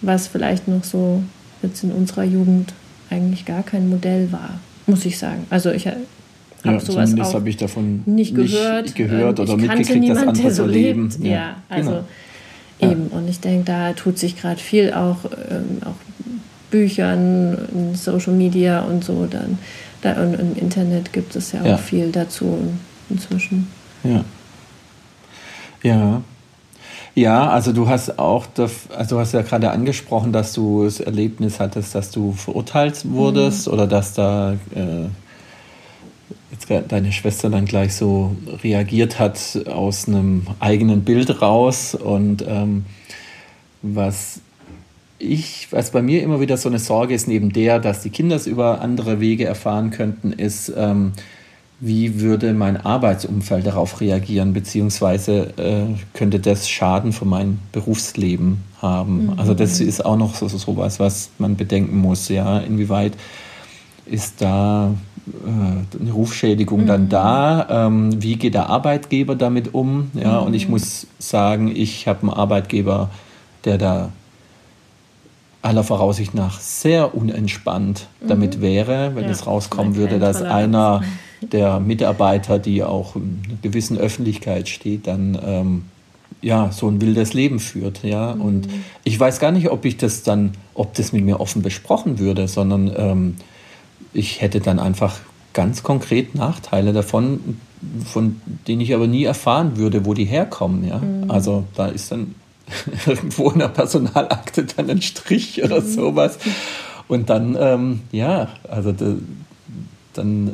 was 0.00 0.26
vielleicht 0.26 0.66
noch 0.66 0.82
so 0.82 1.22
jetzt 1.62 1.84
in 1.84 1.92
unserer 1.92 2.24
Jugend 2.24 2.74
eigentlich 3.10 3.44
gar 3.44 3.62
kein 3.62 3.88
Modell 3.88 4.30
war, 4.32 4.60
muss 4.86 5.04
ich 5.04 5.18
sagen. 5.18 5.46
Also 5.50 5.70
ich 5.70 5.86
habe 5.86 5.98
ja, 6.64 6.80
sowas 6.80 7.34
habe 7.34 7.48
ich 7.50 7.58
davon 7.58 8.02
nicht 8.06 8.34
gehört, 8.34 8.84
nicht 8.84 8.96
gehört 8.96 9.38
oder 9.38 9.56
mitgekriegt, 9.56 10.08
dass 10.08 10.26
andere 10.26 10.50
so 10.50 10.64
leben. 10.64 11.10
Ja, 11.20 11.30
ja 11.30 11.56
also 11.68 12.02
genau. 12.78 12.92
eben. 12.92 13.06
Und 13.08 13.28
ich 13.28 13.40
denke, 13.40 13.64
da 13.66 13.92
tut 13.92 14.18
sich 14.18 14.40
gerade 14.40 14.60
viel 14.60 14.92
auch, 14.94 15.18
ähm, 15.50 15.82
auch 15.84 15.94
Büchern, 16.70 17.94
Social 17.94 18.32
Media 18.32 18.80
und 18.80 19.04
so. 19.04 19.26
Dann, 19.26 19.58
da, 20.00 20.22
und 20.22 20.34
im 20.34 20.56
Internet 20.56 21.12
gibt 21.12 21.36
es 21.36 21.52
ja 21.52 21.60
auch 21.60 21.66
ja. 21.66 21.76
viel 21.76 22.10
dazu 22.10 22.58
inzwischen. 23.10 23.68
Ja. 24.02 24.24
Ja, 25.82 26.22
ja, 27.14 27.48
also 27.48 27.72
du 27.72 27.88
hast 27.88 28.18
auch, 28.18 28.46
also 28.56 29.16
du 29.16 29.18
hast 29.20 29.32
ja 29.32 29.42
gerade 29.42 29.70
angesprochen, 29.70 30.32
dass 30.32 30.52
du 30.52 30.84
das 30.84 31.00
Erlebnis 31.00 31.60
hattest, 31.60 31.94
dass 31.94 32.10
du 32.10 32.32
verurteilt 32.32 33.04
wurdest 33.08 33.66
mhm. 33.66 33.72
oder 33.72 33.86
dass 33.86 34.14
da 34.14 34.54
äh, 34.74 35.08
jetzt 36.50 36.90
deine 36.90 37.12
Schwester 37.12 37.50
dann 37.50 37.66
gleich 37.66 37.94
so 37.94 38.34
reagiert 38.62 39.18
hat 39.18 39.38
aus 39.66 40.08
einem 40.08 40.46
eigenen 40.60 41.04
Bild 41.04 41.40
raus 41.40 41.94
und 41.94 42.44
ähm, 42.48 42.84
was 43.82 44.40
ich, 45.18 45.68
was 45.70 45.90
bei 45.90 46.02
mir 46.02 46.22
immer 46.22 46.40
wieder 46.40 46.56
so 46.56 46.68
eine 46.68 46.78
Sorge 46.78 47.14
ist, 47.14 47.28
neben 47.28 47.52
der, 47.52 47.78
dass 47.78 48.02
die 48.02 48.10
Kinder 48.10 48.36
es 48.36 48.46
über 48.46 48.80
andere 48.80 49.20
Wege 49.20 49.44
erfahren 49.44 49.90
könnten, 49.90 50.32
ist, 50.32 50.72
ähm, 50.76 51.12
wie 51.80 52.20
würde 52.20 52.52
mein 52.54 52.76
Arbeitsumfeld 52.76 53.66
darauf 53.66 54.00
reagieren, 54.00 54.52
beziehungsweise 54.52 55.52
äh, 55.58 55.86
könnte 56.14 56.40
das 56.40 56.68
Schaden 56.68 57.12
für 57.12 57.24
mein 57.24 57.58
Berufsleben 57.72 58.62
haben. 58.80 59.26
Mhm. 59.26 59.38
Also 59.38 59.54
das 59.54 59.80
ist 59.80 60.04
auch 60.04 60.16
noch 60.16 60.34
so, 60.34 60.48
so 60.48 60.76
was, 60.76 61.00
was 61.00 61.30
man 61.38 61.56
bedenken 61.56 61.98
muss, 61.98 62.28
ja, 62.28 62.58
inwieweit 62.58 63.12
ist 64.06 64.40
da 64.40 64.94
äh, 65.26 66.00
eine 66.00 66.12
Rufschädigung 66.12 66.82
mhm. 66.82 66.86
dann 66.86 67.08
da? 67.08 67.86
Ähm, 67.86 68.22
wie 68.22 68.36
geht 68.36 68.54
der 68.54 68.68
Arbeitgeber 68.68 69.34
damit 69.34 69.74
um? 69.74 70.10
Ja, 70.14 70.40
mhm. 70.40 70.46
und 70.46 70.54
ich 70.54 70.68
muss 70.68 71.06
sagen, 71.18 71.74
ich 71.74 72.06
habe 72.06 72.22
einen 72.22 72.30
Arbeitgeber, 72.30 73.10
der 73.64 73.78
da 73.78 74.10
aller 75.62 75.82
Voraussicht 75.82 76.34
nach 76.34 76.60
sehr 76.60 77.14
unentspannt 77.14 78.06
mhm. 78.20 78.28
damit 78.28 78.60
wäre, 78.60 79.14
wenn 79.14 79.24
ja, 79.24 79.30
es 79.30 79.46
rauskommen 79.46 79.96
würde, 79.96 80.18
dass 80.18 80.42
einer 80.42 81.02
der 81.52 81.80
Mitarbeiter, 81.80 82.58
die 82.58 82.82
auch 82.82 83.16
in 83.16 83.42
einer 83.46 83.58
gewissen 83.62 83.98
Öffentlichkeit 83.98 84.68
steht, 84.68 85.06
dann 85.06 85.38
ähm, 85.44 85.84
ja 86.42 86.70
so 86.72 86.88
ein 86.88 87.00
wildes 87.00 87.34
Leben 87.34 87.58
führt. 87.58 88.02
Ja? 88.04 88.34
Mhm. 88.34 88.40
Und 88.40 88.68
ich 89.02 89.18
weiß 89.18 89.40
gar 89.40 89.50
nicht, 89.50 89.70
ob 89.70 89.84
ich 89.84 89.96
das 89.96 90.22
dann, 90.22 90.52
ob 90.74 90.94
das 90.94 91.12
mit 91.12 91.24
mir 91.24 91.40
offen 91.40 91.62
besprochen 91.62 92.18
würde, 92.18 92.48
sondern 92.48 92.92
ähm, 92.96 93.36
ich 94.12 94.40
hätte 94.40 94.60
dann 94.60 94.78
einfach 94.78 95.20
ganz 95.52 95.82
konkret 95.82 96.34
Nachteile 96.34 96.92
davon, 96.92 97.58
von 98.04 98.40
denen 98.66 98.80
ich 98.80 98.94
aber 98.94 99.06
nie 99.06 99.24
erfahren 99.24 99.76
würde, 99.76 100.04
wo 100.04 100.14
die 100.14 100.24
herkommen. 100.24 100.86
Ja? 100.86 100.98
Mhm. 100.98 101.30
Also 101.30 101.64
da 101.74 101.86
ist 101.86 102.12
dann 102.12 102.34
irgendwo 103.06 103.50
in 103.50 103.58
der 103.58 103.68
Personalakte 103.68 104.64
dann 104.64 104.90
ein 104.90 105.02
Strich 105.02 105.62
oder 105.62 105.80
mhm. 105.80 105.86
sowas. 105.86 106.38
Und 107.08 107.28
dann, 107.30 107.56
ähm, 107.58 108.00
ja, 108.12 108.48
also 108.68 108.92
da, 108.92 109.14
dann 110.14 110.48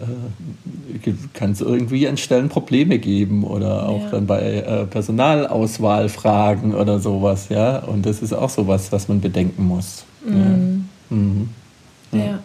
äh, 1.05 1.13
kann 1.35 1.53
es 1.53 1.61
irgendwie 1.61 2.09
an 2.09 2.17
Stellen 2.17 2.49
Probleme 2.49 2.99
geben 2.99 3.45
oder 3.45 3.89
auch 3.89 4.05
ja. 4.05 4.11
dann 4.11 4.27
bei 4.27 4.41
äh, 4.41 4.87
Personalauswahlfragen 4.87 6.75
oder 6.75 6.99
sowas, 6.99 7.49
ja. 7.49 7.79
Und 7.79 8.07
das 8.07 8.23
ist 8.23 8.33
auch 8.33 8.51
sowas, 8.51 8.93
was 8.93 9.09
man 9.09 9.21
bedenken 9.21 9.67
muss. 9.67 10.05
Mhm. 10.25 10.85
Ja. 11.11 11.17
Mhm. 11.17 11.49
ja. 12.13 12.19
ja. 12.19 12.39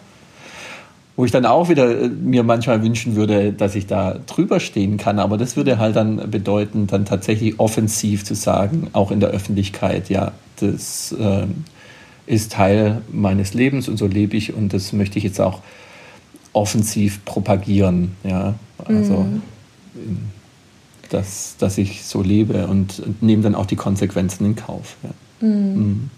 Wo 1.16 1.24
ich 1.24 1.30
dann 1.30 1.46
auch 1.46 1.68
wieder 1.70 2.02
äh, 2.02 2.08
mir 2.08 2.42
manchmal 2.42 2.82
wünschen 2.82 3.16
würde, 3.16 3.52
dass 3.52 3.74
ich 3.74 3.86
da 3.86 4.18
drüber 4.26 4.60
stehen 4.60 4.98
kann. 4.98 5.18
Aber 5.18 5.38
das 5.38 5.56
würde 5.56 5.78
halt 5.78 5.96
dann 5.96 6.30
bedeuten, 6.30 6.86
dann 6.86 7.04
tatsächlich 7.04 7.58
offensiv 7.58 8.24
zu 8.24 8.34
sagen, 8.34 8.88
auch 8.92 9.10
in 9.10 9.20
der 9.20 9.30
Öffentlichkeit, 9.30 10.10
ja, 10.10 10.32
das 10.60 11.12
äh, 11.12 11.46
ist 12.26 12.52
Teil 12.52 13.02
meines 13.10 13.54
Lebens 13.54 13.88
und 13.88 13.96
so 13.96 14.06
lebe 14.06 14.36
ich 14.36 14.52
und 14.52 14.72
das 14.72 14.92
möchte 14.92 15.18
ich 15.18 15.24
jetzt 15.24 15.40
auch 15.40 15.60
offensiv 16.56 17.24
propagieren. 17.24 18.16
Ja, 18.24 18.54
also 18.84 19.26
mhm. 19.94 20.22
dass, 21.10 21.56
dass 21.58 21.78
ich 21.78 22.04
so 22.04 22.22
lebe 22.22 22.66
und, 22.66 22.98
und 23.00 23.22
nehme 23.22 23.42
dann 23.42 23.54
auch 23.54 23.66
die 23.66 23.76
Konsequenzen 23.76 24.46
in 24.46 24.56
Kauf. 24.56 24.96
Ja, 25.02 25.46
mhm. 25.46 25.74
Mhm. 25.74 26.10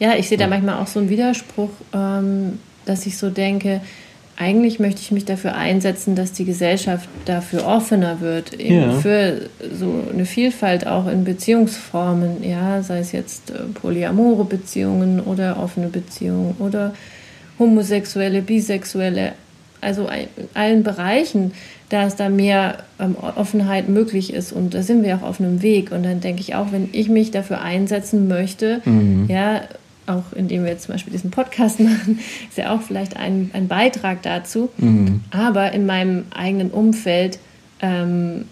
ja 0.00 0.16
ich 0.16 0.28
sehe 0.28 0.36
da 0.36 0.48
manchmal 0.48 0.80
auch 0.80 0.88
so 0.88 0.98
einen 0.98 1.08
Widerspruch, 1.08 1.70
ähm, 1.92 2.58
dass 2.84 3.06
ich 3.06 3.16
so 3.16 3.30
denke, 3.30 3.80
eigentlich 4.36 4.80
möchte 4.80 5.00
ich 5.00 5.12
mich 5.12 5.24
dafür 5.24 5.54
einsetzen, 5.54 6.16
dass 6.16 6.32
die 6.32 6.44
Gesellschaft 6.44 7.08
dafür 7.24 7.66
offener 7.66 8.20
wird, 8.20 8.52
eben 8.54 8.90
ja. 8.90 8.92
für 8.92 9.48
so 9.72 10.02
eine 10.12 10.26
Vielfalt 10.26 10.88
auch 10.88 11.06
in 11.06 11.22
Beziehungsformen, 11.22 12.42
ja, 12.42 12.82
sei 12.82 12.98
es 12.98 13.12
jetzt 13.12 13.50
äh, 13.50 13.62
polyamore 13.74 14.44
Beziehungen 14.44 15.20
oder 15.20 15.62
offene 15.62 15.86
Beziehungen 15.86 16.56
oder 16.58 16.94
homosexuelle, 17.60 18.42
bisexuelle, 18.42 19.34
also 19.84 20.08
in 20.08 20.48
allen 20.54 20.82
Bereichen, 20.82 21.52
dass 21.88 22.16
da 22.16 22.28
mehr 22.28 22.78
ähm, 22.98 23.16
Offenheit 23.16 23.88
möglich 23.88 24.32
ist 24.32 24.52
und 24.52 24.74
da 24.74 24.82
sind 24.82 25.04
wir 25.04 25.16
auch 25.16 25.22
auf 25.22 25.40
einem 25.40 25.62
Weg 25.62 25.92
und 25.92 26.02
dann 26.02 26.20
denke 26.20 26.40
ich 26.40 26.54
auch, 26.54 26.72
wenn 26.72 26.88
ich 26.92 27.08
mich 27.08 27.30
dafür 27.30 27.60
einsetzen 27.60 28.26
möchte, 28.26 28.80
mhm. 28.84 29.26
ja, 29.28 29.62
auch 30.06 30.32
indem 30.34 30.64
wir 30.64 30.70
jetzt 30.70 30.84
zum 30.84 30.94
Beispiel 30.94 31.12
diesen 31.12 31.30
Podcast 31.30 31.80
machen, 31.80 32.18
ist 32.48 32.58
ja 32.58 32.74
auch 32.74 32.82
vielleicht 32.82 33.16
ein, 33.16 33.50
ein 33.52 33.68
Beitrag 33.68 34.22
dazu. 34.22 34.70
Mhm. 34.76 35.22
Aber 35.30 35.72
in 35.72 35.86
meinem 35.86 36.24
eigenen 36.34 36.70
Umfeld 36.70 37.38
ähm, 37.80 38.46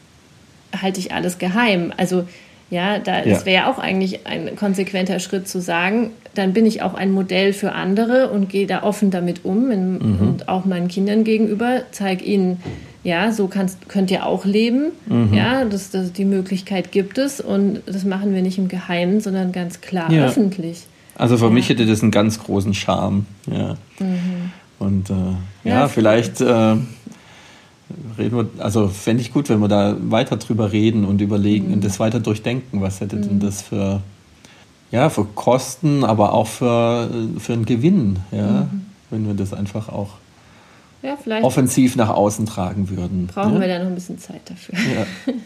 halte 0.81 1.01
ich 1.01 1.13
alles 1.13 1.39
geheim. 1.39 1.93
Also 1.97 2.25
Ja, 2.73 2.99
da 2.99 3.19
ja. 3.19 3.35
das 3.35 3.45
wäre 3.45 3.65
ja 3.65 3.71
auch 3.71 3.79
eigentlich 3.79 4.27
ein 4.27 4.57
konsequenter 4.57 5.19
Schritt 5.19 5.47
zu 5.47 5.61
sagen, 5.61 6.11
dann 6.35 6.55
bin 6.55 6.65
ich 6.65 6.81
auch 6.81 6.95
ein 6.95 7.13
Modell 7.13 7.53
für 7.53 7.73
andere 7.73 8.31
und 8.31 8.49
gehe 8.49 8.67
da 8.67 8.83
offen 8.83 9.11
damit 9.11 9.45
um 9.45 9.71
in, 9.71 9.99
mhm. 9.99 10.19
und 10.21 10.49
auch 10.49 10.65
meinen 10.65 10.89
Kindern 10.89 11.23
gegenüber, 11.23 11.83
zeige 11.91 12.25
ihnen, 12.25 12.63
ja, 13.05 13.31
so 13.31 13.47
kannst, 13.47 13.91
könnt 13.91 14.11
ihr 14.11 14.25
auch 14.25 14.47
leben. 14.47 14.93
Mhm. 15.05 15.35
Ja, 15.35 15.67
das, 15.67 15.91
das, 15.91 16.15
die 16.15 16.25
Möglichkeit 16.25 16.93
gibt 16.93 17.19
es 17.19 17.43
und 17.43 17.83
das 17.85 18.05
machen 18.05 18.35
wir 18.35 18.41
nicht 18.41 18.57
im 18.57 18.69
Geheimen, 18.69 19.21
sondern 19.21 19.53
ganz 19.53 19.83
klar 19.83 20.11
ja. 20.11 20.25
öffentlich. 20.25 20.85
Also 21.15 21.37
für 21.37 21.47
ja. 21.47 21.51
mich 21.51 21.69
hätte 21.69 21.85
das 21.85 22.01
einen 22.01 22.11
ganz 22.11 22.43
großen 22.43 22.73
Charme. 22.73 23.27
Ja. 23.51 23.77
Mhm. 23.99 24.51
Und 24.79 25.11
äh, 25.11 25.15
ja, 25.69 25.81
ja, 25.81 25.89
vielleicht 25.89 26.41
äh, 26.41 26.77
reden 28.19 28.37
wir, 28.37 28.49
also 28.59 28.89
fände 28.89 29.23
ich 29.23 29.33
gut, 29.33 29.49
wenn 29.49 29.61
wir 29.61 29.69
da 29.69 29.97
weiter 30.01 30.37
drüber 30.37 30.73
reden 30.73 31.05
und 31.05 31.21
überlegen 31.21 31.69
mhm. 31.69 31.75
und 31.75 31.85
das 31.85 32.01
weiter 32.01 32.21
durchdenken. 32.21 32.81
Was 32.81 33.01
hätte 33.01 33.17
mhm. 33.17 33.23
denn 33.23 33.41
das 33.41 33.63
für, 33.63 34.01
ja, 34.91 35.11
für 35.11 35.25
Kosten, 35.25 36.05
aber 36.05 36.33
auch 36.33 36.47
für, 36.47 37.09
für 37.39 37.53
einen 37.53 37.65
Gewinn, 37.65 38.19
ja, 38.31 38.63
mhm. 38.63 38.87
wenn 39.11 39.27
wir 39.27 39.35
das 39.35 39.53
einfach 39.53 39.89
auch 39.89 40.11
ja, 41.03 41.17
offensiv 41.43 41.97
nach 41.97 42.11
außen 42.11 42.47
tragen 42.47 42.89
würden. 42.91 43.27
Brauchen 43.27 43.55
ja? 43.55 43.61
wir 43.61 43.69
da 43.69 43.79
noch 43.81 43.87
ein 43.87 43.95
bisschen 43.95 44.19
Zeit 44.19 44.43
dafür. 44.49 44.75
Ja. 44.79 45.33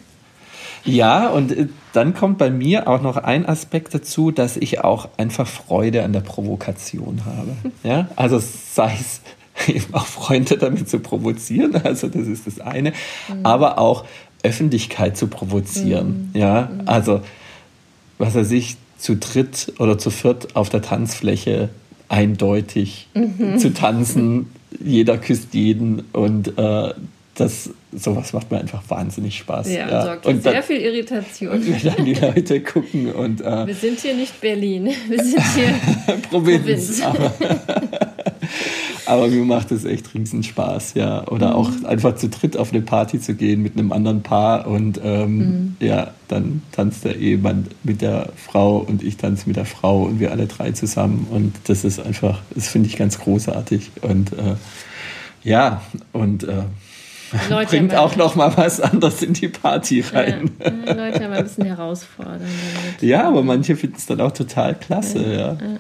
Ja, 0.87 1.29
und 1.29 1.53
äh, 1.53 1.67
dann 1.93 2.15
kommt 2.15 2.39
bei 2.39 2.51
mir 2.51 2.89
auch 2.89 3.03
noch 3.03 3.17
ein 3.17 3.47
Aspekt 3.47 3.93
dazu, 3.93 4.31
dass 4.31 4.57
ich 4.57 4.85
auch 4.85 5.09
einfach 5.17 5.47
Freude 5.47 6.05
an 6.05 6.13
der 6.13 6.21
Provokation 6.21 7.23
habe. 7.27 7.57
Ja, 7.83 8.09
also 8.17 8.39
sei 8.39 8.95
es 8.99 9.21
eben 9.69 9.93
auch 9.93 10.07
Freunde 10.07 10.59
damit 10.59 10.89
zu 10.89 11.01
provozieren, 11.01 11.77
also 11.77 12.09
das 12.09 12.27
ist 12.27 12.47
das 12.47 12.61
eine, 12.61 12.91
mhm. 12.91 13.45
aber 13.45 13.79
auch 13.79 14.05
Öffentlichkeit 14.43 15.17
zu 15.17 15.27
provozieren. 15.27 16.31
Mhm. 16.33 16.41
Ja, 16.41 16.71
mhm. 16.73 16.83
also 16.87 17.21
was 18.19 18.35
er 18.35 18.45
sich 18.45 18.77
zu 18.99 19.17
dritt 19.17 19.73
oder 19.79 19.99
zu 19.99 20.11
viert 20.11 20.57
auf 20.57 20.71
der 20.71 20.83
Tanzfläche 20.83 21.69
eindeutig 22.09 23.09
mhm. 23.15 23.59
zu 23.59 23.73
tanzen. 23.75 24.51
Jeder 24.83 25.19
küsst 25.19 25.55
jeden 25.55 26.01
und 26.13 26.57
äh, 26.59 26.95
das, 27.35 27.71
sowas 27.93 28.33
macht 28.33 28.51
mir 28.51 28.59
einfach 28.59 28.83
wahnsinnig 28.89 29.37
Spaß. 29.39 29.69
Ja, 29.69 29.89
ja. 29.89 30.03
sorgt 30.03 30.27
und 30.27 30.43
sehr 30.43 30.55
dann, 30.55 30.63
viel 30.63 30.81
Irritation. 30.81 31.51
Und 31.51 31.85
dann 31.85 32.05
die 32.05 32.15
Leute 32.15 32.61
gucken 32.61 33.13
und. 33.13 33.41
Äh, 33.43 33.67
wir 33.67 33.75
sind 33.75 34.01
hier 34.01 34.15
nicht 34.15 34.41
Berlin, 34.41 34.91
wir 35.09 35.23
sind 35.23 35.43
hier 35.55 35.75
Provinz. 36.31 37.01
Provinz. 37.01 37.03
Aber, 39.07 39.29
mir 39.29 39.45
macht 39.45 39.71
es 39.73 39.85
echt 39.85 40.15
riesen 40.15 40.43
Spaß, 40.43 40.95
ja. 40.95 41.27
Oder 41.29 41.51
mhm. 41.51 41.55
auch 41.55 41.71
einfach 41.85 42.17
zu 42.17 42.29
dritt 42.29 42.57
auf 42.57 42.73
eine 42.73 42.83
Party 42.83 43.21
zu 43.21 43.35
gehen 43.35 43.63
mit 43.63 43.79
einem 43.79 43.93
anderen 43.93 44.23
Paar 44.23 44.67
und 44.67 45.01
ähm, 45.03 45.39
mhm. 45.39 45.77
ja, 45.81 46.11
dann 46.29 46.63
tanzt 46.73 47.05
der 47.05 47.17
Ehemann 47.17 47.67
mit 47.83 48.03
der 48.03 48.31
Frau 48.37 48.79
und 48.79 49.03
ich 49.03 49.17
tanze 49.17 49.47
mit 49.47 49.57
der 49.57 49.65
Frau 49.65 50.03
und 50.03 50.21
wir 50.21 50.33
alle 50.33 50.47
drei 50.47 50.73
zusammen 50.73 51.27
und 51.31 51.55
das 51.67 51.85
ist 51.85 52.01
einfach, 52.01 52.41
das 52.55 52.69
finde 52.69 52.89
ich 52.89 52.97
ganz 52.97 53.19
großartig 53.19 53.91
und 54.03 54.33
äh, 54.33 54.57
ja, 55.43 55.83
und 56.13 56.45
äh, 56.45 56.65
Leute 57.49 57.71
bringt 57.71 57.95
auch 57.95 58.17
noch 58.17 58.35
mal 58.35 58.57
was 58.57 58.81
anderes 58.81 59.23
in 59.23 59.33
die 59.33 59.49
Party 59.49 60.01
rein. 60.01 60.51
Ja, 60.59 60.93
Leute 60.93 61.25
haben 61.25 61.33
ein 61.33 61.45
bisschen 61.45 61.65
herausfordern. 61.65 62.41
Ja, 63.01 63.29
aber 63.29 63.43
manche 63.43 63.77
finden 63.77 63.97
es 63.99 64.07
dann 64.07 64.21
auch 64.21 64.33
total 64.33 64.75
klasse. 64.75 65.23
Ja, 65.23 65.53
ja. 65.53 65.79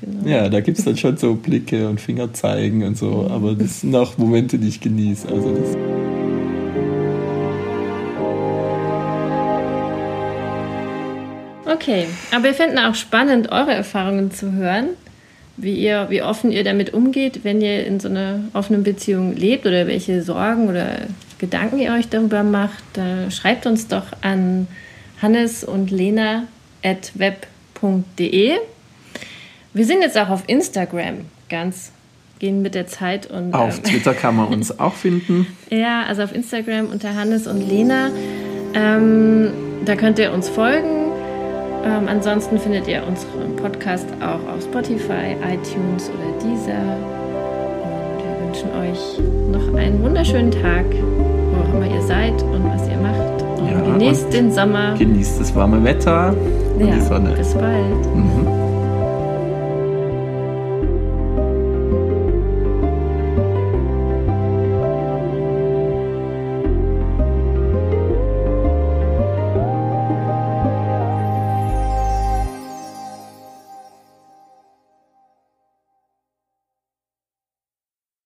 Genau. 0.00 0.28
ja 0.28 0.48
da 0.48 0.60
gibt 0.60 0.78
es 0.78 0.84
dann 0.84 0.96
schon 0.96 1.16
so 1.16 1.34
Blicke 1.34 1.88
und 1.88 2.00
Fingerzeigen 2.00 2.84
und 2.84 2.96
so, 2.96 3.10
mhm. 3.10 3.30
aber 3.32 3.54
das 3.54 3.80
sind 3.80 3.94
auch 3.94 4.18
Momente, 4.18 4.58
die 4.58 4.68
ich 4.68 4.80
genieße. 4.80 5.28
Also 5.28 5.54
das 5.54 5.76
Okay, 11.66 12.06
aber 12.32 12.44
wir 12.44 12.54
finden 12.54 12.78
auch 12.78 12.94
spannend, 12.94 13.50
eure 13.50 13.72
Erfahrungen 13.72 14.30
zu 14.30 14.52
hören 14.52 14.90
wie 15.56 15.74
ihr, 15.74 16.06
wie 16.10 16.22
offen 16.22 16.50
ihr 16.50 16.64
damit 16.64 16.92
umgeht, 16.92 17.44
wenn 17.44 17.60
ihr 17.60 17.86
in 17.86 18.00
so 18.00 18.08
einer 18.08 18.40
offenen 18.52 18.82
Beziehung 18.82 19.36
lebt 19.36 19.66
oder 19.66 19.86
welche 19.86 20.22
Sorgen 20.22 20.68
oder 20.68 21.02
Gedanken 21.38 21.78
ihr 21.78 21.92
euch 21.92 22.08
darüber 22.08 22.42
macht, 22.42 22.84
schreibt 23.30 23.66
uns 23.66 23.88
doch 23.88 24.06
an 24.22 24.66
hannes 25.20 25.62
und 25.64 25.90
lena 25.90 26.44
at 26.82 27.12
web.de. 27.14 28.58
Wir 29.74 29.84
sind 29.84 30.02
jetzt 30.02 30.16
auch 30.16 30.30
auf 30.30 30.44
Instagram 30.46 31.26
ganz 31.48 31.92
gehen 32.38 32.62
mit 32.62 32.74
der 32.74 32.86
Zeit 32.86 33.26
und 33.26 33.54
auf 33.54 33.78
ähm, 33.78 33.84
Twitter 33.84 34.14
kann 34.14 34.36
man 34.36 34.46
uns 34.48 34.78
auch 34.78 34.94
finden. 34.94 35.46
Ja, 35.70 36.04
also 36.04 36.22
auf 36.22 36.34
Instagram 36.34 36.86
unter 36.90 37.14
Hannes 37.14 37.46
und 37.46 37.60
Lena. 37.60 38.10
Ähm, 38.74 39.52
da 39.84 39.94
könnt 39.94 40.18
ihr 40.18 40.32
uns 40.32 40.48
folgen 40.48 41.04
ähm, 41.84 42.08
ansonsten 42.08 42.58
findet 42.58 42.88
ihr 42.88 43.02
unseren 43.06 43.56
Podcast 43.56 44.06
auch 44.20 44.54
auf 44.54 44.62
Spotify, 44.62 45.36
iTunes 45.42 46.08
oder 46.08 46.32
Deezer. 46.42 46.96
Und 47.82 48.24
wir 48.24 48.46
wünschen 48.46 48.70
euch 48.80 49.20
noch 49.52 49.78
einen 49.78 50.02
wunderschönen 50.02 50.50
Tag, 50.50 50.86
wo 50.90 51.60
auch 51.60 51.74
immer 51.74 51.94
ihr 51.94 52.02
seid 52.02 52.42
und 52.42 52.64
was 52.64 52.88
ihr 52.88 52.96
macht. 52.96 53.42
Und 53.58 53.70
ja, 53.70 53.80
genießt 53.80 54.24
und 54.24 54.34
den 54.34 54.52
Sommer. 54.52 54.94
Genießt 54.96 55.40
das 55.40 55.54
warme 55.54 55.84
Wetter 55.84 56.34
und 56.78 56.88
ja, 56.88 56.94
die 56.94 57.00
Sonne. 57.02 57.34
Bis 57.36 57.52
bald. 57.52 58.06
Mhm. 58.14 58.73